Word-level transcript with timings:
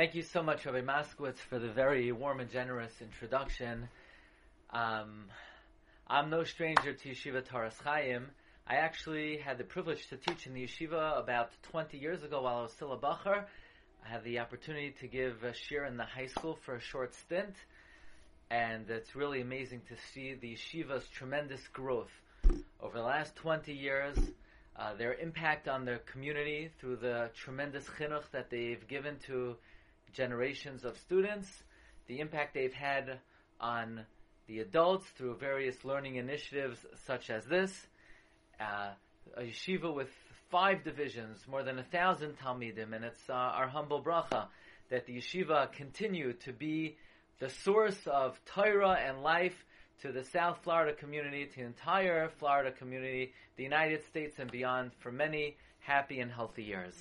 Thank 0.00 0.14
you 0.14 0.22
so 0.22 0.42
much, 0.42 0.64
Rabbi 0.64 0.80
Moskowitz, 0.80 1.36
for 1.36 1.58
the 1.58 1.68
very 1.68 2.10
warm 2.10 2.40
and 2.40 2.50
generous 2.50 3.02
introduction. 3.02 3.86
Um, 4.70 5.26
I'm 6.06 6.30
no 6.30 6.42
stranger 6.42 6.94
to 6.94 7.08
Yeshiva 7.10 7.42
Toras 7.42 7.78
Chaim. 7.84 8.30
I 8.66 8.76
actually 8.76 9.36
had 9.36 9.58
the 9.58 9.64
privilege 9.64 10.08
to 10.08 10.16
teach 10.16 10.46
in 10.46 10.54
the 10.54 10.66
yeshiva 10.66 11.20
about 11.22 11.50
20 11.64 11.98
years 11.98 12.22
ago 12.22 12.40
while 12.40 12.60
I 12.60 12.62
was 12.62 12.72
still 12.72 12.94
a 12.94 12.96
bacher. 12.96 13.44
I 14.02 14.08
had 14.08 14.24
the 14.24 14.38
opportunity 14.38 14.94
to 15.00 15.06
give 15.06 15.44
a 15.44 15.52
shir 15.52 15.84
in 15.84 15.98
the 15.98 16.06
high 16.06 16.28
school 16.28 16.58
for 16.64 16.76
a 16.76 16.80
short 16.80 17.14
stint, 17.14 17.54
and 18.50 18.88
it's 18.88 19.14
really 19.14 19.42
amazing 19.42 19.82
to 19.88 19.96
see 20.14 20.32
the 20.32 20.54
yeshiva's 20.54 21.06
tremendous 21.08 21.68
growth 21.74 22.22
over 22.80 22.96
the 22.96 23.04
last 23.04 23.36
20 23.36 23.74
years. 23.74 24.16
Uh, 24.74 24.94
their 24.94 25.12
impact 25.12 25.68
on 25.68 25.84
their 25.84 25.98
community 25.98 26.70
through 26.80 26.96
the 26.96 27.28
tremendous 27.34 27.84
chinuch 27.98 28.24
that 28.32 28.48
they've 28.48 28.88
given 28.88 29.18
to 29.26 29.56
generations 30.12 30.84
of 30.84 30.96
students, 30.98 31.48
the 32.06 32.20
impact 32.20 32.54
they've 32.54 32.72
had 32.72 33.18
on 33.60 34.04
the 34.46 34.60
adults 34.60 35.06
through 35.16 35.36
various 35.36 35.84
learning 35.84 36.16
initiatives 36.16 36.78
such 37.06 37.30
as 37.30 37.44
this, 37.46 37.86
uh, 38.60 38.90
a 39.36 39.42
yeshiva 39.42 39.94
with 39.94 40.08
five 40.50 40.82
divisions, 40.82 41.38
more 41.48 41.62
than 41.62 41.78
a 41.78 41.84
thousand 41.84 42.36
talmidim, 42.38 42.92
and 42.92 43.04
it's 43.04 43.30
uh, 43.30 43.32
our 43.32 43.68
humble 43.68 44.02
bracha 44.02 44.46
that 44.90 45.06
the 45.06 45.16
yeshiva 45.18 45.70
continue 45.72 46.32
to 46.32 46.52
be 46.52 46.96
the 47.38 47.48
source 47.48 48.06
of 48.06 48.38
Torah 48.44 48.98
and 49.06 49.22
life 49.22 49.64
to 50.02 50.12
the 50.12 50.24
South 50.24 50.58
Florida 50.62 50.94
community, 50.94 51.46
to 51.46 51.56
the 51.56 51.66
entire 51.66 52.28
Florida 52.38 52.72
community, 52.72 53.32
the 53.56 53.62
United 53.62 54.04
States 54.06 54.38
and 54.38 54.50
beyond 54.50 54.90
for 54.98 55.12
many 55.12 55.56
happy 55.78 56.20
and 56.20 56.30
healthy 56.30 56.64
years. 56.64 56.94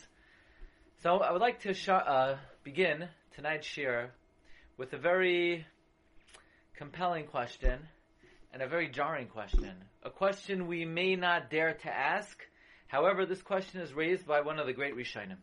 So 1.02 1.20
I 1.20 1.32
would 1.32 1.40
like 1.40 1.62
to 1.62 1.74
sh- 1.74 1.88
uh, 1.88 2.36
begin 2.66 3.08
tonight's 3.34 3.66
shir 3.66 4.12
with 4.76 4.92
a 4.92 4.98
very 4.98 5.66
compelling 6.76 7.26
question 7.26 7.80
and 8.52 8.62
a 8.62 8.68
very 8.68 8.90
jarring 8.90 9.28
question. 9.28 9.76
A 10.04 10.10
question 10.10 10.68
we 10.68 10.84
may 10.84 11.16
not 11.16 11.50
dare 11.50 11.74
to 11.74 11.90
ask. 11.90 12.38
However, 12.88 13.26
this 13.26 13.42
question 13.42 13.80
is 13.80 13.94
raised 13.94 14.28
by 14.28 14.42
one 14.42 14.60
of 14.60 14.68
the 14.68 14.74
great 14.74 14.94
Rishonim. 14.94 15.38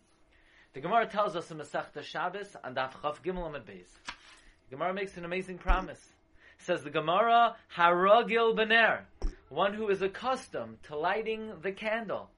The 0.74 0.82
Gemara 0.82 1.06
tells 1.06 1.34
us 1.36 1.50
in 1.50 1.56
Masechta 1.56 2.02
Shabbos 2.02 2.54
on 2.62 2.74
Daf 2.74 2.92
Chav 2.92 3.22
Gimel 3.24 3.46
Amid 3.46 3.64
Beis. 3.64 3.88
The 4.68 4.76
Gemara 4.76 4.92
makes 4.92 5.16
an 5.16 5.24
amazing 5.24 5.56
promise. 5.56 6.04
Says 6.58 6.82
the 6.82 6.90
Gemara, 6.90 7.56
Haragil 7.74 8.54
Bener, 8.54 9.04
one 9.48 9.72
who 9.72 9.88
is 9.88 10.02
accustomed 10.02 10.82
to 10.82 10.98
lighting 10.98 11.50
the 11.62 11.72
candle. 11.72 12.28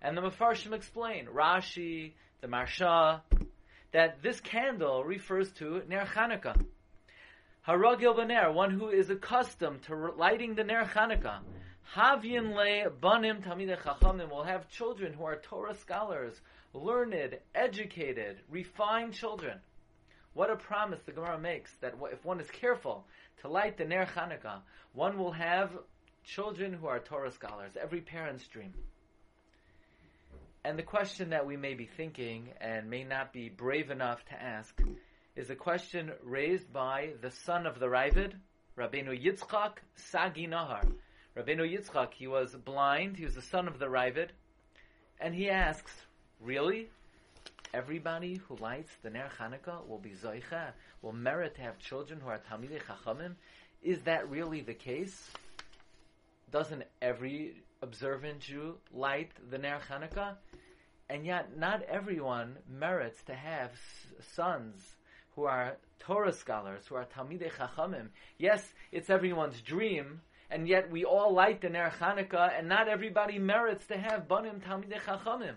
And 0.00 0.16
the 0.16 0.22
Mefarshim 0.22 0.72
explain, 0.72 1.26
Rashi, 1.26 2.12
the 2.40 2.46
Maharsha, 2.46 3.20
that 3.92 4.22
this 4.22 4.40
candle 4.40 5.02
refers 5.04 5.50
to 5.52 5.82
Ner 5.88 6.04
Chanukah. 6.04 6.64
Haragil 7.66 8.16
Bener, 8.16 8.52
one 8.52 8.70
who 8.70 8.88
is 8.88 9.10
accustomed 9.10 9.82
to 9.82 10.12
lighting 10.16 10.54
the 10.54 10.64
Ner 10.64 10.84
Chanukah. 10.84 11.40
Havyin 11.94 12.54
le 12.54 12.90
banim 12.90 13.42
tamidei 13.42 13.78
chachamim 13.78 14.30
will 14.30 14.44
have 14.44 14.68
children 14.68 15.12
who 15.12 15.24
are 15.24 15.36
Torah 15.36 15.74
scholars, 15.74 16.40
learned, 16.74 17.38
educated, 17.54 18.38
refined 18.50 19.14
children. 19.14 19.58
What 20.34 20.50
a 20.50 20.56
promise 20.56 21.00
the 21.02 21.12
Gemara 21.12 21.38
makes 21.38 21.72
that 21.80 21.94
if 22.12 22.24
one 22.24 22.40
is 22.40 22.50
careful 22.50 23.06
to 23.40 23.48
light 23.48 23.78
the 23.78 23.84
Ner 23.84 24.06
Chanukah, 24.06 24.60
one 24.92 25.18
will 25.18 25.32
have 25.32 25.70
children 26.24 26.72
who 26.74 26.86
are 26.86 27.00
Torah 27.00 27.32
scholars. 27.32 27.72
Every 27.80 28.02
parent's 28.02 28.46
dream. 28.46 28.74
And 30.68 30.78
the 30.78 30.82
question 30.82 31.30
that 31.30 31.46
we 31.46 31.56
may 31.56 31.72
be 31.72 31.86
thinking 31.86 32.50
and 32.60 32.90
may 32.90 33.02
not 33.02 33.32
be 33.32 33.48
brave 33.48 33.90
enough 33.90 34.22
to 34.26 34.34
ask 34.34 34.78
is 35.34 35.48
a 35.48 35.56
question 35.56 36.12
raised 36.22 36.70
by 36.70 37.14
the 37.22 37.30
son 37.30 37.66
of 37.66 37.80
the 37.80 37.86
Ravid, 37.86 38.34
Rabbeinu 38.76 39.18
Yitzchak 39.18 39.78
Sagi 39.96 40.46
Nahar. 40.46 40.86
Rabbeinu 41.34 41.64
Yitzchak, 41.64 42.12
he 42.12 42.26
was 42.26 42.54
blind, 42.54 43.16
he 43.16 43.24
was 43.24 43.34
the 43.34 43.40
son 43.40 43.66
of 43.66 43.78
the 43.78 43.86
Ravid, 43.86 44.28
and 45.18 45.34
he 45.34 45.48
asks, 45.48 45.90
really? 46.38 46.90
Everybody 47.72 48.38
who 48.46 48.56
lights 48.56 48.92
the 49.02 49.08
Ner 49.08 49.30
Chanukah 49.40 49.88
will 49.88 49.96
be 49.96 50.10
Zoicha, 50.10 50.72
will 51.00 51.14
merit 51.14 51.54
to 51.54 51.62
have 51.62 51.78
children 51.78 52.20
who 52.20 52.28
are 52.28 52.40
Talmidei 52.40 52.82
Chachamim? 52.82 53.36
Is 53.82 54.02
that 54.02 54.28
really 54.28 54.60
the 54.60 54.74
case? 54.74 55.30
Doesn't 56.52 56.84
every 57.00 57.62
observant 57.80 58.40
Jew 58.40 58.76
light 58.92 59.30
the 59.50 59.56
Ner 59.56 59.80
Chanukah? 59.88 60.36
And 61.10 61.24
yet, 61.24 61.56
not 61.56 61.82
everyone 61.82 62.58
merits 62.68 63.22
to 63.24 63.34
have 63.34 63.70
sons 64.34 64.96
who 65.34 65.44
are 65.44 65.76
Torah 66.00 66.32
scholars, 66.32 66.86
who 66.86 66.96
are 66.96 67.06
Talmidei 67.06 67.50
Chachamim. 67.50 68.08
Yes, 68.38 68.74
it's 68.92 69.08
everyone's 69.08 69.60
dream, 69.62 70.20
and 70.50 70.68
yet 70.68 70.90
we 70.90 71.04
all 71.04 71.32
light 71.32 71.60
the 71.60 71.68
Ner 71.68 71.92
Chanukah, 71.98 72.58
and 72.58 72.68
not 72.68 72.88
everybody 72.88 73.38
merits 73.38 73.86
to 73.86 73.96
have 73.96 74.28
Banim 74.28 74.60
Talmidei 74.60 75.00
Chachamim. 75.00 75.54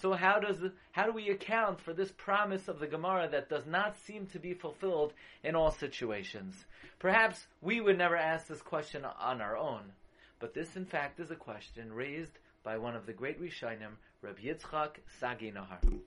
So 0.00 0.12
how 0.12 0.40
does 0.40 0.58
how 0.92 1.06
do 1.06 1.12
we 1.12 1.30
account 1.30 1.80
for 1.80 1.92
this 1.92 2.10
promise 2.12 2.68
of 2.68 2.78
the 2.78 2.86
Gemara 2.86 3.28
that 3.30 3.48
does 3.48 3.66
not 3.66 3.96
seem 3.96 4.26
to 4.28 4.38
be 4.38 4.54
fulfilled 4.54 5.12
in 5.42 5.54
all 5.54 5.70
situations? 5.70 6.64
Perhaps 6.98 7.46
we 7.60 7.80
would 7.80 7.98
never 7.98 8.16
ask 8.16 8.46
this 8.46 8.62
question 8.62 9.04
on 9.04 9.40
our 9.40 9.56
own, 9.56 9.82
but 10.40 10.54
this 10.54 10.76
in 10.76 10.84
fact 10.84 11.20
is 11.20 11.30
a 11.30 11.36
question 11.36 11.92
raised 11.92 12.38
by 12.64 12.78
one 12.78 12.96
of 12.96 13.06
the 13.06 13.12
great 13.12 13.40
Rishonim, 13.40 13.96
Reb 14.24 14.40
Yitzchak 14.40 14.96
Sagi 15.20 15.52
Nahar. 15.52 16.00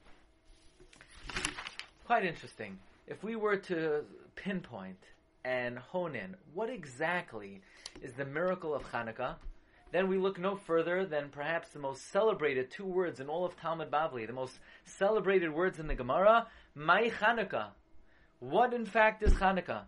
Quite 2.03 2.25
interesting. 2.25 2.79
If 3.05 3.23
we 3.23 3.35
were 3.35 3.57
to 3.57 4.05
pinpoint 4.35 4.97
and 5.45 5.77
hone 5.77 6.15
in 6.15 6.35
what 6.55 6.67
exactly 6.67 7.61
is 8.01 8.13
the 8.13 8.25
miracle 8.25 8.73
of 8.73 8.91
Hanukkah, 8.91 9.35
then 9.91 10.07
we 10.07 10.17
look 10.17 10.39
no 10.39 10.55
further 10.55 11.05
than 11.05 11.29
perhaps 11.29 11.69
the 11.69 11.77
most 11.77 12.11
celebrated 12.11 12.71
two 12.71 12.85
words 12.85 13.19
in 13.19 13.29
all 13.29 13.45
of 13.45 13.55
Talmud 13.55 13.91
Bavli, 13.91 14.25
the 14.25 14.33
most 14.33 14.55
celebrated 14.83 15.53
words 15.53 15.77
in 15.77 15.85
the 15.85 15.93
Gemara, 15.93 16.47
Mai 16.73 17.11
Hanukkah. 17.21 17.67
What 18.39 18.73
in 18.73 18.87
fact 18.87 19.21
is 19.21 19.33
Hanukkah? 19.33 19.83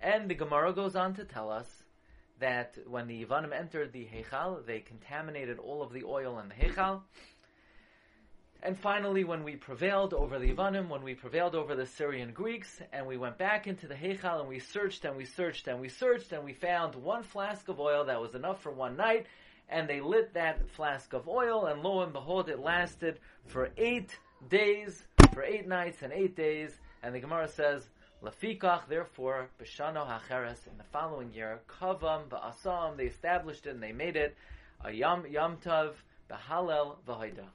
And 0.00 0.30
the 0.30 0.36
Gemara 0.36 0.72
goes 0.72 0.94
on 0.94 1.12
to 1.14 1.24
tell 1.24 1.50
us 1.50 1.81
that 2.42 2.76
when 2.88 3.06
the 3.06 3.24
Yavanim 3.24 3.52
entered 3.56 3.92
the 3.92 4.04
Heichal, 4.04 4.66
they 4.66 4.80
contaminated 4.80 5.60
all 5.60 5.80
of 5.80 5.92
the 5.92 6.02
oil 6.04 6.40
in 6.40 6.48
the 6.48 6.54
Heichal. 6.54 7.00
And 8.64 8.76
finally, 8.76 9.22
when 9.22 9.44
we 9.44 9.54
prevailed 9.54 10.12
over 10.12 10.40
the 10.40 10.52
Yavanim, 10.52 10.88
when 10.88 11.04
we 11.04 11.14
prevailed 11.14 11.54
over 11.54 11.76
the 11.76 11.86
Syrian 11.86 12.32
Greeks, 12.32 12.80
and 12.92 13.06
we 13.06 13.16
went 13.16 13.38
back 13.38 13.68
into 13.68 13.86
the 13.86 13.94
Heichal 13.94 14.40
and 14.40 14.48
we 14.48 14.58
searched 14.58 15.04
and 15.04 15.16
we 15.16 15.24
searched 15.24 15.68
and 15.68 15.80
we 15.80 15.88
searched 15.88 16.32
and 16.32 16.44
we 16.44 16.52
found 16.52 16.96
one 16.96 17.22
flask 17.22 17.68
of 17.68 17.78
oil 17.78 18.04
that 18.06 18.20
was 18.20 18.34
enough 18.34 18.60
for 18.60 18.72
one 18.72 18.96
night, 18.96 19.26
and 19.68 19.88
they 19.88 20.00
lit 20.00 20.34
that 20.34 20.68
flask 20.70 21.12
of 21.12 21.28
oil, 21.28 21.66
and 21.66 21.82
lo 21.82 22.02
and 22.02 22.12
behold, 22.12 22.48
it 22.48 22.58
lasted 22.58 23.20
for 23.46 23.70
eight 23.76 24.18
days, 24.48 25.04
for 25.32 25.44
eight 25.44 25.68
nights 25.68 26.02
and 26.02 26.12
eight 26.12 26.34
days, 26.34 26.76
and 27.04 27.14
the 27.14 27.20
Gemara 27.20 27.46
says, 27.46 27.88
Lafikach, 28.22 28.86
therefore, 28.88 29.48
Bishano 29.60 30.06
Hacheres, 30.06 30.66
in 30.68 30.78
the 30.78 30.84
following 30.92 31.32
year, 31.32 31.60
Kavam 31.68 32.28
Ba'asam, 32.28 32.96
they 32.96 33.06
established 33.06 33.66
it 33.66 33.70
and 33.70 33.82
they 33.82 33.90
made 33.90 34.14
it 34.14 34.36
a 34.84 34.92
Yam 34.92 35.24
Yamtav 35.24 35.94
B'Halel 36.30 36.96
V'Haida. 37.06 37.46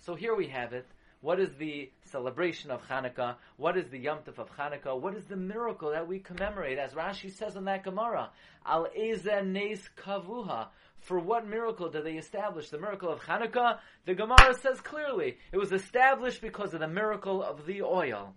So 0.00 0.16
here 0.16 0.34
we 0.34 0.48
have 0.48 0.72
it. 0.72 0.86
What 1.20 1.38
is 1.38 1.54
the 1.54 1.90
celebration 2.04 2.70
of 2.70 2.80
Hanukkah? 2.88 3.36
What 3.56 3.76
is 3.76 3.88
the 3.90 3.98
Yom 3.98 4.18
Tov 4.18 4.38
of 4.38 4.50
Hanukkah? 4.56 5.00
What 5.00 5.16
is 5.16 5.24
the 5.24 5.36
miracle 5.36 5.90
that 5.90 6.06
we 6.06 6.20
commemorate? 6.20 6.78
As 6.78 6.92
Rashi 6.94 7.32
says 7.32 7.56
in 7.56 7.64
that 7.64 7.84
Gemara, 7.84 8.30
Al 8.64 8.86
Eza 8.96 9.42
Nes 9.44 9.80
Kavuha. 9.96 10.68
For 11.00 11.18
what 11.18 11.46
miracle 11.46 11.90
did 11.90 12.04
they 12.04 12.14
establish 12.14 12.70
the 12.70 12.78
miracle 12.78 13.08
of 13.08 13.20
Hanukkah? 13.20 13.78
The 14.04 14.14
Gemara 14.14 14.54
says 14.60 14.80
clearly, 14.80 15.38
it 15.52 15.58
was 15.58 15.72
established 15.72 16.40
because 16.40 16.74
of 16.74 16.80
the 16.80 16.88
miracle 16.88 17.42
of 17.42 17.66
the 17.66 17.82
oil. 17.82 18.34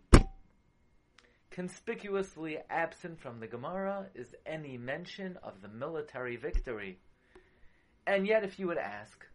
Conspicuously 1.51 2.57
absent 2.69 3.19
from 3.19 3.41
the 3.41 3.47
Gemara 3.47 4.07
is 4.15 4.33
any 4.45 4.77
mention 4.77 5.37
of 5.43 5.61
the 5.61 5.67
military 5.67 6.37
victory. 6.37 6.97
And 8.07 8.25
yet, 8.25 8.45
if 8.45 8.57
you 8.57 8.67
would 8.67 8.77
ask, 8.77 9.25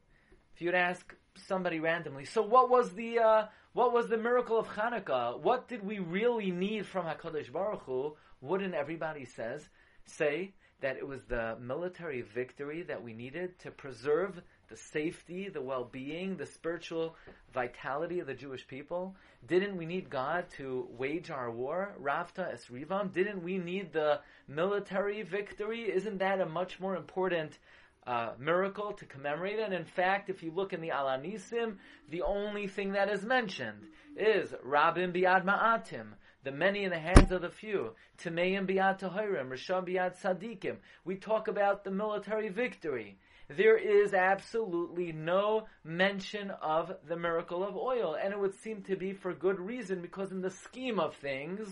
if 0.54 0.62
you 0.62 0.68
would 0.68 0.74
ask 0.74 1.14
somebody 1.46 1.78
randomly, 1.78 2.24
so 2.24 2.40
what 2.40 2.70
was 2.70 2.90
the 2.92 3.18
uh, 3.18 3.46
what 3.74 3.92
was 3.92 4.08
the 4.08 4.16
miracle 4.16 4.58
of 4.58 4.66
Hanukkah? 4.66 5.38
What 5.38 5.68
did 5.68 5.84
we 5.84 5.98
really 5.98 6.50
need 6.50 6.86
from 6.86 7.04
Hakadosh 7.04 7.52
Baruch 7.52 7.82
Hu? 7.82 8.16
Wouldn't 8.40 8.74
everybody 8.74 9.26
says 9.26 9.68
say 10.06 10.54
that 10.80 10.96
it 10.96 11.06
was 11.06 11.24
the 11.24 11.58
military 11.60 12.22
victory 12.22 12.82
that 12.84 13.02
we 13.02 13.12
needed 13.12 13.58
to 13.58 13.70
preserve 13.70 14.40
the 14.68 14.76
safety, 14.76 15.48
the 15.48 15.60
well-being, 15.60 16.36
the 16.36 16.46
spiritual 16.46 17.16
vitality 17.52 18.20
of 18.20 18.26
the 18.26 18.34
Jewish 18.34 18.66
people? 18.66 19.14
Didn't 19.46 19.76
we 19.76 19.86
need 19.86 20.10
God 20.10 20.46
to 20.56 20.88
wage 20.98 21.30
our 21.30 21.50
war? 21.50 21.94
Rafta 22.02 22.54
esrivam? 22.54 23.12
Didn't 23.12 23.42
we 23.42 23.58
need 23.58 23.92
the 23.92 24.20
military 24.48 25.22
victory? 25.22 25.82
Isn't 25.82 26.18
that 26.18 26.40
a 26.40 26.46
much 26.46 26.80
more 26.80 26.96
important 26.96 27.58
uh, 28.06 28.32
miracle 28.38 28.92
to 28.92 29.04
commemorate. 29.04 29.58
And 29.58 29.74
in 29.74 29.84
fact, 29.84 30.30
if 30.30 30.42
you 30.42 30.52
look 30.52 30.72
in 30.72 30.80
the 30.80 30.90
Al 30.90 31.06
Hanisim, 31.06 31.76
the 32.10 32.22
only 32.22 32.68
thing 32.68 32.92
that 32.92 33.08
is 33.08 33.24
mentioned 33.24 33.86
is 34.16 34.50
Rabim 34.64 35.12
biad 35.12 35.44
ma'atim, 35.44 36.12
the 36.44 36.52
many 36.52 36.84
in 36.84 36.90
the 36.90 36.98
hands 36.98 37.32
of 37.32 37.42
the 37.42 37.50
few, 37.50 37.94
Timeim 38.18 38.68
biad 38.68 39.00
tahirim, 39.00 39.48
Risham 39.48 39.86
biad 39.88 40.20
tzadikim. 40.20 40.76
We 41.04 41.16
talk 41.16 41.48
about 41.48 41.84
the 41.84 41.90
military 41.90 42.48
victory. 42.48 43.18
There 43.48 43.76
is 43.76 44.12
absolutely 44.12 45.12
no 45.12 45.66
mention 45.84 46.50
of 46.50 46.93
the 47.08 47.16
miracle 47.16 47.62
of 47.62 47.76
oil, 47.76 48.16
and 48.20 48.32
it 48.32 48.40
would 48.40 48.54
seem 48.54 48.82
to 48.82 48.96
be 48.96 49.12
for 49.12 49.32
good 49.32 49.60
reason, 49.60 50.02
because 50.02 50.32
in 50.32 50.40
the 50.40 50.50
scheme 50.50 50.98
of 50.98 51.14
things, 51.16 51.69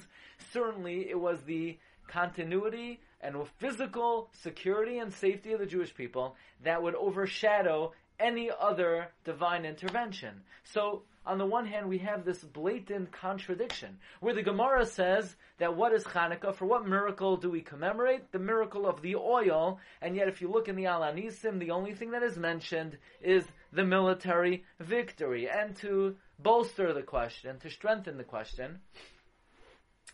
certainly 0.52 1.10
it 1.10 1.18
was 1.18 1.42
the 1.42 1.78
continuity 2.06 3.00
and 3.20 3.36
physical 3.58 4.28
security 4.42 4.98
and 4.98 5.12
safety 5.12 5.52
of 5.52 5.58
the 5.58 5.66
Jewish 5.66 5.94
people 5.94 6.36
that 6.62 6.82
would 6.82 6.94
overshadow 6.94 7.92
any 8.20 8.50
other 8.60 9.08
divine 9.24 9.64
intervention. 9.64 10.42
So, 10.62 11.02
on 11.26 11.38
the 11.38 11.46
one 11.46 11.66
hand, 11.66 11.88
we 11.88 11.98
have 11.98 12.24
this 12.24 12.42
blatant 12.42 13.10
contradiction 13.12 13.98
where 14.20 14.34
the 14.34 14.42
Gemara 14.42 14.84
says 14.84 15.36
that 15.58 15.76
what 15.76 15.92
is 15.92 16.04
Hanukkah? 16.04 16.54
For 16.54 16.66
what 16.66 16.86
miracle 16.86 17.36
do 17.36 17.50
we 17.50 17.62
commemorate? 17.62 18.30
The 18.32 18.38
miracle 18.38 18.86
of 18.86 19.00
the 19.00 19.16
oil. 19.16 19.78
And 20.02 20.16
yet, 20.16 20.28
if 20.28 20.40
you 20.40 20.48
look 20.48 20.68
in 20.68 20.76
the 20.76 20.86
Al 20.86 21.00
Hanisim, 21.00 21.58
the 21.58 21.70
only 21.70 21.94
thing 21.94 22.10
that 22.10 22.22
is 22.22 22.36
mentioned 22.36 22.98
is 23.22 23.44
the 23.72 23.84
military 23.84 24.64
victory. 24.80 25.48
And 25.48 25.74
to 25.76 26.16
bolster 26.38 26.92
the 26.92 27.02
question, 27.02 27.58
to 27.60 27.70
strengthen 27.70 28.18
the 28.18 28.24
question, 28.24 28.80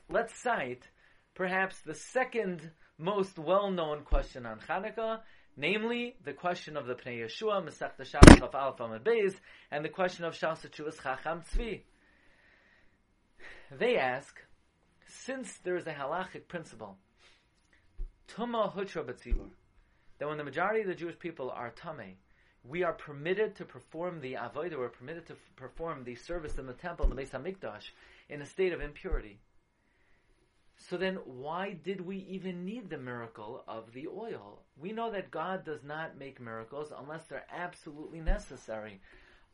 let's 0.08 0.34
cite 0.40 0.84
perhaps 1.34 1.80
the 1.80 1.94
second 1.94 2.70
most 2.98 3.38
well-known 3.38 4.02
question 4.02 4.46
on 4.46 4.58
Hanukkah, 4.68 5.20
namely 5.56 6.16
the 6.24 6.32
question 6.32 6.76
of 6.76 6.86
the 6.86 6.94
Pnei 6.94 7.24
Yeshua, 7.24 7.64
Masech 7.64 8.04
Shabbos 8.04 8.40
of 8.40 8.54
Alpha 8.54 9.00
Beis, 9.04 9.34
and 9.70 9.84
the 9.84 9.88
question 9.88 10.24
of 10.24 10.34
Shal 10.34 10.56
Chacham 10.56 11.42
Tzvi. 11.42 11.82
They 13.70 13.96
ask, 13.96 14.40
since 15.06 15.58
there 15.58 15.76
is 15.76 15.86
a 15.86 15.92
halachic 15.92 16.48
principle, 16.48 16.96
Tuma 18.28 18.74
Hutra 18.74 19.04
B'tzibur, 19.04 19.50
that 20.18 20.28
when 20.28 20.38
the 20.38 20.44
majority 20.44 20.82
of 20.82 20.86
the 20.86 20.94
Jewish 20.94 21.18
people 21.18 21.50
are 21.50 21.72
Tameh, 21.72 22.14
we 22.64 22.82
are 22.82 22.92
permitted 22.92 23.56
to 23.56 23.64
perform 23.64 24.20
the 24.20 24.34
Avodah, 24.34 24.78
we're 24.78 24.88
permitted 24.88 25.26
to 25.26 25.36
perform 25.56 26.04
the 26.04 26.14
service 26.14 26.58
in 26.58 26.66
the 26.66 26.74
temple, 26.74 27.08
the 27.08 27.14
Beis 27.14 27.30
HaMikdash, 27.30 27.90
in 28.28 28.42
a 28.42 28.46
state 28.46 28.72
of 28.72 28.80
impurity. 28.80 29.40
So 30.88 30.96
then, 30.96 31.16
why 31.26 31.74
did 31.74 32.00
we 32.00 32.16
even 32.16 32.64
need 32.64 32.88
the 32.88 32.96
miracle 32.98 33.62
of 33.68 33.92
the 33.92 34.08
oil? 34.08 34.62
We 34.76 34.92
know 34.92 35.10
that 35.10 35.30
God 35.30 35.62
does 35.64 35.84
not 35.84 36.18
make 36.18 36.40
miracles 36.40 36.90
unless 36.96 37.26
they're 37.26 37.46
absolutely 37.52 38.20
necessary. 38.20 39.00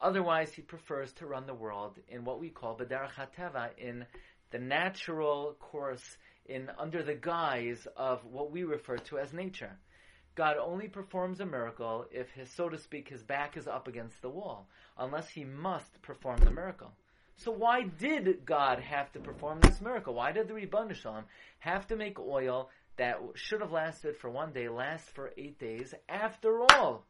Otherwise, 0.00 0.52
He 0.52 0.62
prefers 0.62 1.12
to 1.14 1.26
run 1.26 1.46
the 1.46 1.52
world 1.52 1.99
in 2.08 2.25
what 2.25 2.38
we 2.38 2.50
call 2.50 2.78
B'derach 2.78 3.14
HaTeva, 3.14 3.70
in 3.76 4.06
the 4.50 4.61
natural 4.61 5.56
course, 5.58 6.17
in 6.46 6.70
under 6.78 7.02
the 7.02 7.14
guise 7.14 7.88
of 7.96 8.25
what 8.25 8.52
we 8.52 8.62
refer 8.62 8.96
to 8.96 9.19
as 9.19 9.32
nature. 9.32 9.76
God 10.37 10.58
only 10.58 10.87
performs 10.87 11.40
a 11.40 11.46
miracle 11.46 12.06
if 12.12 12.31
his, 12.31 12.50
so 12.52 12.69
to 12.69 12.78
speak, 12.78 13.08
his 13.08 13.25
back 13.25 13.56
is 13.56 13.67
up 13.67 13.88
against 13.88 14.23
the 14.23 14.31
wall, 14.31 14.69
unless 14.96 15.28
he 15.28 15.44
must 15.44 16.00
perform 16.02 16.38
the 16.38 16.52
miracle. 16.52 16.93
So 17.37 17.53
why 17.53 17.83
did 17.83 18.44
God 18.47 18.81
have 18.81 19.12
to 19.12 19.21
perform 19.21 19.61
this 19.61 19.81
miracle? 19.81 20.15
Why 20.15 20.33
did 20.33 20.49
the 20.49 20.55
Ribbon 20.55 20.93
Shalom 20.94 21.25
have 21.59 21.87
to 21.88 21.97
make 21.97 22.19
oil 22.19 22.71
that 22.97 23.21
should 23.35 23.61
have 23.61 23.73
lasted 23.73 24.17
for 24.17 24.31
one 24.31 24.53
day 24.53 24.69
last 24.69 25.11
for 25.11 25.33
eight 25.37 25.59
days? 25.59 25.94
After 26.09 26.62
all, 26.62 27.05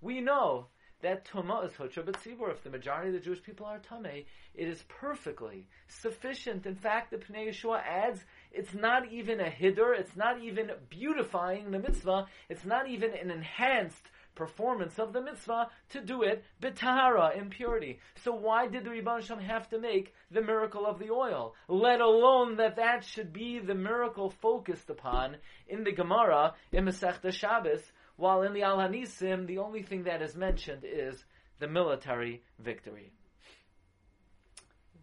we 0.00 0.20
know 0.20 0.66
that 1.00 1.24
tuma 1.24 1.64
is 1.64 1.72
Hutra 1.72 2.04
B'tzibur. 2.04 2.50
If 2.50 2.64
the 2.64 2.70
majority 2.70 3.08
of 3.08 3.14
the 3.14 3.20
Jewish 3.20 3.42
people 3.42 3.66
are 3.66 3.78
Tameh, 3.78 4.24
it 4.54 4.68
is 4.68 4.82
perfectly 4.88 5.66
sufficient. 5.86 6.66
In 6.66 6.74
fact, 6.74 7.12
the 7.12 7.18
Pnei 7.18 7.48
Yeshua 7.48 7.80
adds, 7.86 8.24
it's 8.50 8.74
not 8.74 9.10
even 9.12 9.38
a 9.40 9.44
Hiddur, 9.48 9.96
it's 9.98 10.16
not 10.16 10.42
even 10.42 10.72
beautifying 10.90 11.70
the 11.70 11.78
mitzvah, 11.78 12.26
it's 12.48 12.64
not 12.64 12.88
even 12.88 13.14
an 13.14 13.30
enhanced 13.30 14.10
performance 14.38 14.98
of 14.98 15.12
the 15.12 15.20
mitzvah 15.20 15.68
to 15.90 16.00
do 16.00 16.22
it 16.22 16.44
betahara, 16.62 17.36
in 17.36 17.50
purity. 17.50 17.98
So 18.24 18.32
why 18.32 18.68
did 18.68 18.84
the 18.84 18.90
Rebbe 18.90 19.20
Shem 19.20 19.40
have 19.40 19.68
to 19.70 19.80
make 19.80 20.14
the 20.30 20.40
miracle 20.40 20.86
of 20.86 21.00
the 21.00 21.10
oil? 21.10 21.54
Let 21.66 22.00
alone 22.00 22.56
that 22.56 22.76
that 22.76 23.04
should 23.04 23.32
be 23.32 23.58
the 23.58 23.74
miracle 23.74 24.30
focused 24.30 24.88
upon 24.88 25.36
in 25.66 25.82
the 25.82 25.92
Gemara, 25.92 26.54
in 26.72 26.84
Masechta 26.84 27.32
Shabbos, 27.32 27.82
while 28.16 28.42
in 28.42 28.54
the 28.54 28.62
Al 28.62 28.78
Hanisim, 28.78 29.46
the 29.46 29.58
only 29.58 29.82
thing 29.82 30.04
that 30.04 30.22
is 30.22 30.36
mentioned 30.36 30.84
is 30.84 31.24
the 31.58 31.68
military 31.68 32.42
victory. 32.60 33.10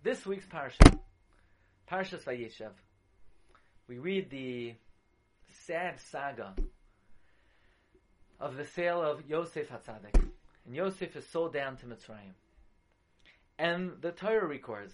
This 0.02 0.26
week's 0.26 0.46
parsha, 0.46 0.98
Parshas 1.92 2.24
Vayeshev, 2.24 2.72
we 3.88 3.98
read 3.98 4.30
the 4.30 4.76
sad 5.68 6.00
saga 6.00 6.56
of 8.40 8.58
the 8.58 8.66
sale 8.66 9.02
of 9.02 9.28
Yosef 9.28 9.70
Hatzadik. 9.70 10.30
And 10.66 10.76
Yosef 10.76 11.16
is 11.16 11.28
sold 11.28 11.54
down 11.54 11.78
to 11.78 11.86
Mitzrayim. 11.86 12.34
And 13.58 13.94
the 14.02 14.12
Torah 14.12 14.48
records 14.48 14.94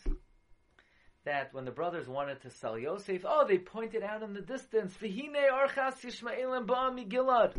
that 1.26 1.54
when 1.54 1.66
the 1.66 1.72
brothers 1.72 2.08
wanted 2.08 2.42
to 2.42 2.50
sell 2.50 2.78
Yosef, 2.78 3.24
oh, 3.28 3.46
they 3.48 3.58
pointed 3.58 4.04
out 4.04 4.24
in 4.24 4.34
the 4.34 4.42
distance, 4.42 4.94
Vihine 5.02 5.36
Orchas 5.52 6.02
Yishmaelim 6.02 6.66
Ba'am 6.66 7.08
Gilad. 7.10 7.54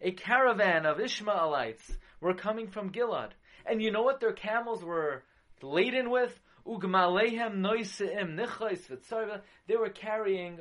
A 0.00 0.12
caravan 0.12 0.84
of 0.84 1.00
Ishmaelites 1.00 1.92
were 2.20 2.34
coming 2.34 2.68
from 2.68 2.90
Gilad. 2.90 3.30
And 3.64 3.80
you 3.80 3.92
know 3.92 4.02
what 4.02 4.20
their 4.20 4.32
camels 4.32 4.84
were 4.84 5.22
laden 5.62 6.10
with? 6.10 6.36
Ugmalehem 6.66 7.58
noiseim 7.58 8.36
nichais 8.36 9.40
They 9.66 9.76
were 9.76 9.90
carrying 9.90 10.60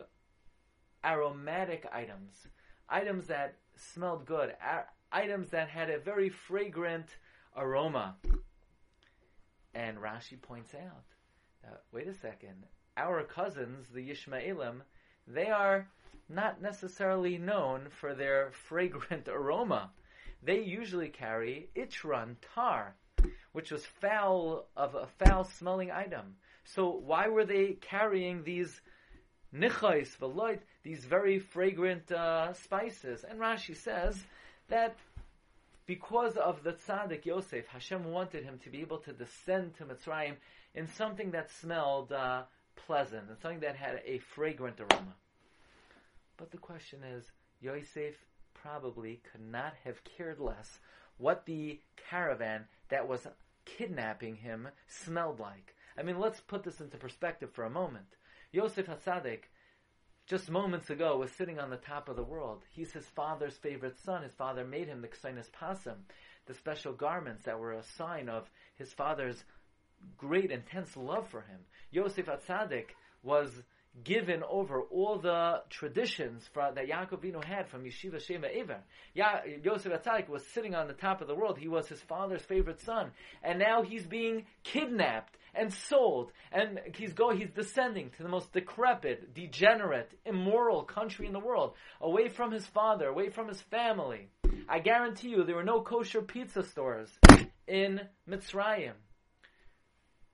aromatic 1.04 1.86
items. 1.92 2.34
Items 2.88 3.28
that 3.28 3.56
smelled 3.94 4.26
good, 4.26 4.54
items 5.12 5.50
that 5.50 5.70
had 5.70 5.90
a 5.90 6.00
very 6.00 6.30
fragrant 6.30 7.08
aroma. 7.56 8.16
And 9.74 9.98
Rashi 9.98 10.42
points 10.42 10.74
out, 10.74 11.06
uh, 11.66 11.78
wait 11.92 12.08
a 12.08 12.14
second, 12.14 12.66
our 12.98 13.24
cousins, 13.24 13.88
the 13.94 14.10
Yishmaelim, 14.10 14.82
they 15.28 15.48
are 15.48 15.88
not 16.30 16.62
necessarily 16.62 17.38
known 17.38 17.88
for 17.90 18.14
their 18.14 18.52
fragrant 18.52 19.28
aroma. 19.28 19.92
They 20.44 20.62
usually 20.62 21.10
carry 21.10 21.70
itron, 21.76 22.36
tar, 22.56 22.96
which 23.52 23.72
was 23.72 23.86
foul 23.86 24.68
of 24.76 24.96
a 24.96 25.08
foul 25.24 25.44
smelling 25.44 25.92
item. 25.92 26.36
So 26.64 26.90
why 26.90 27.28
were 27.28 27.46
they 27.46 27.78
carrying 27.82 28.44
these 28.44 28.82
nichais, 29.54 30.18
veloit, 30.18 30.60
these 30.84 31.06
very 31.06 31.40
fragrant 31.40 32.12
uh, 32.12 32.54
spices. 32.54 33.24
And 33.28 33.40
Rashi 33.40 33.76
says 33.76 34.24
that 34.70 34.96
because 35.86 36.38
of 36.38 36.64
the 36.64 36.74
tzaddik 36.74 37.26
Yosef, 37.26 37.68
Hashem 37.68 38.06
wanted 38.06 38.44
him 38.44 38.60
to 38.64 38.70
be 38.70 38.82
able 38.82 38.98
to 39.00 39.14
descend 39.14 39.76
to 39.78 39.86
Mitzrayim 39.86 40.36
in 40.74 40.88
something 40.88 41.32
that 41.32 41.52
smelled 41.52 42.12
uh, 42.12 42.44
pleasant, 42.76 43.30
and 43.30 43.38
something 43.42 43.60
that 43.60 43.76
had 43.76 44.02
a 44.06 44.20
fragrant 44.20 44.80
aroma. 44.80 45.16
But 46.38 46.52
the 46.52 46.58
question 46.58 47.00
is, 47.04 47.32
Yosef 47.60 48.16
probably 48.54 49.22
could 49.32 49.42
not 49.42 49.74
have 49.84 50.04
cared 50.04 50.40
less 50.40 50.80
what 51.18 51.46
the 51.46 51.80
caravan 52.10 52.66
that 52.90 53.08
was 53.08 53.28
kidnapping 53.66 54.36
him 54.36 54.68
smelled 54.88 55.40
like. 55.40 55.76
I 55.98 56.04
mean, 56.04 56.20
let's 56.20 56.40
put 56.40 56.64
this 56.64 56.82
into 56.82 56.98
perspective 56.98 57.52
for 57.52 57.66
a 57.66 57.70
moment. 57.70 58.06
Yosef 58.52 58.88
Hatzadik, 58.88 59.44
just 60.32 60.50
moments 60.50 60.90
ago, 60.90 61.18
was 61.18 61.30
sitting 61.30 61.60
on 61.60 61.70
the 61.70 61.76
top 61.76 62.08
of 62.08 62.16
the 62.16 62.24
world. 62.24 62.62
He's 62.72 62.94
his 62.94 63.04
father's 63.04 63.58
favorite 63.58 63.98
son. 64.06 64.24
His 64.24 64.32
father 64.32 64.64
made 64.64 64.88
him 64.88 65.02
the 65.02 65.10
Ksainis 65.10 65.50
Pasim, 65.52 65.98
the 66.46 66.54
special 66.54 66.94
garments 66.94 67.44
that 67.44 67.60
were 67.60 67.74
a 67.74 67.84
sign 67.84 68.30
of 68.30 68.50
his 68.78 68.94
father's 68.94 69.44
great, 70.18 70.50
intense 70.50 70.96
love 70.96 71.28
for 71.28 71.42
him. 71.42 71.60
Yosef 71.92 72.28
Hatzadik 72.28 72.92
was 73.22 73.62
given 74.04 74.42
over 74.50 74.82
all 74.82 75.20
the 75.20 75.62
traditions 75.70 76.48
for, 76.54 76.72
that 76.74 76.88
Yaakov 76.88 77.20
Avinu 77.22 77.44
had 77.44 77.68
from 77.68 77.84
Yeshiva 77.84 78.22
Shem 78.22 78.42
V'Ever. 78.42 78.80
Ya, 79.14 79.42
Yosef 79.64 79.92
was 80.30 80.46
sitting 80.48 80.76
on 80.76 80.88
the 80.88 80.94
top 80.94 81.22
of 81.22 81.28
the 81.28 81.36
world. 81.36 81.58
He 81.58 81.68
was 81.68 81.88
his 81.88 82.00
father's 82.02 82.42
favorite 82.42 82.82
son. 82.82 83.12
And 83.44 83.60
now 83.60 83.84
he's 83.84 84.06
being 84.06 84.46
kidnapped 84.64 85.38
and 85.54 85.74
sold. 85.74 86.32
And 86.52 86.80
he's 86.96 87.14
going, 87.14 87.38
he's 87.38 87.52
descending 87.52 88.12
to 88.12 88.24
the 88.24 88.30
most 88.30 88.54
decrepit, 88.54 89.34
degenerate, 89.34 90.12
immoral 90.26 90.84
country 90.84 91.28
in 91.28 91.34
the 91.34 91.40
world. 91.40 91.74
Away 92.00 92.30
from 92.30 92.52
his 92.52 92.66
father, 92.66 93.08
away 93.08 93.30
from 93.30 93.50
his 93.50 93.62
family. 93.64 94.30
I 94.70 94.80
guarantee 94.80 95.30
you 95.30 95.44
there 95.44 95.56
were 95.56 95.64
no 95.64 95.82
kosher 95.82 96.22
pizza 96.22 96.64
stores 96.64 97.10
in 97.68 98.02
Mitzrayim. 98.28 98.94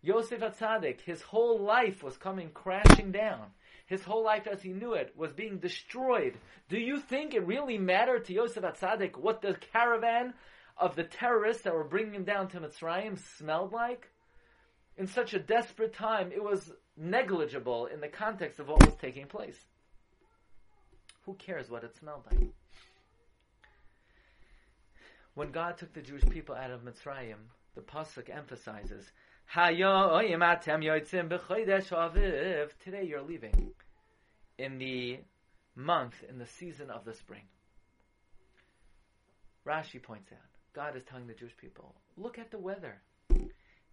Yosef 0.08 0.40
Atzadik, 0.40 1.02
his 1.02 1.22
whole 1.22 1.60
life 1.60 2.02
was 2.02 2.16
coming 2.16 2.50
crashing 2.54 3.12
down. 3.12 3.48
His 3.88 4.06
whole 4.06 4.24
life 4.24 4.48
as 4.48 4.62
he 4.62 4.70
knew 4.70 4.94
it 4.94 5.14
was 5.18 5.34
being 5.34 5.58
destroyed. 5.58 6.38
Do 6.70 6.80
you 6.80 7.02
think 7.02 7.34
it 7.34 7.46
really 7.46 7.78
mattered 7.78 8.24
to 8.26 8.34
Yosef 8.34 8.64
Atzadik 8.64 9.18
what 9.18 9.42
the 9.42 9.56
caravan 9.74 10.34
of 10.78 10.96
the 10.96 11.04
terrorists 11.04 11.64
that 11.64 11.74
were 11.74 11.84
bringing 11.84 12.14
him 12.14 12.24
down 12.24 12.48
to 12.50 12.62
Mitzrayim 12.62 13.20
smelled 13.38 13.74
like? 13.74 14.08
In 14.96 15.08
such 15.08 15.34
a 15.34 15.40
desperate 15.40 15.94
time, 15.94 16.32
it 16.32 16.42
was 16.42 16.72
negligible 16.96 17.88
in 17.88 18.00
the 18.00 18.08
context 18.08 18.62
of 18.62 18.70
what 18.70 18.86
was 18.86 18.96
taking 18.96 19.26
place. 19.26 19.60
Who 21.26 21.34
cares 21.34 21.70
what 21.70 21.84
it 21.84 21.98
smelled 21.98 22.24
like? 22.32 22.52
When 25.34 25.52
God 25.52 25.78
took 25.78 25.94
the 25.94 26.02
Jewish 26.02 26.24
people 26.30 26.56
out 26.56 26.72
of 26.72 26.86
Mitzrayim, 26.86 27.52
the 27.76 27.82
pasuk 27.82 28.34
emphasizes, 28.34 29.12
Today 32.84 33.04
you're 33.04 33.22
leaving 33.22 33.72
in 34.58 34.78
the 34.78 35.20
month, 35.74 36.16
in 36.30 36.38
the 36.38 36.46
season 36.46 36.90
of 36.90 37.06
the 37.06 37.14
spring. 37.14 37.44
Rashi 39.66 40.04
points 40.04 40.34
out, 40.34 40.40
God 40.74 40.98
is 40.98 41.04
telling 41.10 41.28
the 41.28 41.34
Jewish 41.34 41.56
people, 41.56 41.96
look 42.18 42.38
at 42.38 42.52
the 42.52 42.58
weather. 42.58 43.02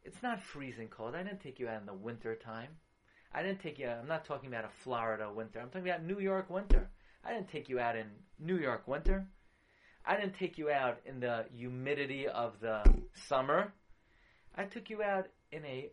It's 0.03 0.23
not 0.25 0.43
freezing 0.43 0.89
cold. 0.89 1.15
I 1.15 1.23
didn't 1.23 1.41
take 1.41 1.61
you 1.61 1.69
out 1.69 1.81
in 1.81 1.87
the 1.87 1.95
winter 1.95 2.35
time. 2.35 2.71
I 3.33 3.43
didn't 3.43 3.61
take 3.61 3.79
you 3.79 3.87
out, 3.87 3.99
I'm 3.99 4.09
not 4.09 4.25
talking 4.25 4.49
about 4.49 4.65
a 4.65 4.83
Florida 4.83 5.31
winter. 5.33 5.61
I'm 5.61 5.69
talking 5.69 5.89
about 5.89 6.05
New 6.05 6.19
York 6.19 6.51
winter. 6.51 6.91
I 7.25 7.33
didn't 7.33 7.49
take 7.49 7.69
you 7.69 7.79
out 7.79 7.95
in 7.95 8.07
New 8.41 8.59
York 8.59 8.89
winter. 8.89 9.25
I 10.05 10.17
didn't 10.17 10.35
take 10.35 10.59
you 10.59 10.71
out 10.71 10.99
in 11.07 11.21
the 11.21 11.47
humidity 11.57 12.27
of 12.27 12.59
the 12.61 12.83
summer. 13.29 13.73
I 14.57 14.65
took 14.65 14.91
you 14.91 15.03
out 15.03 15.29
in 15.55 15.65
a 15.65 15.91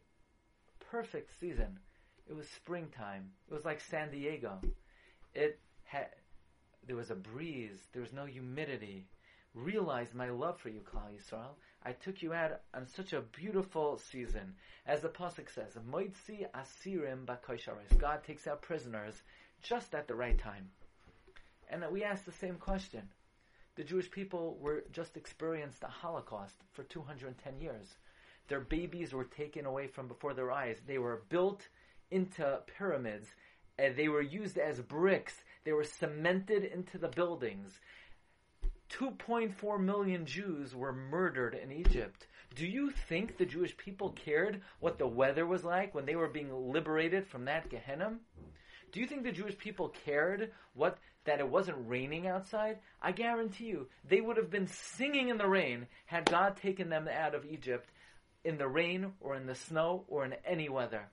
perfect 0.91 1.29
season. 1.39 1.79
It 2.27 2.35
was 2.35 2.47
springtime. 2.49 3.31
It 3.49 3.53
was 3.53 3.65
like 3.65 3.79
San 3.79 4.09
Diego. 4.09 4.59
It 5.35 5.59
had 5.83 6.07
there 6.87 6.95
was 6.95 7.11
a 7.11 7.15
breeze. 7.15 7.79
There 7.93 8.01
was 8.01 8.13
no 8.13 8.25
humidity. 8.25 9.05
Realize 9.53 10.13
my 10.13 10.29
love 10.29 10.59
for 10.59 10.69
you, 10.69 10.81
Klal 10.81 11.13
Yisrael. 11.13 11.55
I 11.83 11.91
took 11.91 12.23
you 12.23 12.33
out 12.33 12.61
on 12.73 12.87
such 12.87 13.13
a 13.13 13.21
beautiful 13.21 13.97
season. 13.97 14.55
As 14.87 15.01
the 15.01 15.09
pasuk 15.09 15.49
says, 15.49 15.75
"Moitzi 15.75 16.49
asirim 16.51 17.25
b'kosharis." 17.25 17.97
God 17.99 18.23
takes 18.23 18.47
out 18.47 18.61
prisoners 18.61 19.21
just 19.61 19.93
at 19.93 20.07
the 20.07 20.15
right 20.15 20.39
time. 20.39 20.71
And 21.69 21.85
we 21.91 22.03
ask 22.03 22.25
the 22.25 22.31
same 22.31 22.57
question. 22.57 23.07
The 23.75 23.83
Jewish 23.83 24.09
people 24.09 24.57
were 24.57 24.83
just 24.91 25.17
experienced 25.17 25.83
a 25.83 25.87
Holocaust 25.87 26.63
for 26.71 26.83
210 26.83 27.59
years. 27.59 27.95
Their 28.51 28.59
babies 28.59 29.13
were 29.13 29.23
taken 29.23 29.65
away 29.65 29.87
from 29.87 30.09
before 30.09 30.33
their 30.33 30.51
eyes. 30.51 30.75
They 30.85 30.97
were 30.97 31.23
built 31.29 31.69
into 32.09 32.59
pyramids. 32.77 33.29
And 33.79 33.95
they 33.95 34.09
were 34.09 34.21
used 34.21 34.57
as 34.57 34.81
bricks. 34.81 35.33
They 35.63 35.71
were 35.71 35.85
cemented 35.85 36.65
into 36.65 36.97
the 36.97 37.07
buildings. 37.07 37.79
2.4 38.89 39.79
million 39.79 40.25
Jews 40.25 40.75
were 40.75 40.91
murdered 40.91 41.53
in 41.53 41.71
Egypt. 41.71 42.27
Do 42.53 42.67
you 42.67 42.91
think 42.91 43.37
the 43.37 43.45
Jewish 43.45 43.77
people 43.77 44.09
cared 44.09 44.61
what 44.81 44.97
the 44.97 45.07
weather 45.07 45.45
was 45.45 45.63
like 45.63 45.95
when 45.95 46.05
they 46.05 46.17
were 46.17 46.27
being 46.27 46.51
liberated 46.73 47.25
from 47.25 47.45
that 47.45 47.69
Gehenna? 47.69 48.17
Do 48.91 48.99
you 48.99 49.07
think 49.07 49.23
the 49.23 49.31
Jewish 49.31 49.57
people 49.57 49.95
cared 50.03 50.51
what 50.73 50.97
that 51.23 51.39
it 51.39 51.47
wasn't 51.47 51.87
raining 51.87 52.27
outside? 52.27 52.79
I 53.01 53.13
guarantee 53.13 53.67
you, 53.67 53.87
they 54.03 54.19
would 54.19 54.35
have 54.35 54.51
been 54.51 54.67
singing 54.67 55.29
in 55.29 55.37
the 55.37 55.47
rain 55.47 55.87
had 56.05 56.25
God 56.25 56.57
taken 56.57 56.89
them 56.89 57.07
out 57.07 57.33
of 57.33 57.45
Egypt 57.45 57.89
in 58.43 58.57
the 58.57 58.67
rain 58.67 59.13
or 59.19 59.35
in 59.35 59.45
the 59.45 59.55
snow 59.55 60.03
or 60.07 60.25
in 60.25 60.33
any 60.45 60.69
weather. 60.69 61.07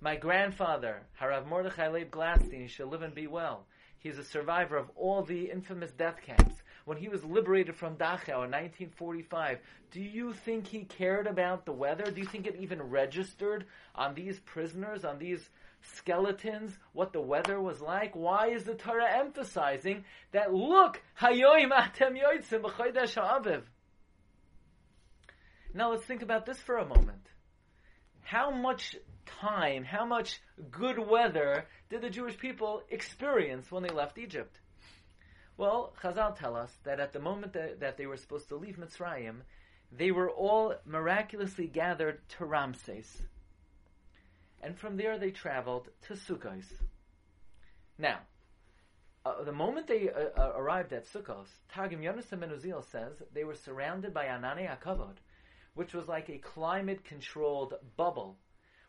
My 0.00 0.16
grandfather, 0.16 1.02
Harav 1.20 1.46
Mordechai 1.46 1.88
Leib 1.88 2.10
Gladstein, 2.10 2.68
shall 2.68 2.86
live 2.86 3.02
and 3.02 3.14
be 3.14 3.26
well. 3.26 3.66
He 3.98 4.08
is 4.08 4.18
a 4.18 4.24
survivor 4.24 4.76
of 4.76 4.90
all 4.94 5.22
the 5.22 5.50
infamous 5.50 5.90
death 5.90 6.18
camps. 6.24 6.54
When 6.84 6.98
he 6.98 7.08
was 7.08 7.24
liberated 7.24 7.74
from 7.74 7.96
Dachau 7.96 8.44
in 8.44 8.52
1945, 8.52 9.58
do 9.90 10.00
you 10.00 10.32
think 10.32 10.68
he 10.68 10.84
cared 10.84 11.26
about 11.26 11.66
the 11.66 11.72
weather? 11.72 12.10
Do 12.10 12.20
you 12.20 12.26
think 12.26 12.46
it 12.46 12.56
even 12.60 12.80
registered 12.80 13.66
on 13.94 14.14
these 14.14 14.38
prisoners, 14.38 15.04
on 15.04 15.18
these 15.18 15.50
skeletons, 15.82 16.78
what 16.92 17.12
the 17.12 17.20
weather 17.20 17.60
was 17.60 17.80
like? 17.80 18.14
Why 18.14 18.50
is 18.50 18.64
the 18.64 18.74
Torah 18.74 19.10
emphasizing 19.10 20.04
that, 20.32 20.54
look, 20.54 21.02
Hayoim 21.20 21.70
Atem 21.72 22.16
Yoitzim 22.16 22.62
B'chodesh 22.62 23.14
Ha'aviv? 23.14 23.62
Now 25.74 25.90
let's 25.90 26.04
think 26.04 26.22
about 26.22 26.46
this 26.46 26.58
for 26.58 26.78
a 26.78 26.86
moment. 26.86 27.26
How 28.22 28.50
much 28.50 28.96
time, 29.40 29.84
how 29.84 30.04
much 30.04 30.40
good 30.70 30.98
weather 30.98 31.66
did 31.88 32.02
the 32.02 32.10
Jewish 32.10 32.36
people 32.38 32.82
experience 32.90 33.70
when 33.70 33.82
they 33.82 33.90
left 33.90 34.18
Egypt? 34.18 34.58
Well, 35.56 35.92
Chazal 36.02 36.38
tell 36.38 36.56
us 36.56 36.70
that 36.84 37.00
at 37.00 37.12
the 37.12 37.20
moment 37.20 37.52
that, 37.54 37.80
that 37.80 37.96
they 37.96 38.06
were 38.06 38.16
supposed 38.16 38.48
to 38.48 38.56
leave 38.56 38.76
Mitzrayim, 38.76 39.40
they 39.90 40.10
were 40.10 40.30
all 40.30 40.74
miraculously 40.84 41.66
gathered 41.66 42.20
to 42.36 42.44
Ramses. 42.44 43.22
And 44.62 44.78
from 44.78 44.96
there 44.96 45.18
they 45.18 45.30
traveled 45.30 45.88
to 46.06 46.14
Sukkos. 46.14 46.66
Now, 47.98 48.20
uh, 49.24 49.42
the 49.42 49.52
moment 49.52 49.86
they 49.86 50.08
uh, 50.08 50.40
uh, 50.40 50.52
arrived 50.56 50.92
at 50.92 51.06
Sukkos, 51.06 51.48
Targum 51.72 52.00
Yonasan 52.00 52.40
Ben 52.40 52.50
Uziel 52.50 52.84
says 52.90 53.14
they 53.32 53.44
were 53.44 53.54
surrounded 53.54 54.14
by 54.14 54.26
Ananei 54.26 54.68
HaKavod, 54.68 55.16
which 55.78 55.94
was 55.94 56.08
like 56.08 56.28
a 56.28 56.38
climate 56.38 57.04
controlled 57.04 57.74
bubble, 57.96 58.36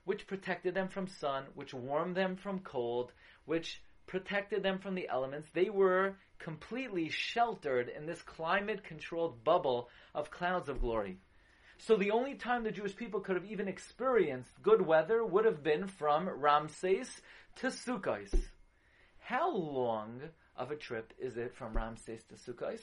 which 0.05 0.25
protected 0.25 0.73
them 0.73 0.87
from 0.87 1.05
sun, 1.05 1.43
which 1.53 1.71
warmed 1.71 2.17
them 2.17 2.35
from 2.35 2.57
cold, 2.61 3.11
which 3.45 3.83
protected 4.07 4.63
them 4.63 4.79
from 4.79 4.95
the 4.95 5.07
elements. 5.07 5.47
They 5.53 5.69
were 5.69 6.15
completely 6.39 7.09
sheltered 7.09 7.89
in 7.89 8.07
this 8.07 8.23
climate 8.23 8.83
controlled 8.83 9.43
bubble 9.43 9.87
of 10.15 10.31
clouds 10.31 10.67
of 10.67 10.81
glory. 10.81 11.19
So 11.77 11.95
the 11.95 12.09
only 12.09 12.33
time 12.33 12.63
the 12.63 12.71
Jewish 12.71 12.95
people 12.95 13.19
could 13.19 13.35
have 13.35 13.45
even 13.45 13.67
experienced 13.67 14.59
good 14.63 14.81
weather 14.81 15.23
would 15.23 15.45
have 15.45 15.61
been 15.61 15.85
from 15.85 16.27
Ramses 16.27 17.21
to 17.57 17.67
Sukkot. 17.67 18.33
How 19.19 19.55
long 19.55 20.21
of 20.57 20.71
a 20.71 20.75
trip 20.75 21.13
is 21.19 21.37
it 21.37 21.53
from 21.53 21.73
Ramses 21.73 22.23
to 22.29 22.33
Sukkot? 22.33 22.81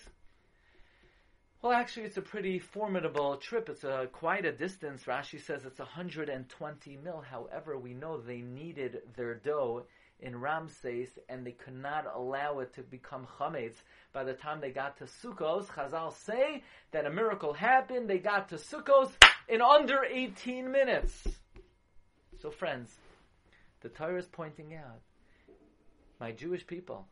Well, 1.62 1.72
actually, 1.72 2.04
it's 2.04 2.18
a 2.18 2.22
pretty 2.22 2.58
formidable 2.58 3.36
trip. 3.38 3.68
It's 3.68 3.82
a 3.82 4.08
quite 4.12 4.44
a 4.44 4.52
distance. 4.52 5.04
Rashi 5.04 5.40
says 5.40 5.64
it's 5.64 5.78
120 5.78 6.98
mil. 7.02 7.24
However, 7.28 7.78
we 7.78 7.94
know 7.94 8.20
they 8.20 8.40
needed 8.40 9.00
their 9.16 9.34
dough 9.34 9.86
in 10.20 10.40
Ramses, 10.40 11.18
and 11.28 11.46
they 11.46 11.52
could 11.52 11.74
not 11.74 12.06
allow 12.14 12.60
it 12.60 12.74
to 12.74 12.82
become 12.82 13.26
chametz. 13.38 13.76
By 14.12 14.24
the 14.24 14.34
time 14.34 14.60
they 14.60 14.70
got 14.70 14.98
to 14.98 15.04
Sukkos, 15.04 15.66
Chazal 15.66 16.12
say 16.12 16.62
that 16.92 17.06
a 17.06 17.10
miracle 17.10 17.52
happened. 17.52 18.08
They 18.08 18.18
got 18.18 18.48
to 18.50 18.56
Sukkos 18.56 19.10
in 19.48 19.60
under 19.60 20.04
18 20.04 20.70
minutes. 20.70 21.26
So, 22.40 22.50
friends, 22.50 22.94
the 23.80 23.88
Torah 23.88 24.18
is 24.18 24.26
pointing 24.26 24.74
out, 24.74 25.00
my 26.20 26.32
Jewish 26.32 26.66
people, 26.66 27.06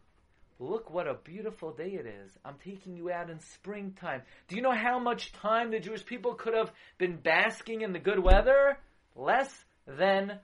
Look 0.60 0.90
what 0.90 1.08
a 1.08 1.14
beautiful 1.14 1.72
day 1.72 1.90
it 1.94 2.06
is. 2.06 2.30
I'm 2.44 2.56
taking 2.64 2.96
you 2.96 3.10
out 3.10 3.28
in 3.28 3.40
springtime. 3.40 4.22
Do 4.46 4.54
you 4.54 4.62
know 4.62 4.74
how 4.74 4.98
much 4.98 5.32
time 5.32 5.70
the 5.70 5.80
Jewish 5.80 6.06
people 6.06 6.34
could 6.34 6.54
have 6.54 6.72
been 6.96 7.16
basking 7.16 7.80
in 7.80 7.92
the 7.92 7.98
good 7.98 8.20
weather? 8.20 8.78
Less 9.16 9.52
than 9.86 10.38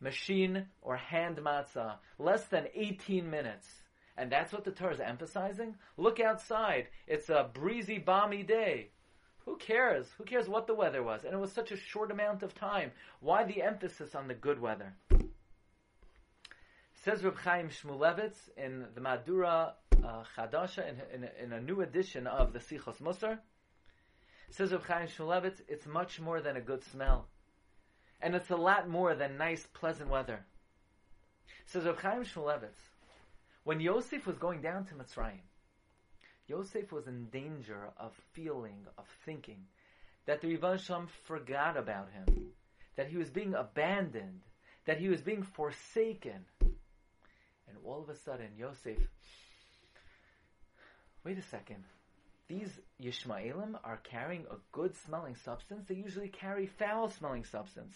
machine 0.00 0.66
or 0.80 0.96
hand 0.96 1.36
matzah. 1.38 1.96
Less 2.18 2.44
than 2.46 2.68
18 2.74 3.28
minutes. 3.28 3.68
And 4.16 4.32
that's 4.32 4.52
what 4.52 4.64
the 4.64 4.70
Torah 4.70 4.94
is 4.94 5.00
emphasizing. 5.00 5.74
Look 5.98 6.20
outside. 6.20 6.86
It's 7.06 7.28
a 7.28 7.50
breezy, 7.52 7.98
balmy 7.98 8.44
day. 8.44 8.90
Who 9.44 9.56
cares? 9.56 10.06
Who 10.16 10.24
cares 10.24 10.48
what 10.48 10.66
the 10.66 10.74
weather 10.74 11.02
was? 11.02 11.24
And 11.24 11.34
it 11.34 11.40
was 11.40 11.52
such 11.52 11.70
a 11.70 11.76
short 11.76 12.10
amount 12.10 12.42
of 12.42 12.54
time. 12.54 12.92
Why 13.20 13.44
the 13.44 13.62
emphasis 13.62 14.14
on 14.14 14.26
the 14.26 14.34
good 14.34 14.58
weather? 14.58 14.94
Says 17.04 17.22
Reb 17.22 17.36
Chaim 17.36 17.68
Shmulevitz 17.68 18.48
in 18.56 18.86
the 18.94 19.00
Madura 19.02 19.74
uh, 20.02 20.22
Chadasha, 20.34 20.88
in, 20.88 20.96
in, 21.12 21.28
in, 21.38 21.52
a 21.52 21.60
new 21.60 21.82
edition 21.82 22.26
of 22.26 22.54
the 22.54 22.58
Sichos 22.58 22.96
Musar, 23.02 23.40
says 24.48 24.72
Reb 24.72 24.86
Chaim 24.86 25.08
Shmulevitz, 25.08 25.60
it's 25.68 25.84
much 25.84 26.18
more 26.18 26.40
than 26.40 26.56
a 26.56 26.62
good 26.62 26.82
smell. 26.82 27.26
And 28.22 28.34
it's 28.34 28.48
a 28.48 28.56
lot 28.56 28.88
more 28.88 29.14
than 29.14 29.36
nice, 29.36 29.66
pleasant 29.74 30.08
weather. 30.08 30.46
Says 31.66 31.84
Reb 31.84 32.00
Chaim 32.00 32.24
Shmulevitz, 32.24 32.80
when 33.64 33.80
Yosef 33.80 34.26
was 34.26 34.38
going 34.38 34.62
down 34.62 34.86
to 34.86 34.94
Mitzrayim, 34.94 35.44
Yosef 36.46 36.90
was 36.90 37.06
in 37.06 37.26
danger 37.26 37.90
of 37.98 38.14
feeling, 38.32 38.86
of 38.96 39.04
thinking, 39.26 39.66
that 40.24 40.40
the 40.40 40.48
Rivan 40.48 40.78
Shalom 40.78 41.08
forgot 41.24 41.76
about 41.76 42.08
him, 42.12 42.46
that 42.96 43.08
he 43.08 43.18
was 43.18 43.28
being 43.28 43.52
abandoned, 43.52 44.40
that 44.86 44.98
he 44.98 45.08
was 45.08 45.20
being 45.20 45.42
forsaken. 45.42 46.46
All 47.84 48.02
of 48.02 48.08
a 48.08 48.16
sudden, 48.16 48.48
Yosef, 48.56 48.98
wait 51.22 51.38
a 51.38 51.42
second. 51.42 51.84
These 52.48 52.70
Yishmaelim 53.02 53.74
are 53.84 53.98
carrying 53.98 54.46
a 54.50 54.56
good 54.72 54.94
smelling 54.96 55.36
substance. 55.36 55.84
They 55.86 55.94
usually 55.94 56.28
carry 56.28 56.66
foul 56.66 57.10
smelling 57.10 57.44
substance. 57.44 57.94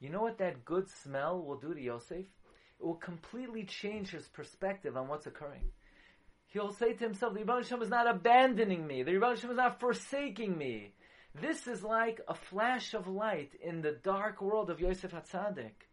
You 0.00 0.10
know 0.10 0.22
what 0.22 0.38
that 0.38 0.64
good 0.64 0.88
smell 1.02 1.42
will 1.42 1.58
do 1.58 1.74
to 1.74 1.80
Yosef? 1.80 2.26
It 2.80 2.84
will 2.84 2.94
completely 2.94 3.64
change 3.64 4.10
his 4.10 4.26
perspective 4.28 4.96
on 4.96 5.08
what's 5.08 5.26
occurring. 5.26 5.70
He'll 6.48 6.72
say 6.72 6.92
to 6.92 7.04
himself, 7.04 7.34
the 7.34 7.40
Rebbe 7.40 7.64
Shem 7.64 7.82
is 7.82 7.88
not 7.88 8.08
abandoning 8.08 8.86
me. 8.86 9.02
The 9.02 9.14
Rebbe 9.14 9.36
Shem 9.36 9.50
is 9.50 9.56
not 9.56 9.80
forsaking 9.80 10.56
me. 10.56 10.92
This 11.40 11.66
is 11.66 11.82
like 11.82 12.20
a 12.28 12.34
flash 12.34 12.94
of 12.94 13.08
light 13.08 13.52
in 13.62 13.80
the 13.80 13.98
dark 14.02 14.42
world 14.42 14.70
of 14.70 14.80
Yosef 14.80 15.12
Hatzadik. 15.12 15.88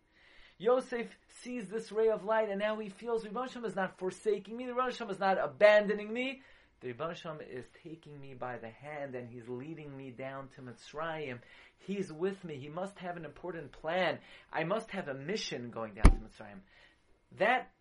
Yosef 0.59 1.07
sees 1.41 1.69
this 1.69 1.89
ray 1.89 2.09
of 2.09 2.25
light 2.25 2.49
and 2.49 2.59
now 2.59 2.77
he 2.77 2.89
feels 2.89 3.23
Rebbe 3.23 3.47
Shem 3.49 3.63
is 3.63 3.77
not 3.77 3.97
forsaking 3.97 4.57
me. 4.57 4.65
Rebbe 4.65 4.91
Shem 4.93 5.09
is 5.09 5.19
not 5.19 5.37
abandoning 5.41 6.11
me. 6.11 6.41
The 6.81 6.87
Rebbe 6.87 7.15
Shem 7.15 7.39
is 7.49 7.63
taking 7.81 8.19
me 8.19 8.33
by 8.33 8.57
the 8.57 8.69
hand 8.69 9.15
and 9.15 9.29
he's 9.29 9.47
leading 9.47 9.95
me 9.95 10.11
down 10.11 10.49
to 10.55 10.61
Mitzrayim. 10.61 11.39
He's 11.77 12.11
with 12.11 12.43
me. 12.43 12.57
He 12.57 12.67
must 12.67 12.99
have 12.99 13.15
an 13.15 13.23
important 13.23 13.71
plan. 13.71 14.19
I 14.51 14.65
must 14.65 14.91
have 14.91 15.07
a 15.07 15.13
mission 15.13 15.71
going 15.71 15.93
down 15.93 16.03
to 16.03 16.11
Mitzrayim. 16.11 16.59
That 17.37 17.71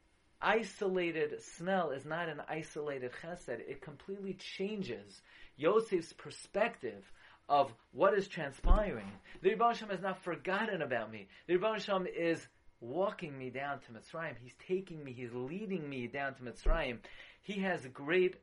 isolated 0.40 1.42
smell 1.42 1.90
is 1.90 2.04
not 2.04 2.28
an 2.28 2.42
isolated 2.48 3.10
chesed. 3.20 3.48
It 3.48 3.82
completely 3.82 4.34
changes 4.34 5.20
Yosef's 5.56 6.12
perspective 6.12 7.04
of 7.48 7.72
what 7.92 8.14
is 8.14 8.28
transpiring. 8.28 9.10
The 9.42 9.50
Rebbe 9.50 9.74
Shem 9.74 9.88
has 9.88 10.00
not 10.00 10.22
forgotten 10.22 10.80
about 10.80 11.10
me. 11.10 11.26
The 11.48 11.56
Rebbe 11.56 11.80
Shem 11.80 12.06
is 12.06 12.46
walking 12.80 13.36
me 13.36 13.50
down 13.50 13.80
to 13.80 13.92
Mitzrayim. 13.92 14.34
He's 14.42 14.54
taking 14.66 15.02
me. 15.02 15.12
He's 15.12 15.32
leading 15.32 15.88
me 15.88 16.06
down 16.06 16.34
to 16.34 16.42
Mitzrayim. 16.42 16.98
He 17.42 17.60
has 17.62 17.84
a 17.84 17.88
great, 17.88 18.36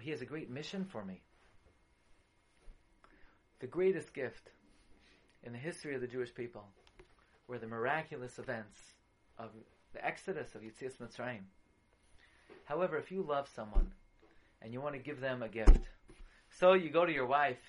he 0.00 0.10
has 0.10 0.20
a 0.20 0.26
great 0.26 0.50
mission 0.50 0.84
for 0.84 1.04
me. 1.04 1.22
The 3.60 3.66
greatest 3.66 4.12
gift 4.12 4.50
in 5.42 5.52
the 5.52 5.58
history 5.58 5.94
of 5.94 6.00
the 6.00 6.06
Jewish 6.06 6.34
people 6.34 6.64
were 7.48 7.58
the 7.58 7.66
miraculous 7.66 8.38
events 8.38 8.78
of 9.38 9.50
the 9.94 10.04
exodus 10.04 10.54
of 10.54 10.62
Yitzias 10.62 10.98
Mitzrayim. 10.98 11.44
However, 12.64 12.98
if 12.98 13.10
you 13.10 13.22
love 13.22 13.48
someone 13.54 13.92
and 14.60 14.72
you 14.72 14.80
want 14.80 14.94
to 14.94 15.00
give 15.00 15.20
them 15.20 15.42
a 15.42 15.48
gift, 15.48 15.88
so 16.50 16.74
you 16.74 16.90
go 16.90 17.06
to 17.06 17.12
your 17.12 17.26
wife 17.26 17.60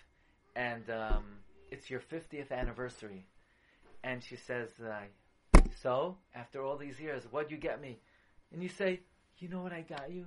and 0.55 0.89
um, 0.89 1.23
it's 1.71 1.89
your 1.89 1.99
50th 1.99 2.51
anniversary, 2.51 3.25
and 4.03 4.23
she 4.23 4.35
says, 4.35 4.69
uh, 4.83 5.01
"So, 5.81 6.17
after 6.33 6.63
all 6.63 6.77
these 6.77 6.99
years, 6.99 7.25
what'd 7.25 7.51
you 7.51 7.57
get 7.57 7.79
me?" 7.79 7.99
And 8.51 8.63
you 8.63 8.69
say, 8.69 9.01
"You 9.37 9.47
know 9.47 9.61
what 9.61 9.73
I 9.73 9.81
got 9.81 10.11
you 10.11 10.25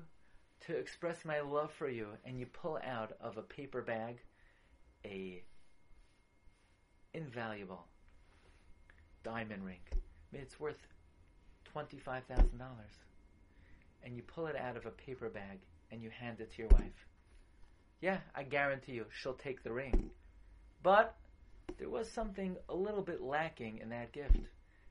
to 0.60 0.76
express 0.76 1.24
my 1.24 1.40
love 1.40 1.72
for 1.72 1.88
you," 1.88 2.16
and 2.24 2.38
you 2.38 2.46
pull 2.46 2.78
out 2.84 3.12
of 3.20 3.36
a 3.36 3.42
paper 3.42 3.82
bag 3.82 4.22
a 5.04 5.42
invaluable 7.14 7.88
diamond 9.24 9.64
ring. 9.64 9.80
I 9.92 9.96
mean, 10.30 10.42
it's 10.42 10.60
worth 10.60 10.86
twenty-five 11.64 12.24
thousand 12.26 12.58
dollars, 12.58 13.04
and 14.04 14.16
you 14.16 14.22
pull 14.22 14.46
it 14.46 14.56
out 14.56 14.76
of 14.76 14.86
a 14.86 14.90
paper 14.92 15.28
bag 15.28 15.58
and 15.90 16.00
you 16.00 16.10
hand 16.10 16.40
it 16.40 16.52
to 16.52 16.62
your 16.62 16.68
wife. 16.68 17.06
Yeah, 18.00 18.20
I 18.34 18.44
guarantee 18.44 18.92
you, 18.92 19.06
she'll 19.10 19.34
take 19.34 19.62
the 19.64 19.72
ring. 19.72 20.12
But 20.82 21.16
there 21.76 21.88
was 21.90 22.08
something 22.08 22.56
a 22.68 22.74
little 22.74 23.02
bit 23.02 23.20
lacking 23.20 23.78
in 23.78 23.88
that 23.88 24.12
gift. 24.12 24.36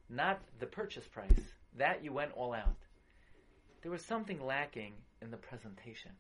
Not 0.09 0.41
the 0.59 0.65
purchase 0.65 1.07
price. 1.07 1.39
That 1.77 2.03
you 2.03 2.11
went 2.11 2.31
all 2.33 2.53
out. 2.53 2.77
There 3.81 3.91
was 3.91 4.03
something 4.03 4.43
lacking 4.43 4.93
in 5.21 5.31
the 5.31 5.37
presentation. 5.37 6.11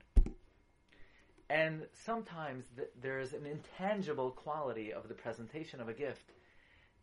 And 1.49 1.87
sometimes 2.05 2.65
th- 2.75 2.89
there 3.01 3.19
is 3.19 3.33
an 3.33 3.45
intangible 3.45 4.31
quality 4.31 4.93
of 4.93 5.07
the 5.07 5.15
presentation 5.15 5.81
of 5.81 5.89
a 5.89 5.93
gift 5.93 6.31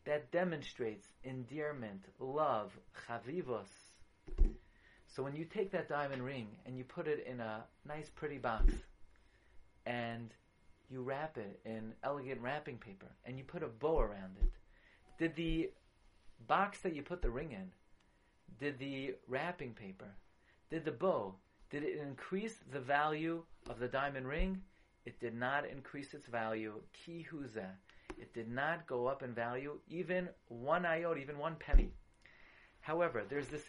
that 0.04 0.30
demonstrates 0.30 1.08
endearment, 1.24 2.04
love, 2.20 2.72
chavivos. 3.06 3.66
So 5.08 5.22
when 5.22 5.34
you 5.34 5.44
take 5.44 5.72
that 5.72 5.88
diamond 5.88 6.24
ring 6.24 6.46
and 6.64 6.78
you 6.78 6.84
put 6.84 7.08
it 7.08 7.26
in 7.26 7.40
a 7.40 7.64
nice 7.86 8.08
pretty 8.08 8.38
box 8.38 8.72
and 9.84 10.32
you 10.88 11.02
wrap 11.02 11.38
it 11.38 11.58
in 11.64 11.92
elegant 12.04 12.40
wrapping 12.40 12.78
paper 12.78 13.06
and 13.24 13.36
you 13.36 13.44
put 13.44 13.64
a 13.64 13.66
bow 13.66 13.98
around 13.98 14.36
it, 14.40 14.52
did 15.18 15.34
the 15.34 15.70
box 16.46 16.80
that 16.80 16.94
you 16.94 17.02
put 17.02 17.22
the 17.22 17.30
ring 17.30 17.52
in, 17.52 17.72
did 18.58 18.78
the 18.78 19.14
wrapping 19.28 19.72
paper, 19.72 20.14
did 20.70 20.84
the 20.84 20.92
bow, 20.92 21.34
did 21.70 21.82
it 21.82 21.98
increase 21.98 22.56
the 22.72 22.80
value 22.80 23.42
of 23.68 23.78
the 23.78 23.88
diamond 23.88 24.28
ring? 24.28 24.62
It 25.04 25.20
did 25.20 25.34
not 25.34 25.66
increase 25.66 26.14
its 26.14 26.26
value. 26.26 26.74
Ki 26.92 27.26
huza. 27.30 27.66
It 28.18 28.32
did 28.34 28.50
not 28.50 28.86
go 28.86 29.06
up 29.06 29.22
in 29.22 29.34
value, 29.34 29.78
even 29.88 30.28
one 30.48 30.84
iota, 30.84 31.20
even 31.20 31.38
one 31.38 31.56
penny. 31.56 31.90
However, 32.80 33.24
there's 33.28 33.48
this 33.48 33.64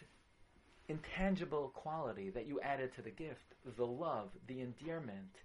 intangible 0.88 1.70
quality 1.74 2.30
that 2.30 2.46
you 2.46 2.60
added 2.60 2.94
to 2.94 3.02
the 3.02 3.10
gift, 3.10 3.54
the 3.76 3.86
love, 3.86 4.30
the 4.46 4.60
endearment. 4.60 5.42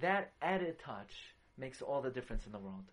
That 0.00 0.32
added 0.42 0.78
touch 0.78 1.34
makes 1.56 1.82
all 1.82 2.00
the 2.00 2.10
difference 2.10 2.46
in 2.46 2.52
the 2.52 2.58
world. 2.58 2.84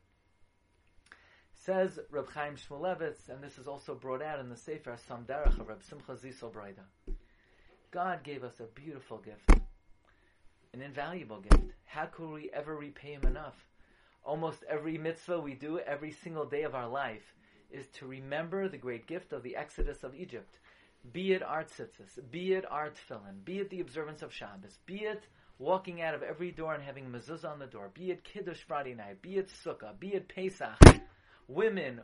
Says 1.67 1.99
Reb 2.11 2.29
Chaim 2.29 2.55
Shmulevitz, 2.55 3.27
and 3.27 3.43
this 3.43 3.57
is 3.57 3.67
also 3.67 3.93
brought 3.93 4.21
out 4.21 4.39
in 4.39 4.47
the 4.47 4.55
Sefer 4.55 4.95
Samderach 5.09 5.59
of 5.59 5.67
Reb 5.67 5.83
Simcha 5.83 6.13
Zisel 6.13 6.49
Broida. 6.49 6.85
God 7.91 8.23
gave 8.23 8.45
us 8.45 8.61
a 8.61 8.73
beautiful 8.73 9.17
gift, 9.17 9.51
an 10.73 10.81
invaluable 10.81 11.41
gift. 11.41 11.73
How 11.83 12.05
could 12.05 12.29
we 12.29 12.49
ever 12.53 12.77
repay 12.77 13.11
Him 13.15 13.25
enough? 13.25 13.57
Almost 14.23 14.63
every 14.69 14.97
mitzvah 14.97 15.41
we 15.41 15.55
do 15.55 15.79
every 15.79 16.11
single 16.11 16.45
day 16.45 16.63
of 16.63 16.73
our 16.73 16.87
life 16.87 17.35
is 17.69 17.87
to 17.95 18.07
remember 18.07 18.69
the 18.69 18.77
great 18.77 19.05
gift 19.05 19.33
of 19.33 19.43
the 19.43 19.57
exodus 19.57 20.05
of 20.05 20.15
Egypt. 20.15 20.59
Be 21.11 21.33
it 21.33 21.43
art 21.43 21.67
tzitzis, 21.67 22.31
be 22.31 22.53
it 22.53 22.63
art 22.71 22.95
tefillin, 22.95 23.43
be 23.43 23.59
it 23.59 23.69
the 23.69 23.81
observance 23.81 24.21
of 24.21 24.31
Shabbos, 24.31 24.79
be 24.85 24.99
it 24.99 25.27
walking 25.59 26.01
out 26.01 26.15
of 26.15 26.23
every 26.23 26.51
door 26.51 26.75
and 26.75 26.83
having 26.83 27.11
mezuzah 27.11 27.51
on 27.51 27.59
the 27.59 27.65
door, 27.65 27.91
be 27.93 28.11
it 28.11 28.23
Kiddush 28.23 28.61
Friday 28.65 28.93
night, 28.93 29.21
be 29.21 29.35
it 29.35 29.49
Sukkah, 29.49 29.99
be 29.99 30.13
it 30.13 30.29
Pesach. 30.29 30.77
Women 31.47 32.01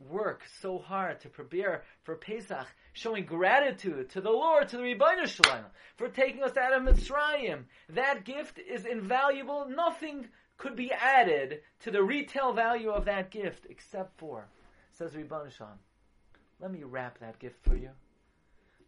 work 0.00 0.42
so 0.60 0.78
hard 0.78 1.20
to 1.20 1.28
prepare 1.28 1.82
for 2.04 2.14
Pesach, 2.14 2.66
showing 2.92 3.24
gratitude 3.24 4.10
to 4.10 4.20
the 4.20 4.30
Lord, 4.30 4.68
to 4.68 4.76
the 4.76 4.82
Rebbeinu 4.82 5.26
Shalom, 5.26 5.64
for 5.96 6.08
taking 6.08 6.42
us 6.42 6.56
out 6.56 6.72
of 6.72 6.82
Mitzrayim. 6.82 7.64
That 7.88 8.24
gift 8.24 8.58
is 8.58 8.84
invaluable. 8.84 9.66
Nothing 9.68 10.28
could 10.56 10.76
be 10.76 10.92
added 10.92 11.62
to 11.80 11.90
the 11.90 12.02
retail 12.02 12.52
value 12.52 12.90
of 12.90 13.04
that 13.06 13.30
gift 13.30 13.66
except 13.68 14.18
for, 14.18 14.46
says 14.92 15.12
Rebbeinu 15.12 15.50
Shalom, 15.50 15.78
let 16.60 16.72
me 16.72 16.82
wrap 16.82 17.18
that 17.20 17.38
gift 17.38 17.62
for 17.62 17.76
you. 17.76 17.90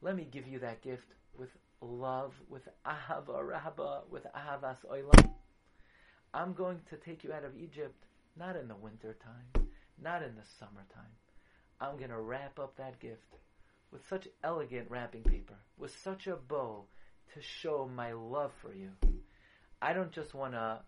Let 0.02 0.16
me 0.16 0.26
give 0.30 0.48
you 0.48 0.58
that 0.60 0.82
gift 0.82 1.06
with 1.36 1.50
love, 1.80 2.34
with 2.48 2.68
ahava 2.84 3.46
rabba, 3.46 4.00
with 4.10 4.24
ahavas 4.24 4.78
oilam. 4.90 5.30
I'm 6.34 6.52
going 6.52 6.80
to 6.90 6.96
take 6.96 7.22
you 7.22 7.32
out 7.32 7.44
of 7.44 7.56
Egypt, 7.56 8.04
not 8.36 8.56
in 8.56 8.68
the 8.68 8.74
winter 8.74 9.16
time, 9.22 9.68
not 10.02 10.22
in 10.22 10.34
the 10.34 10.42
summertime. 10.58 11.14
I'm 11.80 11.96
going 11.96 12.10
to 12.10 12.20
wrap 12.20 12.58
up 12.58 12.76
that 12.76 13.00
gift 13.00 13.36
with 13.90 14.06
such 14.08 14.28
elegant 14.44 14.90
wrapping 14.90 15.22
paper, 15.22 15.56
with 15.78 15.96
such 16.02 16.26
a 16.26 16.36
bow 16.36 16.84
to 17.34 17.40
show 17.40 17.88
my 17.94 18.12
love 18.12 18.52
for 18.60 18.74
you. 18.74 18.90
I 19.82 19.92
don't 19.92 20.12
just 20.12 20.34
want 20.34 20.52
to 20.54 20.80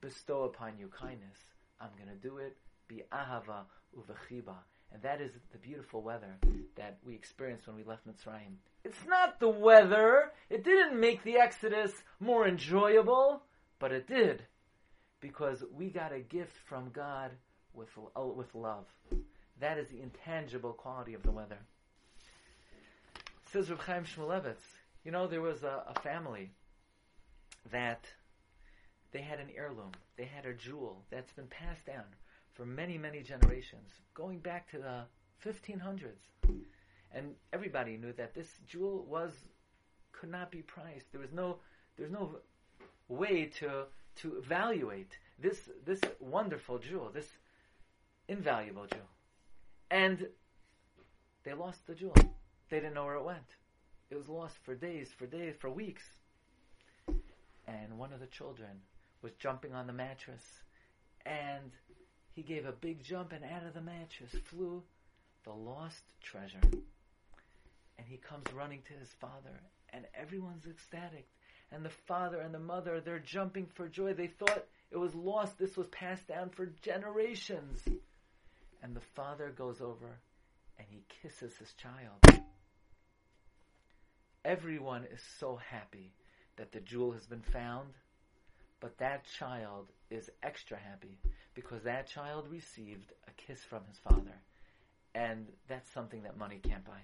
bestow 0.00 0.44
upon 0.44 0.78
you 0.78 0.88
kindness. 0.88 1.38
I'm 1.80 1.90
going 1.96 2.14
to 2.14 2.28
do 2.28 2.38
it 2.38 2.56
be 2.88 3.02
ahava 3.12 3.64
uvechiba. 3.96 4.54
And 4.92 5.02
that 5.02 5.20
is 5.20 5.32
the 5.52 5.58
beautiful 5.58 6.00
weather 6.00 6.38
that 6.76 6.96
we 7.04 7.14
experienced 7.14 7.66
when 7.66 7.76
we 7.76 7.84
left 7.84 8.08
Mitzrayim. 8.08 8.56
It's 8.84 9.04
not 9.06 9.38
the 9.38 9.48
weather. 9.48 10.32
It 10.48 10.64
didn't 10.64 10.98
make 10.98 11.22
the 11.22 11.36
Exodus 11.36 11.92
more 12.20 12.48
enjoyable, 12.48 13.42
but 13.78 13.92
it 13.92 14.06
did. 14.06 14.44
Because 15.20 15.62
we 15.76 15.90
got 15.90 16.12
a 16.12 16.20
gift 16.20 16.56
from 16.66 16.90
God 16.90 17.32
with, 17.78 17.88
uh, 18.16 18.22
with 18.22 18.54
love. 18.54 18.86
That 19.60 19.78
is 19.78 19.88
the 19.88 20.02
intangible 20.02 20.72
quality 20.72 21.14
of 21.14 21.22
the 21.22 21.30
weather. 21.30 21.58
Says 23.52 23.70
Reb 23.70 23.80
Chaim 23.80 24.04
Shmulevitz, 24.04 24.62
you 25.04 25.10
know, 25.10 25.26
there 25.26 25.40
was 25.40 25.62
a, 25.62 25.84
a 25.88 26.00
family 26.00 26.50
that 27.70 28.04
they 29.12 29.20
had 29.22 29.40
an 29.40 29.48
heirloom. 29.56 29.92
They 30.16 30.24
had 30.24 30.44
a 30.44 30.52
jewel 30.52 31.02
that's 31.10 31.32
been 31.32 31.46
passed 31.46 31.86
down 31.86 32.04
for 32.52 32.66
many, 32.66 32.98
many 32.98 33.22
generations, 33.22 33.90
going 34.14 34.40
back 34.40 34.70
to 34.70 34.78
the 34.78 35.04
1500s. 35.44 36.26
And 37.12 37.34
everybody 37.52 37.96
knew 37.96 38.12
that 38.14 38.34
this 38.34 38.58
jewel 38.66 39.06
was 39.08 39.32
could 40.12 40.30
not 40.30 40.50
be 40.50 40.62
priced. 40.62 41.10
There 41.12 41.20
was 41.20 41.32
no 41.32 41.58
there's 41.96 42.10
no 42.10 42.36
way 43.08 43.46
to 43.60 43.84
to 44.16 44.36
evaluate 44.36 45.16
this 45.38 45.70
this 45.86 46.00
wonderful 46.20 46.78
jewel, 46.78 47.10
this 47.14 47.28
invaluable 48.28 48.86
jewel. 48.86 49.08
And 49.90 50.26
they 51.44 51.54
lost 51.54 51.86
the 51.86 51.94
jewel. 51.94 52.14
They 52.70 52.78
didn't 52.78 52.94
know 52.94 53.04
where 53.04 53.16
it 53.16 53.24
went. 53.24 53.56
It 54.10 54.16
was 54.16 54.28
lost 54.28 54.56
for 54.62 54.74
days, 54.74 55.08
for 55.16 55.26
days, 55.26 55.54
for 55.58 55.70
weeks. 55.70 56.04
And 57.66 57.98
one 57.98 58.12
of 58.12 58.20
the 58.20 58.26
children 58.26 58.82
was 59.22 59.32
jumping 59.38 59.74
on 59.74 59.86
the 59.86 59.92
mattress 59.92 60.42
and 61.26 61.72
he 62.32 62.42
gave 62.42 62.66
a 62.66 62.72
big 62.72 63.02
jump 63.02 63.32
and 63.32 63.44
out 63.44 63.66
of 63.66 63.74
the 63.74 63.80
mattress 63.80 64.30
flew 64.44 64.82
the 65.44 65.52
lost 65.52 66.02
treasure. 66.22 66.60
And 66.62 68.06
he 68.06 68.16
comes 68.16 68.44
running 68.54 68.82
to 68.86 68.92
his 68.94 69.08
father, 69.20 69.60
and 69.92 70.04
everyone's 70.14 70.66
ecstatic. 70.66 71.26
And 71.72 71.84
the 71.84 71.90
father 71.90 72.40
and 72.40 72.54
the 72.54 72.60
mother, 72.60 73.00
they're 73.00 73.18
jumping 73.18 73.66
for 73.74 73.88
joy. 73.88 74.14
They 74.14 74.28
thought 74.28 74.64
it 74.90 74.96
was 74.96 75.14
lost. 75.14 75.58
This 75.58 75.76
was 75.76 75.88
passed 75.88 76.28
down 76.28 76.50
for 76.50 76.66
generations. 76.80 77.82
And 78.82 78.94
the 78.94 79.00
father 79.00 79.50
goes 79.56 79.80
over 79.80 80.20
and 80.78 80.86
he 80.88 81.04
kisses 81.22 81.56
his 81.56 81.72
child. 81.74 82.44
Everyone 84.44 85.04
is 85.12 85.20
so 85.38 85.56
happy 85.56 86.12
that 86.56 86.72
the 86.72 86.80
jewel 86.80 87.12
has 87.12 87.26
been 87.26 87.42
found, 87.42 87.90
but 88.80 88.98
that 88.98 89.24
child 89.38 89.88
is 90.10 90.30
extra 90.42 90.78
happy 90.78 91.18
because 91.54 91.82
that 91.82 92.06
child 92.06 92.46
received 92.50 93.12
a 93.26 93.32
kiss 93.32 93.62
from 93.62 93.82
his 93.88 93.98
father. 93.98 94.40
And 95.14 95.48
that's 95.66 95.90
something 95.90 96.22
that 96.22 96.38
money 96.38 96.60
can't 96.62 96.84
buy. 96.84 97.00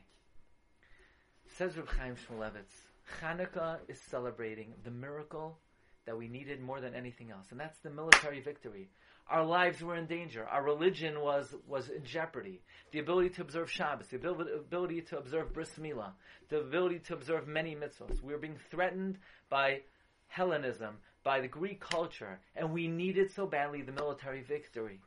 Says 1.57 1.77
Reb 1.77 1.89
Chaim 1.89 2.17
Shmulevitz, 2.17 2.87
Hanukkah 3.21 3.79
is 3.89 4.01
celebrating 4.01 4.75
the 4.85 4.91
miracle 4.91 5.59
that 6.07 6.17
we 6.17 6.29
needed 6.29 6.61
more 6.61 6.81
than 6.81 6.95
anything 6.95 7.31
else, 7.31 7.47
and 7.51 7.61
that's 7.61 7.79
the 7.79 7.91
military 7.91 8.41
victory. 8.41 8.89
Our 9.29 9.45
lives 9.45 9.83
were 9.83 9.97
in 9.97 10.07
danger. 10.07 10.47
Our 10.47 10.63
religion 10.63 11.21
was, 11.21 11.55
was 11.67 11.89
in 11.89 12.05
jeopardy. 12.05 12.61
The 12.93 12.99
ability 12.99 13.31
to 13.31 13.43
observe 13.43 13.71
Shabbos, 13.71 14.09
the 14.09 14.17
ability 14.17 15.01
to 15.03 15.19
observe 15.19 15.53
Bris 15.55 15.71
Milah, 15.81 16.13
the 16.51 16.61
ability 16.61 16.99
to 17.07 17.15
observe 17.15 17.49
many 17.49 17.75
mitzvahs. 17.75 18.23
We 18.23 18.33
were 18.33 18.39
being 18.39 18.59
threatened 18.71 19.19
by 19.49 19.81
Hellenism, 20.29 20.99
by 21.23 21.41
the 21.41 21.49
Greek 21.49 21.81
culture, 21.81 22.39
and 22.55 22.73
we 22.73 22.87
needed 22.87 23.33
so 23.33 23.47
badly 23.47 23.81
the 23.83 23.93
military 23.93 24.43
victory. 24.43 25.01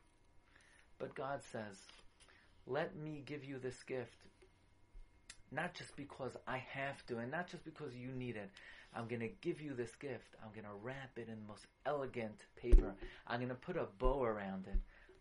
But 0.98 1.14
God 1.14 1.42
says, 1.52 1.78
let 2.66 2.96
me 2.98 3.22
give 3.26 3.46
you 3.46 3.60
this 3.60 3.84
gift, 3.84 4.18
not 5.52 5.76
just 5.76 5.96
because 5.96 6.36
I 6.48 6.58
have 6.58 7.06
to, 7.06 7.20
and 7.20 7.32
not 7.32 7.48
just 7.48 7.64
because 7.64 7.94
you 7.96 8.10
need 8.10 8.36
it. 8.36 8.50
I'm 8.96 9.08
going 9.08 9.22
to 9.22 9.30
give 9.42 9.62
you 9.62 9.74
this 9.74 9.96
gift. 9.96 10.36
I'm 10.44 10.52
going 10.52 10.66
to 10.66 10.82
wrap 10.82 11.12
it 11.18 11.28
in 11.28 11.40
the 11.42 11.48
most 11.48 11.68
elegant 11.86 12.42
paper. 12.56 12.96
I'm 13.28 13.40
going 13.40 13.50
to 13.50 13.56
put 13.56 13.78
a 13.78 13.88
bow 14.00 14.24
around 14.24 14.68
it. 14.68 14.80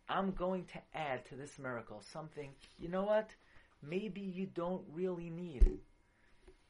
I'm 0.09 0.33
going 0.33 0.64
to 0.66 0.98
add 0.98 1.24
to 1.26 1.35
this 1.35 1.59
miracle 1.59 2.02
something, 2.12 2.50
you 2.79 2.88
know 2.88 3.02
what? 3.02 3.31
Maybe 3.83 4.20
you 4.20 4.46
don't 4.46 4.83
really 4.92 5.31
need. 5.31 5.79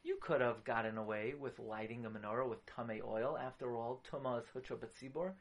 You 0.02 0.16
could 0.20 0.40
have 0.40 0.64
gotten 0.64 0.98
away 0.98 1.34
with 1.38 1.58
lighting 1.58 2.06
a 2.06 2.10
menorah 2.10 2.48
with 2.48 2.64
tame 2.66 3.02
oil. 3.04 3.36
After 3.36 3.76
all, 3.76 4.02
tuma 4.10 4.40
is 4.40 4.46
hutra 4.54 4.76
betzibor. 4.76 5.32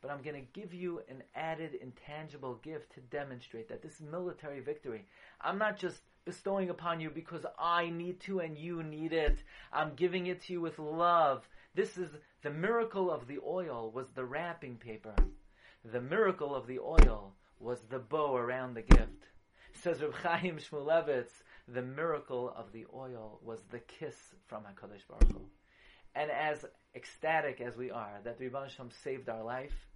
But 0.00 0.10
I'm 0.10 0.22
going 0.22 0.36
to 0.36 0.60
give 0.60 0.74
you 0.74 1.02
an 1.08 1.22
added 1.34 1.74
intangible 1.80 2.56
gift 2.56 2.92
to 2.94 3.00
demonstrate 3.00 3.68
that 3.68 3.82
this 3.82 4.00
military 4.00 4.60
victory, 4.60 5.06
I'm 5.40 5.58
not 5.58 5.78
just 5.78 6.02
bestowing 6.24 6.70
upon 6.70 7.00
you 7.00 7.10
because 7.10 7.44
I 7.58 7.90
need 7.90 8.20
to 8.20 8.40
and 8.40 8.56
you 8.56 8.82
need 8.82 9.12
it. 9.12 9.38
I'm 9.72 9.94
giving 9.94 10.26
it 10.26 10.42
to 10.42 10.52
you 10.54 10.60
with 10.60 10.78
love. 10.78 11.48
This 11.74 11.98
is 11.98 12.10
the 12.42 12.50
miracle 12.50 13.10
of 13.10 13.26
the 13.26 13.38
oil 13.46 13.90
was 13.92 14.08
the 14.10 14.24
wrapping 14.24 14.76
paper. 14.76 15.14
The 15.84 16.00
miracle 16.00 16.54
of 16.54 16.66
the 16.66 16.78
oil 16.78 17.34
was 17.60 17.80
the 17.90 17.98
bow 17.98 18.36
around 18.36 18.74
the 18.74 18.82
gift. 18.82 19.28
Says 19.72 20.00
Reb 20.00 20.14
Chaim 20.14 20.58
Shmulevitz, 20.58 21.42
the 21.68 21.82
miracle 21.82 22.54
of 22.56 22.72
the 22.72 22.86
oil 22.94 23.40
was 23.42 23.60
the 23.70 23.80
kiss 23.80 24.16
from 24.46 24.62
HaKadosh 24.62 25.06
Baruch 25.08 25.32
Hu. 25.32 25.40
And 26.14 26.30
as 26.30 26.64
ecstatic 26.94 27.60
as 27.60 27.76
we 27.76 27.90
are 27.90 28.20
that 28.24 28.38
Rebbe 28.38 28.68
Shem 28.68 28.90
saved 29.02 29.28
our 29.28 29.42
life, 29.42 29.88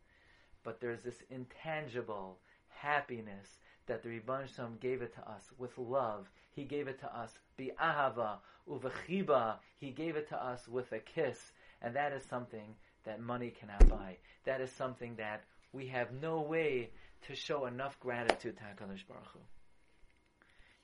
but 0.64 0.80
there's 0.80 1.02
this 1.02 1.22
intangible 1.30 2.38
happiness 2.68 3.48
that 3.88 4.02
the 4.02 4.08
Rebbe 4.08 4.46
Shem 4.54 4.78
gave 4.80 5.02
it 5.02 5.14
to 5.14 5.20
us 5.28 5.42
with 5.58 5.76
love. 5.76 6.30
He 6.54 6.64
gave 6.64 6.88
it 6.88 7.00
to 7.00 7.18
us 7.18 7.36
bi'ahava, 7.58 8.38
uvechiba. 8.68 9.56
He 9.76 9.90
gave 9.90 10.16
it 10.16 10.28
to 10.28 10.36
us 10.36 10.66
with 10.68 10.92
a 10.92 10.98
kiss. 10.98 11.38
And 11.82 11.96
that 11.96 12.12
is 12.12 12.22
something 12.24 12.74
that 13.04 13.20
money 13.20 13.52
cannot 13.58 13.88
buy. 13.88 14.16
That 14.44 14.60
is 14.60 14.70
something 14.72 15.16
that 15.16 15.44
we 15.72 15.86
have 15.88 16.12
no 16.12 16.40
way 16.40 16.90
to 17.26 17.34
show 17.34 17.66
enough 17.66 17.98
gratitude 18.00 18.56
to 18.56 18.62
HaKadosh 18.62 19.06
Baruch 19.08 19.26
Hu. 19.32 19.40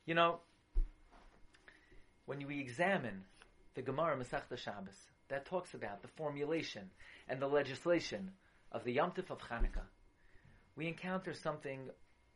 You 0.06 0.14
know, 0.14 0.40
when 2.26 2.46
we 2.46 2.60
examine 2.60 3.24
the 3.74 3.82
Gemara 3.82 4.16
Masechta 4.16 4.56
Shabbos, 4.56 4.96
that 5.28 5.46
talks 5.46 5.74
about 5.74 6.02
the 6.02 6.08
formulation 6.08 6.90
and 7.28 7.40
the 7.40 7.46
legislation 7.46 8.32
of 8.72 8.84
the 8.84 8.92
Yom 8.92 9.12
of 9.16 9.38
Chanukah, 9.38 9.86
we 10.76 10.88
encounter 10.88 11.32
something 11.32 11.88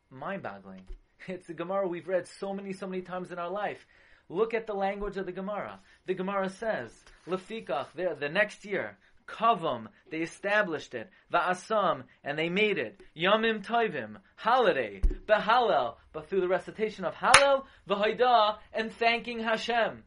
mind-boggling. 0.09 0.83
It's 1.27 1.47
the 1.47 1.53
Gemara 1.53 1.85
we've 1.87 2.07
read 2.07 2.27
so 2.39 2.53
many, 2.53 2.71
so 2.71 2.87
many 2.87 3.01
times 3.01 3.31
in 3.31 3.39
our 3.39 3.49
life. 3.49 3.85
Look 4.29 4.53
at 4.53 4.67
the 4.67 4.73
language 4.73 5.17
of 5.17 5.25
the 5.25 5.33
Gemara. 5.33 5.79
The 6.05 6.13
Gemara 6.13 6.49
says, 6.49 6.91
Lefikach, 7.27 7.87
the, 7.93 8.15
the 8.17 8.29
next 8.29 8.63
year, 8.63 8.97
Kavam, 9.27 9.87
they 10.09 10.19
established 10.19 10.93
it. 10.93 11.09
Va'asam, 11.31 12.03
and 12.23 12.37
they 12.37 12.49
made 12.49 12.77
it. 12.77 13.01
Yamim 13.17 13.65
Tovim, 13.65 14.17
holiday, 14.35 15.01
Behalel, 15.27 15.95
but 16.13 16.29
through 16.29 16.41
the 16.41 16.47
recitation 16.47 17.05
of 17.05 17.13
Hallel, 17.15 17.65
V'haidah, 17.87 18.57
and 18.73 18.91
thanking 18.93 19.39
Hashem. 19.39 20.03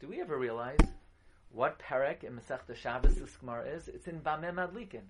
Do 0.00 0.08
we 0.08 0.20
ever 0.20 0.38
realize 0.38 0.78
what 1.50 1.80
Perek 1.80 2.22
in 2.22 2.34
Masechta 2.34 2.76
Shabbos 2.76 3.16
this 3.16 3.36
Gemara 3.36 3.68
is? 3.76 3.88
It's 3.88 4.06
in 4.06 4.20
Bameh 4.20 4.54
Madlikin. 4.54 5.02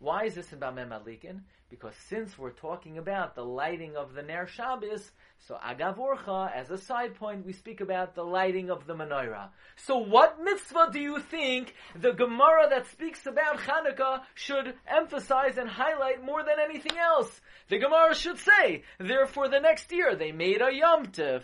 Why 0.00 0.24
is 0.24 0.34
this 0.36 0.52
in 0.52 0.60
Bameh 0.60 0.88
Madlikin? 0.88 1.40
Because 1.70 1.94
since 2.08 2.38
we're 2.38 2.52
talking 2.52 2.98
about 2.98 3.34
the 3.34 3.44
lighting 3.44 3.96
of 3.96 4.14
the 4.14 4.22
Ner 4.22 4.46
Shabbos, 4.46 5.10
so 5.46 5.56
Agavorcha, 5.56 6.54
as 6.54 6.70
a 6.70 6.78
side 6.78 7.16
point, 7.16 7.44
we 7.44 7.52
speak 7.52 7.80
about 7.80 8.14
the 8.14 8.22
lighting 8.22 8.70
of 8.70 8.86
the 8.86 8.94
menorah. 8.94 9.48
So 9.76 9.98
what 9.98 10.40
mitzvah 10.40 10.90
do 10.92 11.00
you 11.00 11.18
think 11.18 11.74
the 12.00 12.12
Gemara 12.12 12.68
that 12.70 12.86
speaks 12.86 13.26
about 13.26 13.58
Hanukkah 13.58 14.22
should 14.34 14.74
emphasize 14.86 15.58
and 15.58 15.68
highlight 15.68 16.24
more 16.24 16.44
than 16.44 16.60
anything 16.62 16.96
else? 16.96 17.40
The 17.68 17.78
Gemara 17.78 18.14
should 18.14 18.38
say, 18.38 18.84
therefore 18.98 19.48
the 19.48 19.60
next 19.60 19.90
year 19.90 20.14
they 20.14 20.30
made 20.30 20.62
a 20.62 20.72
Yom 20.72 21.06
Tif 21.06 21.42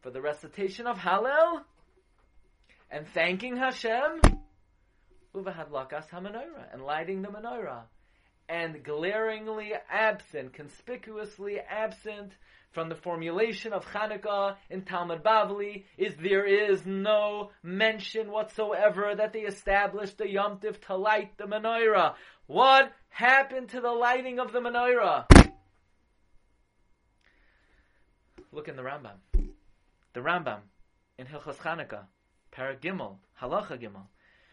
for 0.00 0.10
the 0.10 0.20
recitation 0.20 0.88
of 0.88 0.98
Hallel 0.98 1.62
and 2.90 3.06
thanking 3.06 3.56
Hashem 3.56 4.20
uvahadlakas 5.34 6.10
ha-menorah, 6.10 6.72
and 6.72 6.82
lighting 6.82 7.22
the 7.22 7.28
menorah. 7.28 7.82
And 8.48 8.82
glaringly 8.82 9.72
absent, 9.90 10.52
conspicuously 10.52 11.58
absent 11.60 12.32
from 12.72 12.88
the 12.88 12.94
formulation 12.94 13.72
of 13.72 13.86
Chanukah 13.86 14.56
in 14.68 14.82
Talmud 14.82 15.22
Bavli 15.22 15.84
is 15.96 16.14
there 16.16 16.44
is 16.44 16.84
no 16.84 17.50
mention 17.62 18.30
whatsoever 18.30 19.14
that 19.14 19.32
they 19.32 19.40
established 19.40 20.18
the 20.18 20.28
Yom 20.28 20.58
Tif 20.58 20.80
to 20.86 20.96
light 20.96 21.36
the 21.38 21.44
menorah. 21.44 22.14
What 22.46 22.92
happened 23.08 23.70
to 23.70 23.80
the 23.80 23.92
lighting 23.92 24.38
of 24.38 24.52
the 24.52 24.60
menorah? 24.60 25.26
Look 28.50 28.68
in 28.68 28.76
the 28.76 28.82
Rambam. 28.82 29.16
The 30.12 30.20
Rambam 30.20 30.60
in 31.16 31.26
Hilchas 31.26 31.56
Chanukah, 31.56 32.04
Paragimel, 32.52 33.16
Halacha 33.40 33.80
Gimel 33.80 34.06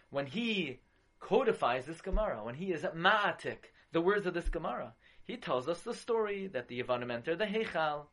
when 0.09 0.25
he 0.25 0.79
codifies 1.19 1.85
this 1.85 2.01
Gemara, 2.01 2.43
when 2.43 2.55
he 2.55 2.71
is 2.71 2.83
ma'atik, 2.83 3.71
the 3.91 4.01
words 4.01 4.25
of 4.25 4.33
this 4.33 4.49
Gemara, 4.49 4.93
he 5.23 5.37
tells 5.37 5.67
us 5.67 5.81
the 5.81 5.93
story 5.93 6.47
that 6.47 6.67
the 6.67 6.81
Yavanim 6.81 7.11
entered 7.11 7.39
the 7.39 7.45
Heichal, 7.45 8.05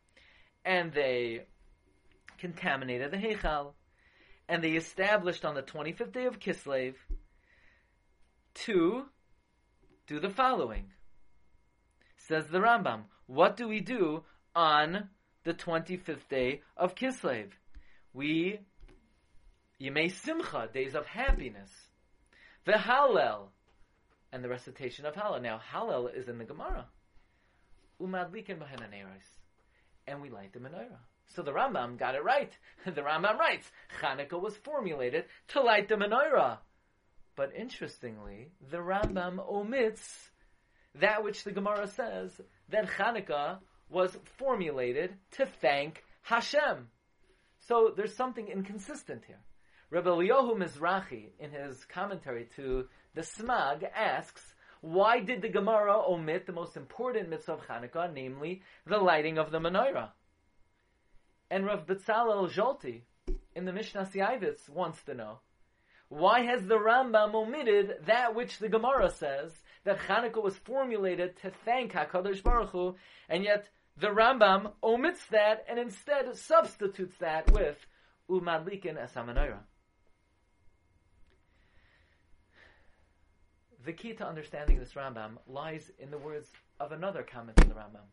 and 0.65 0.93
they 0.93 1.47
contaminated 2.39 3.11
the 3.11 3.17
Heichal, 3.17 3.73
and 4.49 4.63
they 4.63 4.73
established 4.73 5.45
on 5.45 5.55
the 5.55 5.63
25th 5.63 6.13
day 6.13 6.27
of 6.27 6.39
Kislev 6.39 6.95
to 8.55 9.07
do 10.07 10.21
the 10.21 10.31
following. 10.31 10.93
Says 12.19 12.47
the 12.49 12.59
Rambam, 12.59 13.05
what 13.27 13.57
do 13.57 13.69
we 13.69 13.81
do 13.81 14.25
on 14.55 15.09
the 15.45 15.55
25th 15.55 16.29
day 16.29 16.63
of 16.77 16.95
Kislev? 16.95 17.51
We 18.13 18.61
Yemei 19.81 20.11
Simcha, 20.11 20.69
days 20.73 20.95
of 20.95 21.07
happiness. 21.07 21.71
The 22.65 22.73
Hallel, 22.73 23.49
and 24.33 24.43
the 24.43 24.49
recitation 24.49 25.07
of 25.07 25.15
Hallel. 25.15 25.43
Now, 25.43 25.61
Hallel 25.73 26.15
is 26.15 26.29
in 26.29 26.39
the 26.39 26.45
Gemara. 26.45 26.87
Umadlikin 28.01 28.59
b'henaneros. 28.59 29.25
And 30.07 30.21
we 30.21 30.31
light 30.31 30.53
the 30.53 30.59
menorah. 30.59 30.99
So 31.35 31.43
the 31.43 31.53
Rambam 31.53 31.99
got 31.99 32.15
it 32.15 32.25
right. 32.25 32.53
the 32.85 33.03
Rambam 33.03 33.39
writes, 33.39 33.71
Chanukah 34.01 34.41
was 34.41 34.57
formulated 34.59 35.25
to 35.49 35.63
light 35.63 35.89
the 35.89 35.97
menorah. 35.97 36.59
But 37.35 37.53
interestingly, 37.55 38.49
the 38.71 38.79
Rambam 38.79 39.39
omits 39.47 40.31
that 41.01 41.23
which 41.23 41.45
the 41.45 41.53
Gemara 41.53 41.89
says 41.89 42.41
that 42.71 42.89
Chanukah 42.89 43.59
was 43.91 44.17
formulated 44.39 45.15
to 45.33 45.47
thank 45.61 46.03
Hashem. 46.23 46.89
So 47.69 47.93
there's 47.97 48.15
something 48.15 48.49
inconsistent 48.49 49.23
here. 49.27 49.41
Rabbi 49.89 50.09
Eliyahu 50.09 50.57
Mizrahi, 50.57 51.29
in 51.39 51.53
his 51.53 51.85
commentary 51.85 52.49
to 52.57 52.89
the 53.15 53.21
Smag, 53.21 53.89
asks, 53.95 54.55
Why 54.81 55.21
did 55.21 55.43
the 55.43 55.49
Gemara 55.49 56.03
omit 56.09 56.45
the 56.45 56.53
most 56.53 56.77
important 56.77 57.29
mitzvah 57.29 57.53
of 57.53 57.67
Hanukkah, 57.69 58.13
namely 58.13 58.63
the 58.85 58.99
lighting 58.99 59.39
of 59.39 59.53
the 59.53 59.61
menorah? 59.61 60.11
And 61.51 61.67
Rav 61.67 61.87
Betzalel 61.87 62.51
Zolti 62.51 63.03
in 63.55 63.65
the 63.65 63.71
Mishnas 63.71 64.13
Yaavetz 64.13 64.69
wants 64.69 65.03
to 65.05 65.15
know 65.15 65.39
why 66.09 66.43
has 66.43 66.67
the 66.67 66.79
Rambam 66.79 67.35
omitted 67.35 67.97
that 68.07 68.35
which 68.35 68.59
the 68.59 68.69
Gemara 68.69 69.11
says 69.11 69.53
that 69.85 69.99
Hanukkah 69.99 70.43
was 70.43 70.57
formulated 70.57 71.37
to 71.43 71.53
thank 71.65 71.93
Hakadosh 71.93 72.43
Baruch 72.43 72.71
Hu, 72.71 72.97
and 73.29 73.45
yet 73.45 73.69
the 73.97 74.09
Rambam 74.09 74.73
omits 74.83 75.25
that 75.27 75.65
and 75.69 75.79
instead 75.79 76.37
substitutes 76.37 77.17
that 77.19 77.51
with 77.53 77.77
Umadlikin 78.29 78.97
Esamanoira. 78.99 79.61
The 83.87 83.93
key 83.93 84.15
to 84.15 84.27
understanding 84.27 84.81
this 84.81 84.95
Rambam 84.95 85.39
lies 85.47 85.93
in 86.01 86.11
the 86.11 86.19
words 86.19 86.51
of 86.81 86.91
another 86.91 87.23
comment 87.23 87.63
in 87.63 87.69
the 87.69 87.75
Rambam. 87.77 88.09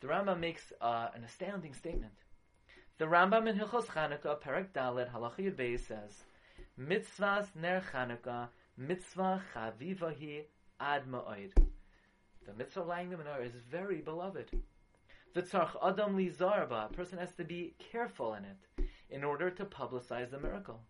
The 0.00 0.06
Rambam 0.06 0.38
makes 0.38 0.72
uh, 0.80 1.08
an 1.16 1.24
astounding 1.24 1.74
statement. 1.74 2.12
The 2.98 3.06
Rambam 3.06 3.48
in 3.48 3.58
Hilchos 3.58 3.86
Chanukah, 3.86 4.40
Perek 4.40 4.68
Dalet, 4.72 5.12
Halacha 5.12 5.52
Yud 5.52 5.80
says, 5.80 6.22
Mitzvahs 6.80 7.48
ner 7.56 7.82
Chanukah, 7.92 8.46
mitzvah 8.76 9.42
chavivahi 9.52 10.42
ad 10.78 11.08
ma'oid. 11.08 11.50
The 12.46 12.54
mitzvah 12.56 12.82
of 12.82 12.86
lighting 12.86 13.10
the 13.10 13.16
menorah 13.16 13.46
is 13.46 13.56
very 13.68 14.00
beloved. 14.00 14.48
The 15.34 15.42
tzarch 15.42 15.74
adam 15.84 16.14
li 16.14 16.30
zarba, 16.30 16.88
a 16.88 16.92
person 16.94 17.18
has 17.18 17.32
to 17.32 17.42
be 17.42 17.74
careful 17.80 18.34
in 18.34 18.44
it 18.44 18.86
in 19.10 19.24
order 19.24 19.50
to 19.50 19.64
publicize 19.64 20.30
the 20.30 20.38
miracle. 20.38 20.82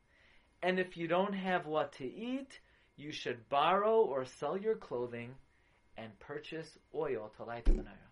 And 0.63 0.79
if 0.79 0.95
you 0.95 1.09
don't 1.09 1.33
have 1.33 1.65
what 1.65 1.93
to 1.93 2.05
eat, 2.05 2.61
you 2.97 3.13
should 3.13 3.49
borrow 3.49 4.01
or 4.01 4.25
sell 4.25 4.57
your 4.57 4.77
clothing 4.77 5.35
and 5.97 6.19
purchase 6.21 6.79
oil 6.95 7.33
to 7.37 7.45
light 7.45 7.65
the 7.65 7.73
menorah. 7.73 8.11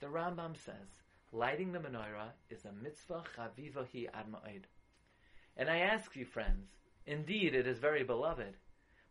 The 0.00 0.06
Rambam 0.06 0.56
says, 0.64 0.88
lighting 1.32 1.72
the 1.72 1.78
menorah 1.78 2.30
is 2.50 2.64
a 2.64 2.72
mitzvah 2.82 3.24
chavivahi 3.36 4.08
ad. 4.14 4.66
And 5.56 5.68
I 5.68 5.78
ask 5.78 6.14
you, 6.14 6.24
friends, 6.24 6.68
indeed 7.06 7.54
it 7.54 7.66
is 7.66 7.78
very 7.78 8.04
beloved, 8.04 8.54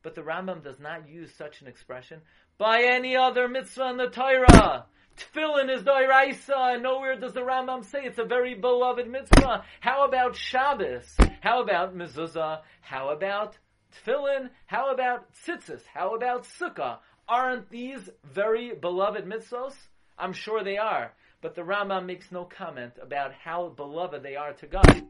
but 0.01 0.15
the 0.15 0.21
Rambam 0.21 0.63
does 0.63 0.79
not 0.79 1.09
use 1.09 1.33
such 1.33 1.61
an 1.61 1.67
expression 1.67 2.21
by 2.57 2.83
any 2.83 3.15
other 3.15 3.47
mitzvah 3.47 3.89
in 3.89 3.97
the 3.97 4.09
Torah. 4.09 4.85
Tefillin 5.17 5.69
is 5.75 5.81
doiraisa, 5.81 6.75
and 6.75 6.83
nowhere 6.83 7.19
does 7.19 7.33
the 7.33 7.41
Rambam 7.41 7.83
say 7.83 8.05
it's 8.05 8.19
a 8.19 8.23
very 8.23 8.53
beloved 8.53 9.09
mitzvah. 9.09 9.63
How 9.79 10.05
about 10.05 10.35
Shabbos? 10.35 11.17
How 11.41 11.63
about 11.63 11.95
mezuzah? 11.95 12.61
How 12.81 13.09
about 13.09 13.57
tefillin? 13.93 14.49
How 14.65 14.91
about 14.91 15.33
tzitzis? 15.33 15.81
How 15.93 16.15
about 16.15 16.43
sukkah? 16.43 16.99
Aren't 17.27 17.69
these 17.69 18.09
very 18.23 18.73
beloved 18.73 19.25
mitzvahs? 19.25 19.75
I'm 20.17 20.33
sure 20.33 20.63
they 20.63 20.77
are. 20.77 21.11
But 21.41 21.55
the 21.55 21.61
Rambam 21.61 22.05
makes 22.05 22.31
no 22.31 22.45
comment 22.45 22.93
about 23.01 23.33
how 23.33 23.69
beloved 23.69 24.23
they 24.23 24.35
are 24.35 24.53
to 24.53 24.67
God. 24.67 25.03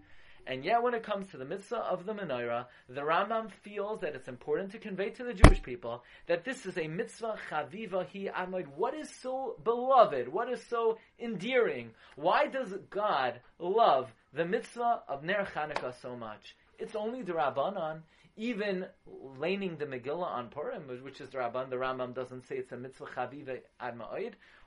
And 0.49 0.63
yet, 0.63 0.81
when 0.81 0.93
it 0.93 1.03
comes 1.03 1.27
to 1.29 1.37
the 1.37 1.45
mitzvah 1.45 1.75
of 1.75 2.05
the 2.05 2.13
menorah, 2.13 2.67
the 2.87 3.01
Rambam 3.01 3.51
feels 3.63 3.99
that 3.99 4.15
it's 4.15 4.29
important 4.29 4.71
to 4.71 4.79
convey 4.79 5.09
to 5.09 5.25
the 5.25 5.33
Jewish 5.33 5.61
people 5.61 6.03
that 6.27 6.45
this 6.45 6.65
is 6.65 6.77
a 6.77 6.87
mitzvah 6.87 7.35
chaviva 7.49 8.05
hi 8.05 8.45
amod. 8.45 8.67
What 8.75 8.93
is 8.93 9.09
so 9.21 9.57
beloved? 9.63 10.29
What 10.29 10.49
is 10.49 10.63
so 10.69 10.99
endearing? 11.19 11.91
Why 12.15 12.47
does 12.47 12.73
God 12.89 13.41
love 13.59 14.09
the 14.33 14.45
mitzvah 14.45 15.03
of 15.09 15.23
Ner 15.23 15.45
Chanukah 15.53 15.93
so 16.01 16.15
much? 16.15 16.55
It's 16.79 16.95
only 16.95 17.23
the 17.23 17.33
Rabbanon. 17.33 18.03
Even 18.37 18.85
laning 19.03 19.77
the 19.77 19.85
Megillah 19.85 20.27
on 20.27 20.49
Purim, 20.49 20.87
which 21.03 21.19
is 21.19 21.29
the 21.29 21.39
Rabban, 21.39 21.71
the 21.71 21.75
Rambam 21.75 22.13
doesn't 22.13 22.47
say 22.47 22.57
it's 22.57 22.71
a 22.71 22.77
mitzvah 22.77 23.05
chaviva 23.05 23.61
ad 23.79 23.99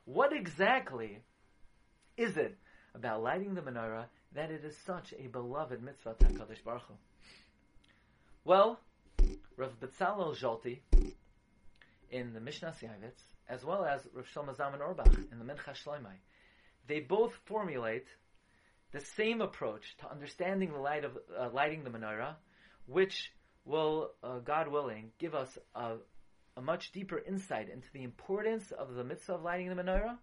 What 0.05 0.33
exactly 0.33 1.21
is 2.17 2.37
it 2.37 2.59
about 2.95 3.23
lighting 3.23 3.55
the 3.55 3.63
menorah 3.63 4.07
that 4.35 4.51
it 4.51 4.65
is 4.65 4.77
such 4.85 5.15
a 5.19 5.29
beloved 5.29 5.83
mitzvah 5.83 6.17
to 6.19 6.27
HaKadosh 6.27 6.65
Baruch 6.65 6.83
Hu? 6.83 6.95
Well, 8.45 8.81
Rav 9.57 9.79
Betzalel 9.79 10.37
Zolti 10.37 10.81
in 12.11 12.33
the 12.33 12.41
Mishnas 12.41 12.81
Yaavetz, 12.83 13.23
as 13.49 13.65
well 13.65 13.85
as 13.85 14.01
Rav 14.13 14.27
Shlomo 14.35 14.57
Zalman 14.57 14.81
Auerbach 14.81 15.15
in 15.31 15.39
the 15.39 15.45
Mincha 15.45 15.75
Shloimei, 15.75 16.19
they 16.89 17.01
both 17.01 17.35
formulate 17.45 18.07
the 18.91 19.01
same 19.01 19.41
approach 19.41 19.97
to 19.99 20.11
understanding 20.11 20.73
the 20.73 20.79
light 20.79 21.05
of 21.05 21.17
uh, 21.39 21.49
lighting 21.53 21.85
the 21.85 21.91
menorah, 21.91 22.35
which 22.87 23.31
will, 23.71 24.11
uh, 24.23 24.39
God 24.39 24.69
willing, 24.69 25.13
give 25.19 25.35
us 25.35 25.57
a, 25.75 25.95
a 26.57 26.61
much 26.61 26.93
deeper 26.93 27.23
insight 27.27 27.71
into 27.71 27.89
the 27.93 28.03
importance 28.03 28.73
of 28.73 28.95
the 28.95 29.05
mitzvah 29.05 29.35
of 29.35 29.43
lighting 29.43 29.69
the 29.69 29.83
menorah, 29.83 30.19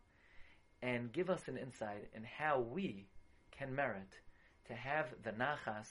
and 0.82 1.12
give 1.12 1.30
us 1.30 1.48
an 1.48 1.58
insight 1.58 2.10
in 2.14 2.24
how 2.24 2.60
we 2.60 3.08
can 3.52 3.74
merit 3.74 4.20
to 4.68 4.74
have 4.74 5.08
the 5.24 5.32
nachas 5.32 5.88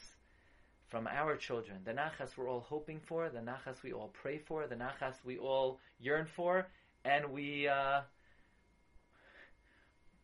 from 0.87 1.09
our 1.09 1.35
children, 1.37 1.79
the 1.85 1.93
nachas 1.93 2.37
we're 2.37 2.49
all 2.49 2.61
hoping 2.61 3.01
for, 3.01 3.29
the 3.29 3.41
nachas 3.41 3.83
we 3.83 3.93
all 3.93 4.13
pray 4.23 4.39
for, 4.39 4.67
the 4.67 4.77
nachas 4.77 5.15
we 5.25 5.37
all 5.39 5.81
yearn 5.99 6.27
for, 6.27 6.69
and 7.05 7.29
we 7.33 7.67
uh, 7.67 8.03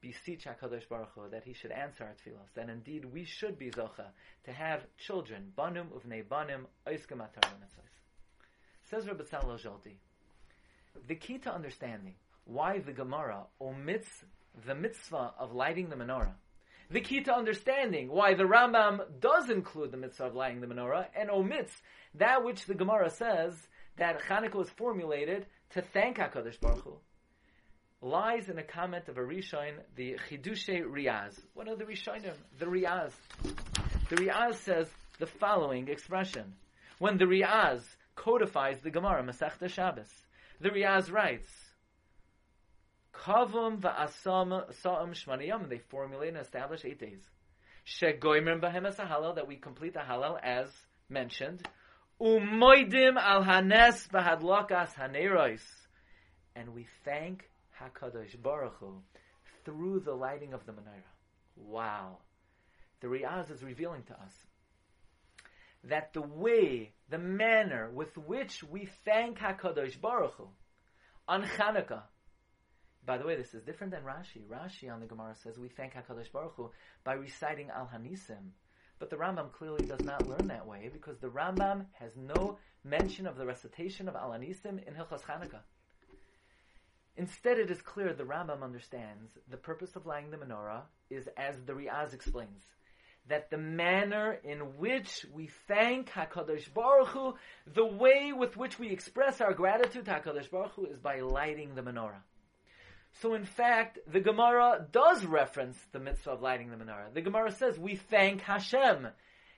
beseech 0.02 0.44
HaKadosh 0.44 0.88
Baruch 0.88 1.10
Hu 1.14 1.30
that 1.30 1.44
He 1.44 1.54
should 1.54 1.70
answer 1.70 2.04
our 2.04 2.10
tefillos. 2.10 2.60
And 2.60 2.68
indeed, 2.68 3.06
we 3.06 3.24
should 3.24 3.58
be 3.58 3.70
zocha 3.70 4.08
to 4.44 4.52
have 4.52 4.82
children, 4.98 5.52
banum 5.56 5.86
uvnei 5.88 6.22
Says 8.90 9.06
Rabbi 9.06 9.22
Tzalel 9.22 9.62
Zolti, 9.62 9.94
the 11.08 11.14
key 11.14 11.38
to 11.38 11.54
understanding 11.54 12.14
why 12.44 12.80
the 12.80 12.92
Gemara 12.92 13.44
omits 13.60 14.24
the 14.66 14.74
mitzvah 14.74 15.32
of 15.38 15.54
lighting 15.54 15.88
the 15.88 15.96
menorah 15.96 16.34
the 16.92 17.00
key 17.00 17.22
to 17.22 17.34
understanding 17.34 18.08
why 18.08 18.34
the 18.34 18.44
Rambam 18.44 19.00
does 19.18 19.48
include 19.48 19.92
the 19.92 19.96
mitzvah 19.96 20.24
of 20.24 20.34
lighting 20.34 20.60
the 20.60 20.66
menorah 20.66 21.06
and 21.16 21.30
omits 21.30 21.72
that 22.14 22.44
which 22.44 22.66
the 22.66 22.74
Gemara 22.74 23.08
says 23.08 23.54
that 23.96 24.20
Chanukah 24.22 24.54
was 24.54 24.68
formulated 24.70 25.46
to 25.70 25.80
thank 25.80 26.18
Hakadosh 26.18 26.60
Baruch 26.60 26.84
Hu, 26.84 26.98
lies 28.02 28.48
in 28.48 28.58
a 28.58 28.62
comment 28.62 29.08
of 29.08 29.16
a 29.16 29.20
Rishon, 29.20 29.74
the 29.94 30.18
Chidushe 30.28 30.82
Riaz. 30.84 31.38
What 31.54 31.68
are 31.68 31.76
the 31.76 31.84
Rishonim? 31.84 32.34
The 32.58 32.66
Riaz. 32.66 33.12
The 34.10 34.16
Riaz 34.16 34.56
says 34.56 34.88
the 35.18 35.26
following 35.26 35.88
expression: 35.88 36.54
When 36.98 37.16
the 37.16 37.24
Riaz 37.24 37.82
codifies 38.16 38.80
the 38.80 38.90
Gemara 38.90 39.22
Masechta 39.22 39.68
Shabbos, 39.68 40.10
the 40.60 40.70
Riaz 40.70 41.10
writes. 41.10 41.48
Kavum 43.14 43.78
va'asam 43.78 44.74
sa'am 44.74 45.12
shmaniyam. 45.12 45.68
They 45.68 45.78
formulate 45.78 46.30
and 46.30 46.38
establish 46.38 46.84
eight 46.84 46.98
days. 46.98 47.20
Shegoimrim 47.86 48.60
b'hem 48.60 48.92
halal 48.96 49.36
that 49.36 49.46
we 49.46 49.56
complete 49.56 49.94
the 49.94 50.00
halal 50.00 50.38
as 50.42 50.68
mentioned. 51.08 51.66
Umoidim 52.20 53.16
al 53.16 53.44
hanes 53.44 54.08
b'hadlokas 54.08 54.94
haneros. 54.94 55.60
And 56.56 56.74
we 56.74 56.86
thank 57.04 57.48
Hakadosh 57.82 58.40
Baruch 58.42 58.76
Hu 58.80 59.02
through 59.64 60.00
the 60.00 60.14
lighting 60.14 60.52
of 60.52 60.64
the 60.66 60.72
menorah. 60.72 61.02
Wow. 61.56 62.18
The 63.00 63.08
Riaz 63.08 63.50
is 63.50 63.62
revealing 63.62 64.02
to 64.04 64.14
us 64.14 64.34
that 65.84 66.12
the 66.12 66.22
way, 66.22 66.92
the 67.08 67.18
manner 67.18 67.90
with 67.92 68.16
which 68.16 68.62
we 68.62 68.88
thank 69.04 69.38
Hakadosh 69.38 70.00
Baruch 70.00 70.34
Hu 70.34 70.48
on 71.26 71.44
Chanukah 71.44 72.02
by 73.04 73.18
the 73.18 73.26
way, 73.26 73.34
this 73.34 73.52
is 73.52 73.62
different 73.62 73.92
than 73.92 74.02
Rashi. 74.02 74.46
Rashi 74.48 74.92
on 74.92 75.00
the 75.00 75.06
Gemara 75.06 75.34
says 75.42 75.58
we 75.58 75.68
thank 75.68 75.94
Hakadosh 75.94 76.30
Baruch 76.30 76.54
Hu 76.56 76.70
by 77.02 77.14
reciting 77.14 77.68
Al 77.70 77.90
Hanisim, 77.92 78.50
but 79.00 79.10
the 79.10 79.16
Rambam 79.16 79.50
clearly 79.52 79.84
does 79.84 80.04
not 80.04 80.28
learn 80.28 80.46
that 80.48 80.66
way 80.66 80.88
because 80.92 81.18
the 81.18 81.28
Rambam 81.28 81.86
has 81.98 82.12
no 82.16 82.58
mention 82.84 83.26
of 83.26 83.36
the 83.36 83.44
recitation 83.44 84.08
of 84.08 84.14
Al 84.14 84.30
Hanisim 84.30 84.86
in 84.86 84.94
Hilchas 84.94 85.22
Chanukah. 85.22 85.62
Instead, 87.16 87.58
it 87.58 87.70
is 87.70 87.82
clear 87.82 88.12
the 88.12 88.24
Rambam 88.24 88.62
understands 88.62 89.30
the 89.50 89.56
purpose 89.56 89.96
of 89.96 90.06
lighting 90.06 90.30
the 90.30 90.38
menorah 90.38 90.82
is, 91.10 91.28
as 91.36 91.56
the 91.66 91.74
Riaz 91.74 92.14
explains, 92.14 92.64
that 93.28 93.50
the 93.50 93.58
manner 93.58 94.38
in 94.42 94.78
which 94.78 95.26
we 95.32 95.50
thank 95.68 96.10
Hakadosh 96.10 96.72
Baruch 96.72 97.08
Hu, 97.08 97.34
the 97.74 97.84
way 97.84 98.32
with 98.32 98.56
which 98.56 98.78
we 98.78 98.88
express 98.88 99.40
our 99.40 99.52
gratitude 99.52 100.06
to 100.06 100.10
Hakadosh 100.10 100.50
Baruch 100.50 100.72
Hu, 100.72 100.86
is 100.86 100.98
by 100.98 101.20
lighting 101.20 101.74
the 101.74 101.82
menorah. 101.82 102.22
So 103.20 103.34
in 103.34 103.44
fact, 103.44 103.98
the 104.10 104.20
Gemara 104.20 104.86
does 104.90 105.24
reference 105.24 105.78
the 105.92 106.00
mitzvah 106.00 106.30
of 106.30 106.42
lighting 106.42 106.70
the 106.70 106.76
menorah. 106.76 107.12
The 107.12 107.20
Gemara 107.20 107.52
says, 107.52 107.78
we 107.78 107.96
thank 107.96 108.40
Hashem. 108.40 109.08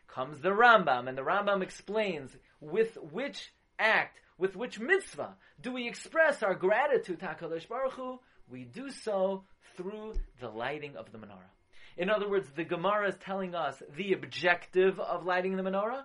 Comes 0.09 0.41
the 0.41 0.51
Rambam, 0.51 1.09
and 1.09 1.17
the 1.17 1.23
Rambam 1.23 1.63
explains 1.63 2.37
with 2.61 2.99
which 3.13 3.53
act, 3.79 4.21
with 4.39 4.57
which 4.57 4.81
mitzvah 4.81 5.37
do 5.61 5.73
we 5.73 5.87
express 5.89 6.43
our 6.43 6.55
gratitude 6.55 7.21
to 7.21 7.27
HaKadosh 7.27 7.69
Baruch 7.69 7.93
Hu? 7.95 8.19
We 8.51 8.65
do 8.65 8.91
so 8.91 9.45
through 9.77 10.15
the 10.41 10.49
lighting 10.49 10.97
of 10.97 11.11
the 11.13 11.19
menorah. 11.19 11.51
In 11.97 12.11
other 12.11 12.29
words, 12.29 12.49
the 12.55 12.65
Gemara 12.65 13.09
is 13.09 13.17
telling 13.21 13.55
us 13.55 13.81
the 13.97 14.13
objective 14.13 14.99
of 14.99 15.25
lighting 15.25 15.57
the 15.57 15.63
menorah, 15.63 16.05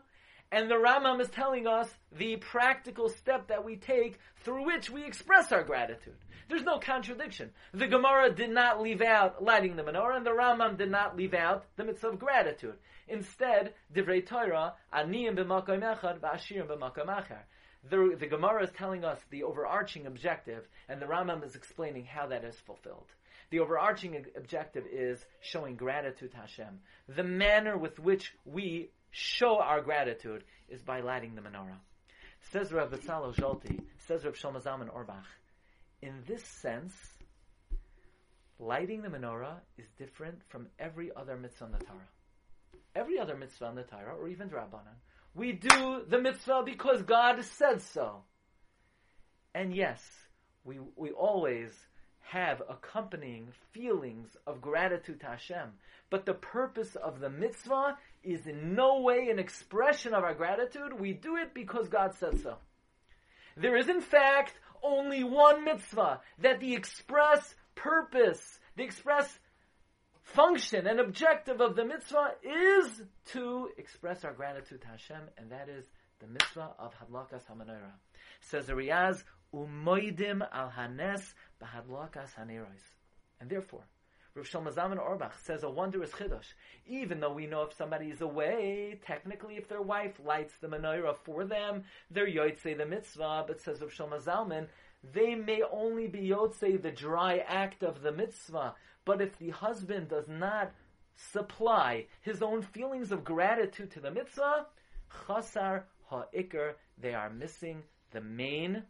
And 0.51 0.69
the 0.69 0.75
Rambam 0.75 1.19
is 1.21 1.29
telling 1.29 1.67
us 1.67 1.93
the 2.11 2.37
practical 2.37 3.09
step 3.09 3.47
that 3.47 3.63
we 3.63 3.75
take 3.75 4.17
through 4.43 4.65
which 4.65 4.89
we 4.89 5.05
express 5.05 5.51
our 5.51 5.63
gratitude. 5.63 6.15
There's 6.47 6.63
no 6.63 6.79
contradiction. 6.79 7.51
The 7.73 7.87
Gemara 7.87 8.31
did 8.31 8.49
not 8.49 8.81
leave 8.81 9.01
out 9.01 9.43
lighting 9.43 9.75
the 9.75 9.83
menorah, 9.83 10.17
and 10.17 10.25
the 10.25 10.31
Rambam 10.31 10.77
did 10.77 10.89
not 10.89 11.15
leave 11.15 11.35
out 11.35 11.65
the 11.75 11.83
mitzvah 11.83 12.09
of 12.09 12.19
gratitude. 12.19 12.73
Instead, 13.07 13.73
Divrei 13.93 14.25
Torah, 14.25 14.73
aniyim 14.91 15.35
b'makom 15.35 15.81
echad, 15.81 16.19
v'ashirim 16.19 16.67
b'makom 16.67 17.07
acher. 17.07 17.41
The, 17.89 18.15
the 18.19 18.27
Gemara 18.27 18.63
is 18.63 18.71
telling 18.71 19.05
us 19.05 19.19
the 19.29 19.43
overarching 19.43 20.05
objective, 20.05 20.67
and 20.89 21.01
the 21.01 21.05
Rambam 21.05 21.45
is 21.45 21.55
explaining 21.55 22.05
how 22.05 22.27
that 22.27 22.43
is 22.43 22.55
fulfilled. 22.65 23.07
The 23.51 23.59
overarching 23.59 24.25
objective 24.35 24.85
is 24.91 25.25
showing 25.41 25.75
gratitude 25.75 26.31
to 26.31 26.37
Hashem. 26.37 26.79
The 27.07 27.23
manner 27.23 27.77
with 27.77 27.97
which 27.97 28.33
we 28.45 28.91
show 29.11 29.59
our 29.59 29.81
gratitude 29.81 30.43
is 30.67 30.81
by 30.81 30.99
lighting 31.01 31.35
the 31.35 31.41
menorah. 31.41 31.79
Says 32.51 32.71
Rav 32.71 32.91
Betzalel 32.91 33.35
Zolti, 33.35 33.81
says 34.07 34.23
Rav 34.23 34.35
Shlomo 34.35 34.61
Zalman 34.61 34.93
Auerbach, 34.93 35.25
in 36.01 36.23
this 36.27 36.43
sense, 36.43 36.93
lighting 38.59 39.01
the 39.01 39.09
menorah 39.09 39.55
is 39.77 39.87
different 39.97 40.39
from 40.49 40.67
every 40.77 41.11
other 41.15 41.37
mitzvah 41.37 41.65
in 41.65 41.71
the 41.71 41.79
Torah. 41.79 42.09
Every 42.95 43.19
other 43.19 43.35
mitzvah 43.35 43.67
in 43.69 43.75
the 43.75 43.83
Torah, 43.83 44.15
or 44.15 44.27
even 44.27 44.49
Rabbanan, 44.49 44.97
we 45.39 45.53
do 45.53 46.01
the 46.05 46.19
mitzvah 46.19 46.63
because 46.65 47.01
God 47.03 47.41
said 47.45 47.81
so. 47.81 48.23
And 49.55 49.73
yes, 49.73 50.01
we, 50.65 50.79
we 50.97 51.11
always 51.11 51.71
have 52.19 52.61
accompanying 52.69 53.47
feelings 53.71 54.35
of 54.45 54.59
gratitude 54.59 55.21
to 55.21 55.27
Hashem. 55.27 55.69
But 56.09 56.25
the 56.25 56.33
purpose 56.33 56.97
of 56.97 57.21
the 57.21 57.29
mitzvah 57.29 57.97
is 58.21 58.47
in 58.47 58.75
no 58.75 58.99
way 58.99 59.29
an 59.29 59.39
expression 59.39 60.13
of 60.13 60.25
our 60.25 60.33
gratitude. 60.33 60.99
We 60.99 61.13
do 61.13 61.37
it 61.37 61.53
because 61.53 61.87
God 61.87 62.13
said 62.15 62.41
so. 62.41 62.57
There 63.55 63.77
is 63.77 63.87
in 63.87 64.01
fact 64.01 64.59
only 64.83 65.23
one 65.23 65.63
mitzvah 65.63 66.19
that 66.39 66.59
the 66.59 66.75
express 66.75 67.55
purpose, 67.75 68.59
the 68.75 68.83
express 68.83 69.39
function 70.33 70.87
and 70.87 70.99
objective 70.99 71.61
of 71.61 71.75
the 71.75 71.85
mitzvah 71.85 72.31
is 72.43 73.01
to 73.33 73.69
express 73.77 74.23
our 74.23 74.33
gratitude 74.33 74.81
to 74.81 74.87
Hashem, 74.87 75.21
and 75.37 75.51
that 75.51 75.69
is 75.69 75.85
the 76.19 76.27
mitzvah 76.27 76.71
of 76.77 76.93
Hadlakas 76.95 77.43
HaMenorah. 77.49 77.93
Says 78.41 78.67
the 78.67 78.73
Riyaz, 78.73 79.23
Umoidim 79.53 80.47
al 80.51 80.69
Hanes 80.69 81.33
Bahadlakas 81.61 82.35
Haneros. 82.39 82.81
And 83.41 83.49
therefore, 83.49 83.83
Rav 84.35 84.45
Shlomo 84.45 84.73
Zalman 84.73 84.99
Auerbach 84.99 85.33
says 85.43 85.63
a 85.63 85.69
wondrous 85.69 86.11
chiddush. 86.11 86.53
Even 86.85 87.19
though 87.19 87.33
we 87.33 87.47
know 87.47 87.63
if 87.63 87.73
somebody 87.73 88.07
is 88.07 88.21
away, 88.21 88.99
technically 89.05 89.55
if 89.55 89.67
their 89.67 89.81
wife 89.81 90.19
lights 90.23 90.53
the 90.61 90.67
menorah 90.67 91.17
for 91.17 91.45
them, 91.45 91.83
they're 92.11 92.27
yotze 92.27 92.77
the 92.77 92.85
mitzvah, 92.85 93.45
but 93.47 93.61
says 93.61 93.81
Rav 93.81 93.91
Shlomo 93.91 94.21
Zalman, 94.21 94.67
they 95.13 95.33
may 95.33 95.61
only 95.71 96.07
be 96.07 96.29
yotzei 96.29 96.81
the 96.81 96.91
dry 96.91 97.37
act 97.47 97.83
of 97.83 98.01
the 98.01 98.11
mitzvah, 98.11 98.75
but 99.09 99.21
if 99.21 99.39
the 99.39 99.49
husband 99.49 100.07
does 100.07 100.27
not 100.27 100.71
supply 101.15 102.05
his 102.21 102.43
own 102.43 102.61
feelings 102.61 103.11
of 103.11 103.23
gratitude 103.23 103.89
to 103.89 103.99
the 103.99 104.11
mitzvah, 104.11 104.67
chasar 105.25 105.85
ha'ikr, 106.11 106.73
they 106.95 107.15
are 107.15 107.31
missing 107.31 107.81
the 108.11 108.21
main 108.21 108.83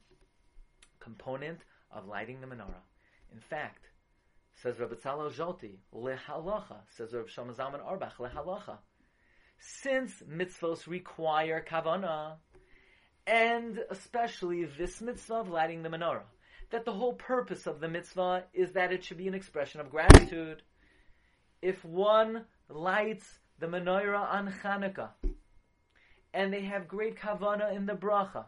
component 1.00 1.60
of 1.90 2.06
lighting 2.06 2.42
the 2.42 2.48
menorah. 2.48 2.84
In 3.32 3.40
fact, 3.40 3.86
says 4.62 4.78
Rabbi 4.78 4.96
Tzalel 4.96 5.32
Zolti, 5.32 5.78
lehalacha, 5.96 6.82
says 6.90 7.14
Rabbi 7.14 7.30
Shlomo 7.30 7.56
Zalman 7.56 7.80
Auerbach, 7.82 8.18
lehalacha. 8.18 8.78
Since 9.58 10.22
mitzvos 10.30 10.86
require 10.86 11.66
kavana, 11.66 12.40
and 13.26 13.80
especially 13.90 14.66
this 14.66 15.00
mitzvah 15.00 15.36
of 15.36 15.50
lighting 15.50 15.82
the 15.82 15.88
menorah, 15.88 16.24
that 16.72 16.86
the 16.86 16.94
whole 16.94 17.14
purpose 17.14 17.68
of 17.68 17.80
the 17.80 17.88
mitzvah 17.88 18.46
is 18.54 18.72
that 18.74 18.92
it 18.92 19.04
should 19.04 19.18
be 19.18 19.28
an 19.28 19.34
expression 19.34 19.82
of 19.82 19.90
gratitude. 19.90 20.62
If 21.62 21.84
one 21.84 22.46
lights 22.70 23.40
the 23.60 23.68
menorah 23.68 24.34
on 24.34 24.52
Hanukkah, 24.64 25.10
and 26.34 26.54
they 26.54 26.62
have 26.62 26.88
great 26.88 27.18
kavana 27.18 27.76
in 27.76 27.86
the 27.86 27.94
bracha, 27.94 28.46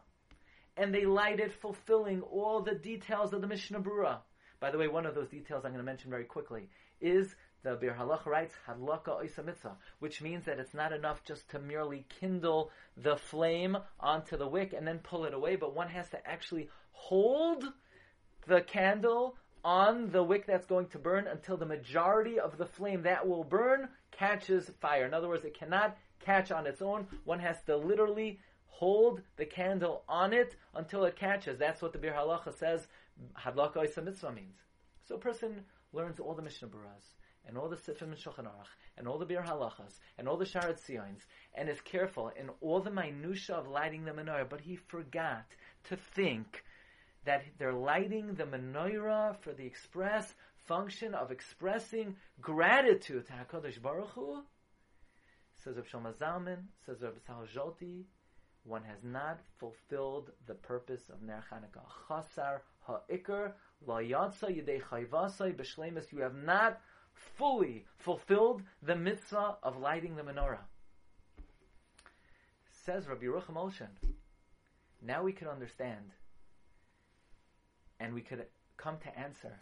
and 0.77 0.93
they 0.93 1.05
light 1.05 1.39
it 1.39 1.51
fulfilling 1.51 2.21
all 2.21 2.61
the 2.61 2.75
details 2.75 3.33
of 3.33 3.41
the 3.41 3.47
Mishnah 3.47 3.81
Berurah. 3.81 4.19
By 4.59 4.71
the 4.71 4.77
way, 4.77 4.87
one 4.87 5.05
of 5.05 5.15
those 5.15 5.29
details 5.29 5.65
I'm 5.65 5.71
going 5.71 5.83
to 5.83 5.91
mention 5.91 6.09
very 6.09 6.23
quickly 6.23 6.69
is 7.01 7.35
the 7.63 7.75
Biur 7.75 7.97
Halacha 7.97 8.27
writes 8.27 8.55
Hadlaka 8.67 9.21
Oisa 9.21 9.43
Mitzvah, 9.43 9.77
which 9.99 10.21
means 10.21 10.45
that 10.45 10.59
it's 10.59 10.73
not 10.73 10.93
enough 10.93 11.23
just 11.23 11.49
to 11.49 11.59
merely 11.59 12.05
kindle 12.19 12.71
the 12.95 13.17
flame 13.17 13.77
onto 13.99 14.37
the 14.37 14.47
wick 14.47 14.73
and 14.73 14.87
then 14.87 14.99
pull 14.99 15.25
it 15.25 15.33
away, 15.33 15.55
but 15.55 15.75
one 15.75 15.89
has 15.89 16.09
to 16.09 16.27
actually 16.27 16.69
hold 16.91 17.65
the 18.47 18.61
candle 18.61 19.35
on 19.63 20.09
the 20.11 20.23
wick 20.23 20.45
that's 20.47 20.65
going 20.65 20.87
to 20.87 20.97
burn 20.97 21.27
until 21.27 21.57
the 21.57 21.65
majority 21.65 22.39
of 22.39 22.57
the 22.57 22.65
flame 22.65 23.03
that 23.03 23.27
will 23.27 23.43
burn 23.43 23.87
catches 24.11 24.71
fire. 24.81 25.05
In 25.05 25.13
other 25.13 25.27
words, 25.27 25.45
it 25.45 25.57
cannot 25.57 25.97
catch 26.19 26.51
on 26.51 26.65
its 26.65 26.81
own. 26.81 27.07
One 27.25 27.39
has 27.39 27.61
to 27.63 27.77
literally 27.77 28.39
hold 28.65 29.21
the 29.37 29.45
candle 29.45 30.03
on 30.09 30.33
it 30.33 30.55
until 30.73 31.03
it 31.05 31.15
catches. 31.15 31.59
That's 31.59 31.81
what 31.81 31.93
the 31.93 31.99
Biur 31.99 32.15
Halacha 32.15 32.57
says 32.57 32.87
Hadlaka 33.37 33.85
Isa 33.85 34.01
Mitzvah 34.01 34.31
means. 34.31 34.57
So 35.07 35.15
a 35.15 35.19
person 35.19 35.61
learns 35.93 36.19
all 36.19 36.33
the 36.33 36.41
Mishnah 36.41 36.69
Berurahs 36.69 37.15
and 37.47 37.57
all 37.57 37.69
the 37.69 37.75
Sifim 37.75 38.03
and 38.03 38.15
Shulchan 38.15 38.45
Aruch 38.45 38.73
and 38.97 39.07
all 39.07 39.17
the 39.17 39.25
Biur 39.25 39.45
Halachas 39.45 39.99
and 40.17 40.27
all 40.27 40.37
the 40.37 40.45
Shaar 40.45 40.63
Hatziyuns 40.63 41.25
and 41.55 41.69
is 41.69 41.81
careful 41.81 42.31
in 42.39 42.49
all 42.61 42.79
the 42.79 42.91
minutia 42.91 43.55
of 43.55 43.67
lighting 43.67 44.05
the 44.05 44.11
menorah, 44.11 44.49
but 44.49 44.61
he 44.61 44.75
forgot 44.75 45.45
to 45.85 45.95
think 45.95 46.63
that 47.25 47.43
they're 47.57 47.73
lighting 47.73 48.33
the 48.33 48.45
menorah 48.45 49.37
for 49.41 49.53
the 49.53 49.65
express 49.65 50.33
function 50.67 51.13
of 51.13 51.31
expressing 51.31 52.15
gratitude 52.39 53.25
to 53.27 53.33
Hakadosh 53.33 53.81
Baruch 53.81 54.09
Hu. 54.09 54.43
Says 55.63 55.75
Rav 55.75 55.87
Shlomo 55.87 56.13
Zalman, 56.13 56.63
says 56.85 57.01
Rav 57.01 57.13
Tzal 57.27 57.47
Zolti, 57.53 58.05
one 58.63 58.83
has 58.83 59.03
not 59.03 59.39
fulfilled 59.59 60.31
the 60.47 60.53
purpose 60.53 61.09
of 61.09 61.21
Ner 61.21 61.43
Chanukah. 61.51 61.85
Chasar 62.07 62.59
ha'ikr 62.87 63.53
la 63.85 63.97
yatsa 63.97 64.49
yidei 64.49 64.81
chayvasai 64.81 65.55
b'shlemus. 65.55 66.11
You 66.11 66.21
have 66.21 66.35
not 66.35 66.79
fully 67.13 67.85
fulfilled 67.97 68.63
the 68.81 68.95
mitzvah 68.95 69.57
of 69.63 69.77
lighting 69.77 70.15
the 70.15 70.23
menorah. 70.23 70.59
Says 72.85 73.07
Rabbi 73.07 73.25
Yerucham 73.25 73.55
Olshan. 73.55 73.89
Now 75.03 75.23
we 75.23 75.33
can 75.33 75.47
understand, 75.47 76.11
and 78.01 78.13
we 78.13 78.21
could 78.21 78.45
come 78.77 78.97
to 78.97 79.19
answer, 79.19 79.53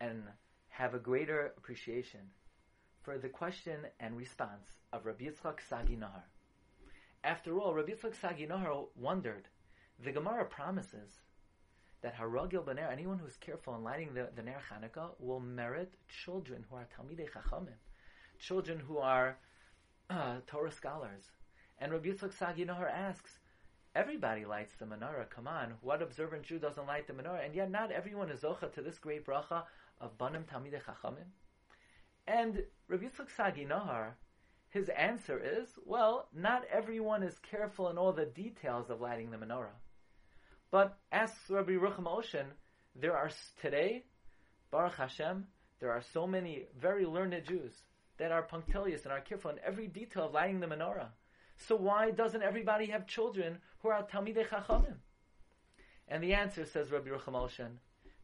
and 0.00 0.22
have 0.68 0.94
a 0.94 0.98
greater 0.98 1.52
appreciation 1.56 2.20
for 3.02 3.18
the 3.18 3.28
question 3.28 3.80
and 3.98 4.16
response 4.16 4.68
of 4.92 5.04
Rabbi 5.04 5.24
Yitzchak 5.24 5.58
Sagi 5.68 5.96
Nahar. 5.96 6.22
After 7.24 7.58
all, 7.58 7.74
Rabbi 7.74 7.92
Yitzchak 7.92 8.14
Sagi 8.14 8.46
Nahar 8.46 8.86
wondered, 8.94 9.48
the 10.04 10.12
Gemara 10.12 10.44
promises 10.44 11.18
that 12.02 12.16
Haragil 12.16 12.64
Baner, 12.64 12.92
anyone 12.92 13.18
who's 13.18 13.36
careful 13.36 13.74
in 13.74 13.82
lighting 13.82 14.14
the, 14.14 14.28
the 14.36 14.42
Ner 14.42 14.60
Chanukah, 14.70 15.10
will 15.18 15.40
merit 15.40 15.92
children 16.24 16.64
who 16.70 16.76
are 16.76 16.86
Talmidei 16.96 17.28
Chachamim, 17.28 17.78
children 18.38 18.78
who 18.78 18.98
are 18.98 19.36
uh, 20.10 20.36
Torah 20.46 20.70
scholars. 20.70 21.24
And 21.80 21.90
Rabbi 21.90 22.10
Yitzchak 22.10 22.38
Sagi 22.38 22.64
Nahar 22.64 22.88
asks, 22.88 23.40
everybody 23.94 24.44
lights 24.44 24.72
the 24.78 24.84
menorah, 24.84 25.28
come 25.30 25.46
on, 25.46 25.74
what 25.80 26.02
observant 26.02 26.44
Jew 26.44 26.58
doesn't 26.58 26.86
light 26.86 27.06
the 27.06 27.12
menorah? 27.12 27.44
And 27.44 27.54
yet 27.54 27.70
not 27.70 27.90
everyone 27.90 28.30
is 28.30 28.40
Zocha 28.40 28.72
to 28.74 28.82
this 28.82 28.98
great 28.98 29.26
bracha 29.26 29.64
of 30.00 30.16
Banim 30.18 30.44
Talmidei 30.44 30.80
Chachamim. 30.82 31.28
And 32.26 32.62
Rabbi 32.88 33.04
Yitzchak 33.04 33.28
Sagi 33.36 33.64
Nahar 33.64 34.12
his 34.70 34.88
answer 34.90 35.40
is, 35.42 35.68
well, 35.86 36.28
not 36.34 36.64
everyone 36.70 37.22
is 37.22 37.38
careful 37.50 37.88
in 37.88 37.96
all 37.96 38.12
the 38.12 38.26
details 38.26 38.90
of 38.90 39.00
lighting 39.00 39.30
the 39.30 39.38
menorah. 39.38 39.76
But 40.70 40.98
asks 41.10 41.48
Rabbi 41.48 41.72
Rucham 41.72 42.04
Olshan, 42.04 42.44
there 42.94 43.16
are 43.16 43.30
today, 43.62 44.04
Baruch 44.70 44.96
Hashem, 44.96 45.46
there 45.80 45.90
are 45.90 46.02
so 46.12 46.26
many 46.26 46.66
very 46.78 47.06
learned 47.06 47.42
Jews 47.46 47.72
that 48.18 48.32
are 48.32 48.42
punctilious 48.42 49.04
and 49.04 49.12
are 49.12 49.20
careful 49.20 49.50
in 49.50 49.58
every 49.64 49.86
detail 49.86 50.26
of 50.26 50.34
lighting 50.34 50.60
the 50.60 50.66
menorah. 50.66 51.08
So 51.66 51.76
why 51.76 52.10
doesn't 52.10 52.42
everybody 52.42 52.86
have 52.86 53.06
children 53.06 53.58
who 53.80 53.88
are 53.88 54.02
Talmidei 54.06 54.46
Chachamim? 54.46 54.96
And 56.06 56.22
the 56.22 56.34
answer, 56.34 56.64
says 56.64 56.90
Rabbi 56.90 57.10
Rucham 57.10 57.34
Olshan, 57.34 57.78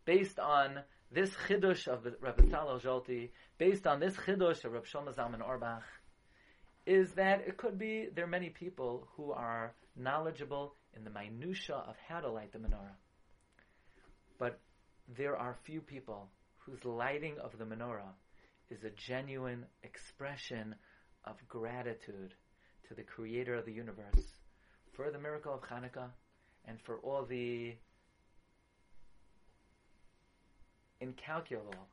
based 0.05 0.39
on 0.39 0.81
this 1.11 1.31
chidush 1.47 1.87
of 1.87 2.07
Rabbi 2.21 2.45
Tzalel 2.45 2.81
Zolti, 2.81 3.31
based 3.59 3.87
on 3.87 4.01
this 4.01 4.15
chidush 4.15 4.65
of 4.65 4.73
Rabbi 4.73 4.87
Shlomo 4.87 5.15
Zalman 5.15 5.43
Auerbach, 5.43 5.83
is 6.87 7.13
that 7.13 7.41
it 7.47 7.57
could 7.57 7.79
be 7.79 8.09
there 8.15 8.25
are 8.25 8.29
many 8.29 8.51
people 8.51 9.09
who 9.17 9.33
are 9.33 9.75
knowledgeable 9.97 10.75
in 10.97 11.05
the 11.05 11.11
minutia 11.11 11.77
of 11.77 11.97
how 12.09 12.21
to 12.21 12.29
light 12.29 12.53
the 12.53 12.59
menorah. 12.59 12.97
But 14.39 14.61
there 15.09 15.37
are 15.37 15.57
few 15.65 15.81
people 15.81 16.29
whose 16.59 16.85
lighting 16.85 17.39
of 17.39 17.59
the 17.59 17.65
menorah 17.65 18.15
is 18.71 18.85
a 18.85 18.91
genuine 18.91 19.67
expression 19.83 20.75
of 21.25 21.37
gratitude 21.49 22.35
to 22.89 22.95
the 22.95 23.03
creator 23.03 23.55
of 23.55 23.65
the 23.65 23.73
universe 23.73 24.37
for 24.93 25.11
the 25.11 25.19
miracle 25.19 25.55
of 25.55 25.63
Hanukkah 25.63 26.11
and 26.67 26.81
for 26.81 26.99
all 26.99 27.25
the 27.25 27.75
incalculable 31.01 31.89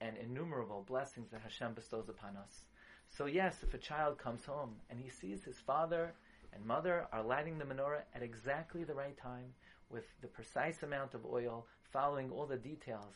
and 0.00 0.16
innumerable 0.16 0.84
blessings 0.86 1.30
that 1.30 1.40
Hashem 1.40 1.74
bestows 1.74 2.08
upon 2.08 2.36
us. 2.36 2.64
So 3.08 3.26
yes, 3.26 3.56
if 3.62 3.74
a 3.74 3.78
child 3.78 4.18
comes 4.18 4.44
home 4.44 4.76
and 4.90 4.98
he 5.00 5.10
sees 5.10 5.44
his 5.44 5.58
father 5.58 6.12
and 6.52 6.64
mother 6.64 7.06
are 7.12 7.22
lighting 7.22 7.58
the 7.58 7.64
menorah 7.64 8.02
at 8.14 8.22
exactly 8.22 8.84
the 8.84 8.94
right 8.94 9.16
time, 9.16 9.54
with 9.90 10.04
the 10.20 10.26
precise 10.26 10.82
amount 10.82 11.14
of 11.14 11.24
oil, 11.24 11.66
following 11.92 12.30
all 12.30 12.46
the 12.46 12.56
details, 12.56 13.14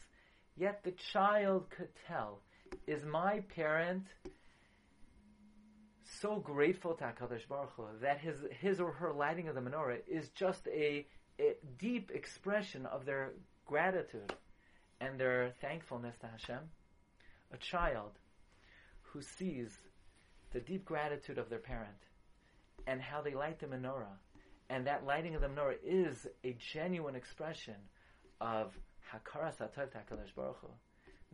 yet 0.56 0.82
the 0.84 0.94
child 1.12 1.68
could 1.70 1.88
tell, 2.06 2.40
is 2.86 3.04
my 3.04 3.40
parent 3.54 4.04
so 6.20 6.36
grateful 6.36 6.94
to 6.94 7.04
HaKadosh 7.04 7.46
Baruch 7.48 7.72
Hu 7.76 7.84
that 8.02 8.18
his, 8.18 8.36
his 8.60 8.80
or 8.80 8.92
her 8.92 9.12
lighting 9.12 9.48
of 9.48 9.54
the 9.54 9.60
menorah 9.60 9.98
is 10.08 10.28
just 10.30 10.66
a, 10.68 11.06
a 11.38 11.54
deep 11.78 12.10
expression 12.12 12.86
of 12.86 13.04
their 13.04 13.32
gratitude 13.66 14.34
and 15.00 15.18
their 15.18 15.52
thankfulness 15.60 16.16
to 16.20 16.26
Hashem. 16.26 16.58
A 17.52 17.56
child 17.56 18.12
who 19.02 19.22
sees 19.22 19.76
the 20.52 20.60
deep 20.60 20.84
gratitude 20.84 21.38
of 21.38 21.48
their 21.48 21.58
parent 21.58 21.96
and 22.86 23.00
how 23.00 23.20
they 23.22 23.34
light 23.34 23.60
the 23.60 23.66
menorah, 23.66 24.18
and 24.68 24.86
that 24.86 25.04
lighting 25.04 25.34
of 25.34 25.40
the 25.40 25.48
menorah 25.48 25.76
is 25.84 26.26
a 26.44 26.56
genuine 26.72 27.14
expression 27.14 27.74
of 28.40 28.72
Hakaras 29.12 29.58
Atov 29.58 29.90
Hakadosh 29.90 30.34
Baruch 30.34 30.58
Hu, 30.62 30.68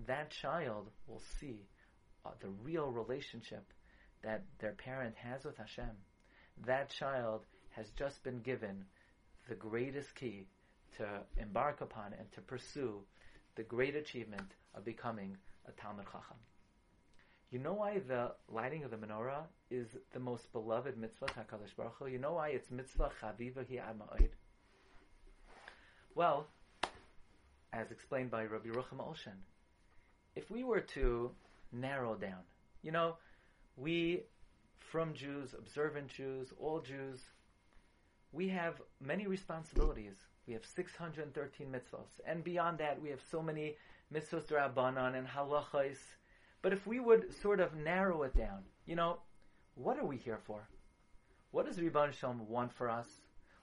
that 0.07 0.31
child 0.31 0.89
will 1.07 1.23
see 1.41 1.67
uh, 2.25 2.31
the 2.41 2.49
real 2.63 2.91
relationship 2.91 3.65
that 4.27 4.43
their 4.59 4.73
parent 4.73 5.15
has 5.15 5.45
with 5.45 5.57
Hashem. 5.57 5.97
That 6.67 6.91
child 6.91 7.47
has 7.71 7.91
just 7.91 8.25
been 8.25 8.41
given 8.41 8.85
the 9.49 9.55
greatest 9.55 10.17
key 10.17 10.49
to 10.97 11.07
embark 11.37 11.81
upon 11.81 12.13
and 12.19 12.31
to 12.33 12.41
pursue 12.41 13.03
the 13.55 13.63
great 13.63 13.95
achievement 13.95 14.51
of 14.75 14.85
becoming 14.85 15.37
a 15.69 15.71
Talmid 15.71 16.07
Chacham. 16.07 16.39
You 17.53 17.61
know 17.61 17.75
why 17.75 18.01
the 18.01 18.33
lighting 18.53 18.83
of 18.83 18.91
the 18.91 18.97
menorah 18.97 19.45
is 19.71 19.87
the 20.13 20.19
most 20.19 20.53
beloved 20.53 20.99
mitzvah 20.99 21.27
HaKadosh 21.27 21.77
Baruch 21.77 21.95
Hu? 22.01 22.07
You 22.07 22.19
know 22.19 22.33
why 22.33 22.49
it's 22.49 22.71
mitzvah 22.73 23.13
chaviva 23.23 23.65
hi 23.69 23.93
ma'od? 23.93 24.31
Well, 26.17 26.49
as 27.73 27.93
explained 27.93 28.33
by 28.33 28.47
Rabbi 28.47 28.71
Rucham 28.71 28.99
Olshan, 28.99 29.39
if 30.35 30.51
we 30.51 30.65
were 30.65 30.81
to 30.81 31.31
narrow 31.71 32.17
down, 32.17 32.41
you 32.83 32.91
know, 32.91 33.17
we, 33.77 34.23
from 34.79 35.15
Jews, 35.15 35.55
observant 35.57 36.09
Jews, 36.09 36.53
all 36.59 36.81
Jews, 36.81 37.21
we 38.33 38.49
have 38.49 38.81
many 39.01 39.27
responsibilities. 39.27 40.17
We 40.47 40.55
have 40.55 40.65
613 40.65 41.67
mitzvahs. 41.67 42.21
And 42.27 42.45
beyond 42.45 42.79
that, 42.79 43.01
we 43.01 43.11
have 43.11 43.21
so 43.31 43.43
many 43.43 43.77
mitzvahs 44.13 44.47
drabanan 44.47 45.17
and 45.17 45.27
halachos. 45.27 45.99
But 46.63 46.73
if 46.73 46.87
we 46.87 47.01
would 47.01 47.35
sort 47.43 47.61
of 47.61 47.75
narrow 47.75 48.23
it 48.23 48.37
down, 48.37 48.63
you 48.87 48.97
know, 48.97 49.19
what 49.75 49.99
are 49.99 50.07
we 50.07 50.17
here 50.17 50.39
for? 50.47 50.69
What 51.51 51.67
does 51.67 51.79
Ribbono 51.79 52.13
Shel 52.13 52.31
Olam 52.31 52.49
want 52.49 52.73
for 52.73 52.89
us? 52.89 53.09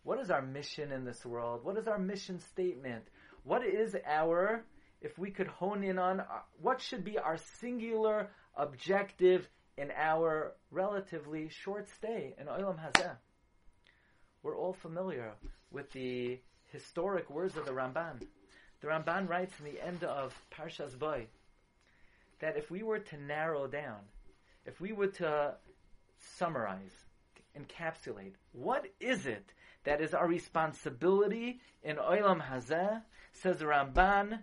What 0.04 0.20
is 0.20 0.30
our 0.30 0.42
mission 0.42 0.92
in 0.92 1.06
this 1.06 1.26
world? 1.26 1.64
What 1.64 1.78
is 1.78 1.88
our 1.88 2.00
mission 2.00 2.40
statement? 2.40 3.06
What 3.44 3.66
is 3.66 3.96
our, 4.06 4.66
if 5.02 5.18
we 5.18 5.32
could 5.32 5.48
hone 5.48 5.84
in 5.84 5.98
on, 5.98 6.20
uh, 6.20 6.26
what 6.62 6.82
should 6.82 7.04
be 7.04 7.18
our 7.18 7.38
singular 7.60 8.30
objective 8.56 9.48
in 9.78 9.92
our 9.92 10.54
relatively 10.72 11.50
short 11.50 11.90
stay 11.90 12.36
in 12.40 12.48
Olam 12.48 12.78
Hazeh? 12.80 13.16
We're 14.42 14.58
all 14.58 14.74
familiar 14.74 15.34
with 15.72 15.92
the 15.92 16.40
historic 16.72 17.30
words 17.30 17.56
of 17.58 17.66
the 17.66 17.72
Ramban. 17.72 18.22
The 18.82 18.88
Ramban 18.88 19.30
writes 19.30 19.54
in 19.60 19.66
the 19.66 19.82
end 19.82 20.04
of 20.04 20.36
Parshas 20.52 20.98
Boy 20.98 21.28
that 22.40 22.58
if 22.58 22.70
we 22.70 22.84
were 22.84 23.00
to 23.00 23.18
narrow 23.18 23.68
down, 23.68 24.00
if 24.66 24.82
we 24.82 24.92
were 24.92 25.08
to 25.08 25.56
summarize, 26.38 26.94
encapsulate, 27.58 28.34
what 28.52 28.86
is 29.00 29.26
it 29.26 29.54
that 29.86 30.02
is 30.02 30.14
our 30.14 30.28
responsibility 30.28 31.60
in 31.84 31.98
Olam 31.98 32.42
Hazeh, 32.42 33.02
says 33.34 33.60
the 33.60 33.66
Ramban, 33.66 34.40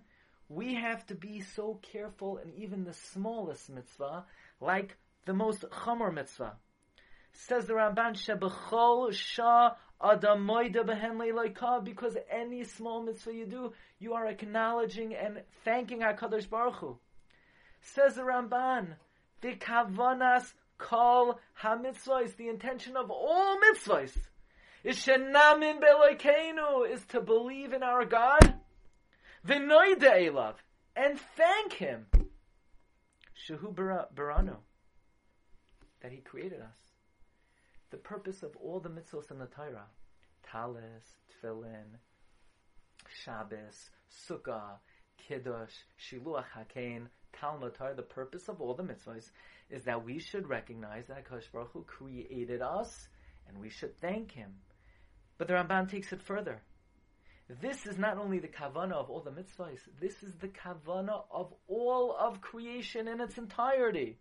we 0.49 0.74
have 0.74 1.07
to 1.07 1.14
be 1.14 1.41
so 1.41 1.78
careful 1.83 2.39
in 2.39 2.53
even 2.55 2.85
the 2.85 2.93
smallest 2.93 3.70
mitzvah, 3.70 4.24
like 4.61 4.97
the 5.25 5.35
most 5.35 5.64
chamor 5.71 6.12
mitzvah. 6.12 6.55
Says 7.33 7.66
the 7.66 7.75
Ramban, 7.75 8.14
Shebechol 8.14 9.12
Shah 9.12 9.75
Adamoida 10.03 10.85
Behen 10.85 11.16
Leiloika, 11.16 11.85
because 11.85 12.16
any 12.31 12.64
small 12.64 13.03
mitzvah 13.03 13.35
you 13.35 13.47
do, 13.47 13.73
you 13.99 14.14
are 14.14 14.27
acknowledging 14.27 15.14
and 15.14 15.43
thanking 15.64 16.01
HaKadosh 16.01 16.49
Baruch 16.49 16.77
Hu. 16.77 16.99
Says 17.83 18.14
the 18.14 18.23
Ramban, 18.23 18.95
the 19.41 19.55
kavanas 19.55 20.53
kol 20.79 21.39
ha-mitzvahs, 21.55 22.37
the 22.37 22.49
intention 22.49 22.97
of 22.97 23.11
all 23.11 23.59
mitzvahs, 23.59 24.16
is 24.83 24.97
shenamin 24.97 25.81
beloikeinu, 25.81 26.91
is 26.91 27.05
to 27.07 27.21
believe 27.21 27.73
in 27.73 27.83
our 27.83 28.05
God, 28.05 28.55
v'noide 29.47 30.01
elav, 30.01 30.55
and 30.97 31.18
thank 31.37 31.75
Him, 31.75 32.07
shehu 33.47 33.75
barano, 33.75 34.57
that 36.01 36.12
He 36.12 36.18
created 36.18 36.61
us. 36.61 36.78
The 37.90 37.96
purpose 37.96 38.42
of 38.42 38.57
all 38.57 38.80
the 38.80 38.88
mitzvahs 38.88 39.30
in 39.30 39.38
the 39.38 39.46
Torah, 39.46 39.86
talis, 40.51 41.16
tefillin, 41.42 41.98
Shabbos, 43.24 43.90
Sukkah, 44.28 44.78
Kiddush, 45.16 45.74
Shiluach 45.98 46.44
Hakein, 46.57 47.09
Talmud 47.32 47.74
Torah, 47.74 47.94
the 47.94 48.03
purpose 48.03 48.48
of 48.48 48.61
all 48.61 48.74
the 48.74 48.82
mitzvahs 48.82 49.30
is 49.70 49.84
that 49.84 50.05
we 50.05 50.18
should 50.18 50.48
recognize 50.48 51.07
that 51.07 51.24
Hakadosh 51.24 51.51
Baruch 51.53 51.70
Hu 51.72 51.84
created 51.84 52.61
us, 52.62 53.09
and 53.48 53.59
we 53.59 53.70
should 53.70 53.96
thank 54.01 54.32
Him. 54.32 54.55
But 55.38 55.48
the 55.48 55.55
Ramban 55.55 55.90
takes 55.90 56.12
it 56.12 56.22
further. 56.22 56.62
This 57.61 57.86
is 57.86 57.98
not 57.98 58.18
only 58.18 58.38
the 58.38 58.48
kavana 58.48 58.92
of 58.92 59.11
all 59.11 59.22
the 59.22 59.30
mitzvahs, 59.30 59.80
this 60.01 60.22
is 60.22 60.34
the 60.36 60.48
kavana 60.48 61.24
of 61.32 61.53
all 61.66 62.16
of 62.16 62.40
creation 62.40 63.09
in 63.09 63.20
its 63.20 63.38
entirety. 63.38 64.18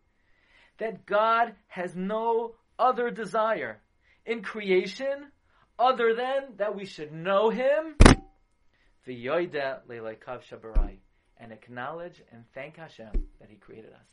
That 0.80 1.05
God 1.05 1.53
has 1.67 1.95
no 1.95 2.55
other 2.77 3.09
desire 3.11 3.82
in 4.25 4.41
creation 4.41 5.32
other 5.77 6.13
than 6.13 6.55
that 6.57 6.75
we 6.75 6.86
should 6.86 7.11
know 7.13 7.49
Him, 7.49 7.95
and 11.38 11.51
acknowledge 11.51 12.21
and 12.32 12.43
thank 12.53 12.77
Hashem 12.77 13.11
that 13.39 13.49
He 13.49 13.55
created 13.55 13.93
us. 13.93 14.07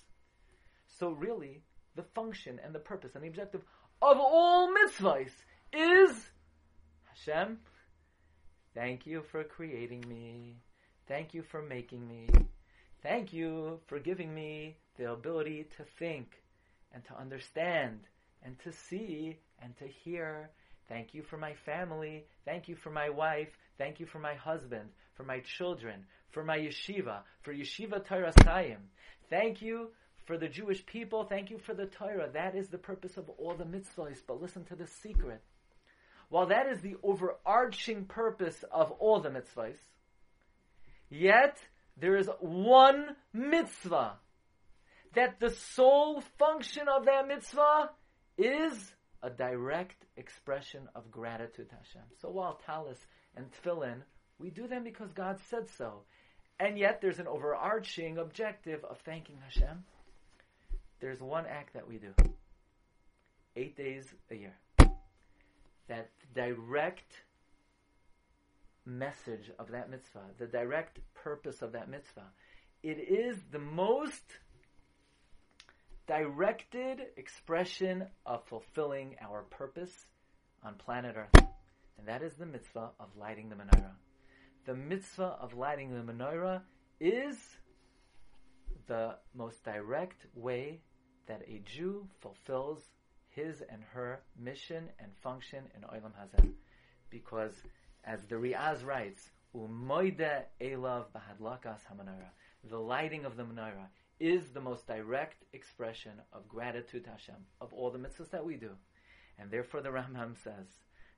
So 0.98 1.10
really, 1.10 1.62
the 1.96 2.04
function 2.14 2.60
and 2.64 2.74
the 2.74 2.78
purpose 2.78 3.14
and 3.14 3.24
the 3.24 3.28
objective 3.28 3.62
of 4.00 4.18
all 4.18 4.72
mitzvahs 4.72 5.32
is 5.72 6.30
Hashem, 7.04 7.58
thank 8.74 9.06
you 9.06 9.22
for 9.30 9.42
creating 9.44 10.04
me. 10.08 10.56
Thank 11.08 11.34
you 11.34 11.42
for 11.42 11.62
making 11.62 12.06
me. 12.06 12.28
Thank 13.02 13.32
you 13.32 13.80
for 13.86 13.98
giving 13.98 14.34
me 14.34 14.76
the 14.98 15.12
ability 15.12 15.66
to 15.76 15.84
think 15.98 16.28
and 16.96 17.04
to 17.04 17.20
understand 17.20 18.00
and 18.42 18.58
to 18.60 18.72
see 18.72 19.38
and 19.62 19.76
to 19.76 19.86
hear. 19.86 20.48
Thank 20.88 21.12
you 21.12 21.22
for 21.22 21.36
my 21.36 21.52
family. 21.66 22.24
Thank 22.46 22.68
you 22.68 22.74
for 22.74 22.90
my 22.90 23.10
wife. 23.10 23.50
Thank 23.76 24.00
you 24.00 24.06
for 24.06 24.18
my 24.18 24.34
husband, 24.34 24.88
for 25.14 25.22
my 25.22 25.40
children, 25.40 26.06
for 26.30 26.42
my 26.42 26.56
yeshiva, 26.56 27.18
for 27.42 27.52
Yeshiva 27.52 28.02
Torah 28.02 28.32
Chaim. 28.44 28.78
Thank 29.28 29.60
you 29.60 29.90
for 30.24 30.38
the 30.38 30.48
Jewish 30.48 30.86
people. 30.86 31.24
Thank 31.24 31.50
you 31.50 31.58
for 31.58 31.74
the 31.74 31.84
Torah. 31.84 32.30
That 32.32 32.56
is 32.56 32.68
the 32.68 32.78
purpose 32.78 33.18
of 33.18 33.28
all 33.38 33.54
the 33.54 33.64
mitzvahs. 33.64 34.22
But 34.26 34.40
listen 34.40 34.64
to 34.64 34.76
the 34.76 34.86
secret. 34.86 35.42
While 36.30 36.46
that 36.46 36.66
is 36.66 36.80
the 36.80 36.96
overarching 37.02 38.06
purpose 38.06 38.64
of 38.72 38.90
all 38.92 39.20
the 39.20 39.28
mitzvahs, 39.28 39.76
yet 41.10 41.58
there 41.98 42.16
is 42.16 42.30
one 42.40 43.16
mitzvah 43.34 44.14
that 45.16 45.40
the 45.40 45.50
sole 45.50 46.22
function 46.38 46.88
of 46.88 47.06
that 47.06 47.26
mitzvah 47.26 47.90
is 48.38 48.92
a 49.22 49.30
direct 49.30 50.04
expression 50.16 50.82
of 50.94 51.10
gratitude 51.10 51.70
to 51.70 51.74
Hashem. 51.74 52.02
So 52.20 52.28
while 52.28 52.60
talis 52.64 52.98
and 53.34 53.46
tefillin, 53.50 54.02
we 54.38 54.50
do 54.50 54.68
them 54.68 54.84
because 54.84 55.12
God 55.12 55.38
said 55.48 55.68
so. 55.76 56.02
And 56.60 56.78
yet 56.78 57.00
there's 57.00 57.18
an 57.18 57.26
overarching 57.26 58.18
objective 58.18 58.84
of 58.84 58.98
thanking 59.00 59.38
Hashem. 59.42 59.84
There's 61.00 61.20
one 61.20 61.46
act 61.46 61.72
that 61.74 61.88
we 61.88 61.96
do. 61.96 62.14
Eight 63.56 63.76
days 63.76 64.04
a 64.30 64.34
year. 64.34 64.54
That 65.88 66.10
direct 66.34 67.12
message 68.84 69.50
of 69.58 69.70
that 69.70 69.90
mitzvah, 69.90 70.20
the 70.38 70.46
direct 70.46 70.98
purpose 71.14 71.62
of 71.62 71.72
that 71.72 71.88
mitzvah, 71.88 72.26
it 72.82 72.98
is 72.98 73.38
the 73.50 73.58
most 73.58 74.22
directed 76.06 77.00
expression 77.16 78.06
of 78.24 78.44
fulfilling 78.44 79.16
our 79.20 79.42
purpose 79.42 80.06
on 80.62 80.74
planet 80.74 81.16
Earth. 81.16 81.46
And 81.98 82.06
that 82.08 82.22
is 82.22 82.34
the 82.34 82.46
mitzvah 82.46 82.90
of 83.00 83.08
lighting 83.18 83.48
the 83.48 83.56
menorah. 83.56 83.94
The 84.66 84.74
mitzvah 84.74 85.36
of 85.40 85.54
lighting 85.54 85.90
the 85.90 86.12
menorah 86.12 86.62
is 87.00 87.36
the 88.86 89.16
most 89.34 89.64
direct 89.64 90.26
way 90.34 90.80
that 91.26 91.42
a 91.48 91.60
Jew 91.64 92.06
fulfills 92.20 92.80
his 93.30 93.62
and 93.68 93.82
her 93.92 94.20
mission 94.38 94.88
and 95.00 95.10
function 95.22 95.64
in 95.74 95.82
Olam 95.82 96.12
Hazeh. 96.12 96.52
Because, 97.10 97.54
as 98.04 98.24
the 98.26 98.36
Riaz 98.36 98.84
writes, 98.84 99.30
Umoide 99.54 100.42
elav 100.60 101.06
bahadlakas 101.14 101.80
hamanara. 101.90 102.30
The 102.68 102.78
lighting 102.78 103.24
of 103.24 103.36
the 103.36 103.42
menorah 103.42 103.88
is 104.18 104.48
the 104.50 104.60
most 104.60 104.86
direct 104.86 105.44
expression 105.52 106.12
of 106.32 106.48
gratitude 106.48 107.04
to 107.04 107.10
Hashem 107.10 107.34
of 107.60 107.72
all 107.72 107.90
the 107.90 107.98
mitzvahs 107.98 108.30
that 108.30 108.44
we 108.44 108.56
do. 108.56 108.70
And 109.38 109.50
therefore 109.50 109.82
the 109.82 109.90
Rambam 109.90 110.36
says, 110.42 110.66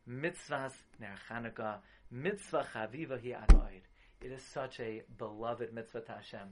mitzvahs 0.09 0.72
ner 1.01 1.14
Chanukah, 1.30 1.76
mitzvah 2.11 2.66
chaviva 2.74 3.20
hi 3.22 3.38
adoid. 3.46 3.82
It 4.20 4.32
is 4.32 4.42
such 4.42 4.80
a 4.80 5.03
beloved 5.16 5.72
mitzvah 5.72 6.01
to 6.01 6.12
Hashem 6.12 6.49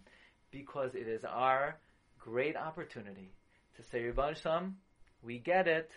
because 0.53 0.95
it 0.95 1.09
is 1.09 1.25
our 1.25 1.79
great 2.19 2.57
opportunity 2.57 3.33
to 3.77 3.83
say, 3.83 4.05
Rebbe 4.05 4.35
Shem, 4.35 4.77
we 5.23 5.39
get 5.39 5.67
it. 5.67 5.91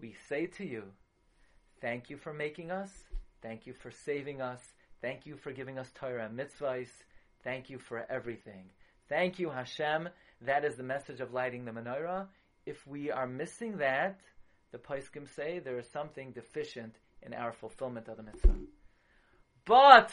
We 0.00 0.14
say 0.28 0.46
to 0.46 0.64
you, 0.64 0.84
thank 1.80 2.08
you 2.08 2.16
for 2.16 2.32
making 2.32 2.70
us. 2.70 2.90
Thank 3.42 3.66
you 3.66 3.74
for 3.74 3.90
saving 3.90 4.40
us. 4.40 4.60
Thank 5.02 5.26
you 5.26 5.36
for 5.36 5.52
giving 5.52 5.78
us 5.78 5.90
Torah 5.94 6.26
and 6.26 6.38
mitzvahs. 6.38 6.88
Thank 7.44 7.70
you 7.70 7.78
for 7.78 8.06
everything. 8.10 8.70
Thank 9.08 9.38
you, 9.38 9.48
Hashem. 9.50 10.08
That 10.42 10.64
is 10.64 10.76
the 10.76 10.82
message 10.82 11.20
of 11.20 11.32
lighting 11.32 11.64
the 11.64 11.70
menorah. 11.70 12.26
If 12.66 12.86
we 12.86 13.10
are 13.10 13.26
missing 13.26 13.78
that, 13.78 14.20
the 14.70 14.78
Paiskim 14.78 15.26
say 15.34 15.58
there 15.58 15.78
is 15.78 15.88
something 15.90 16.32
deficient 16.32 16.94
in 17.22 17.32
our 17.32 17.52
fulfillment 17.52 18.08
of 18.08 18.18
the 18.18 18.22
mitzvah. 18.22 18.54
But, 19.64 20.12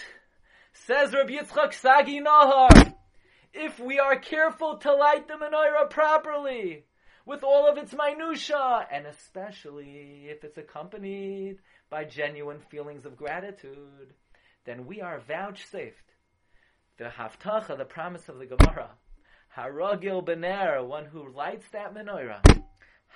says 0.72 1.14
Rabbi 1.14 1.34
Yitzchak 1.34 1.74
Sagi 1.74 2.22
Nahar, 2.22 2.96
if 3.54 3.80
we 3.80 4.00
are 4.00 4.18
careful 4.18 4.78
to 4.78 4.94
light 4.94 5.28
the 5.28 5.34
menorah 5.34 5.90
properly, 5.90 6.86
with 7.26 7.44
all 7.44 7.70
of 7.70 7.78
its 7.78 7.94
minutia, 7.94 8.88
and 8.92 9.08
especially 9.08 10.28
if 10.30 10.44
it's 10.44 10.58
accompanied 10.58 11.58
by 11.90 12.06
genuine 12.06 12.60
feelings 12.70 13.06
of 13.06 13.18
gratitude, 13.18 14.14
then 14.66 14.86
we 14.86 15.02
are 15.02 15.20
vouchsafed 15.20 16.15
the 16.98 17.06
haftacha, 17.06 17.78
the 17.78 17.86
promise 17.86 18.30
of 18.30 18.40
the 18.40 18.46
Gemara, 18.46 18.90
haragil 19.58 20.26
bener, 20.26 20.86
one 20.86 21.06
who 21.06 21.30
lights 21.30 21.66
that 21.72 21.94
menorah, 21.94 22.42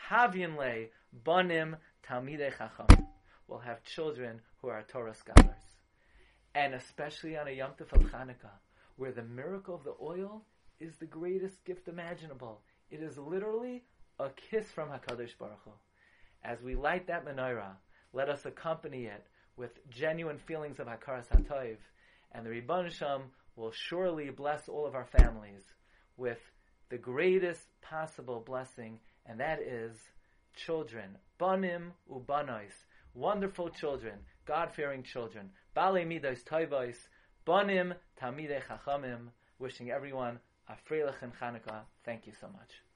havyin 0.09 0.89
banim 1.23 1.77
talmidei 2.07 2.51
chacham, 2.57 3.07
will 3.47 3.59
have 3.59 3.83
children 3.83 4.41
who 4.61 4.67
are 4.67 4.83
Torah 4.83 5.15
scholars, 5.15 5.77
and 6.53 6.73
especially 6.73 7.37
on 7.37 7.47
a 7.47 7.51
Yom 7.51 7.71
Tov 7.71 7.93
of 7.93 8.11
Chanukah, 8.11 8.59
where 8.97 9.11
the 9.11 9.23
miracle 9.23 9.75
of 9.75 9.83
the 9.83 9.95
oil 10.01 10.43
is 10.79 10.97
the 10.97 11.05
greatest 11.05 11.63
gift 11.63 11.87
imaginable. 11.87 12.61
It 12.91 13.01
is 13.01 13.17
literally 13.17 13.83
a 14.19 14.29
kiss 14.29 14.69
from 14.71 14.89
Hakadosh 14.89 15.37
Baruch 15.37 15.59
Hu. 15.63 15.71
As 16.43 16.61
we 16.61 16.75
light 16.75 17.07
that 17.07 17.25
menorah, 17.25 17.73
let 18.13 18.29
us 18.29 18.45
accompany 18.45 19.05
it 19.05 19.25
with 19.55 19.71
genuine 19.89 20.37
feelings 20.37 20.79
of 20.79 20.87
Hakaras 20.87 21.27
Hatoiv, 21.27 21.77
and 22.31 22.45
the 22.45 22.49
Ribbon 22.49 22.89
Shem 22.91 23.23
will 23.59 23.71
surely 23.71 24.29
bless 24.29 24.69
all 24.69 24.85
of 24.85 24.95
our 24.95 25.05
families 25.05 25.63
with 26.17 26.39
the 26.89 26.97
greatest 26.97 27.67
possible 27.81 28.41
blessing, 28.45 28.99
and 29.25 29.39
that 29.39 29.59
is 29.59 29.95
children, 30.55 31.17
banim 31.37 31.91
ubanois, 32.11 32.85
wonderful 33.13 33.69
children, 33.69 34.13
God-fearing 34.45 35.03
children, 35.03 35.49
bale 35.75 36.05
midos 36.05 36.43
toivos, 36.43 36.95
banim 37.45 37.93
talmidei 38.19 38.61
chachamim. 38.63 39.27
Wishing 39.59 39.91
everyone 39.91 40.39
a 40.69 40.75
freilich 40.89 41.21
and 41.21 41.33
Chanukah. 41.37 41.81
Thank 42.05 42.25
you 42.25 42.33
so 42.39 42.47
much. 42.47 42.88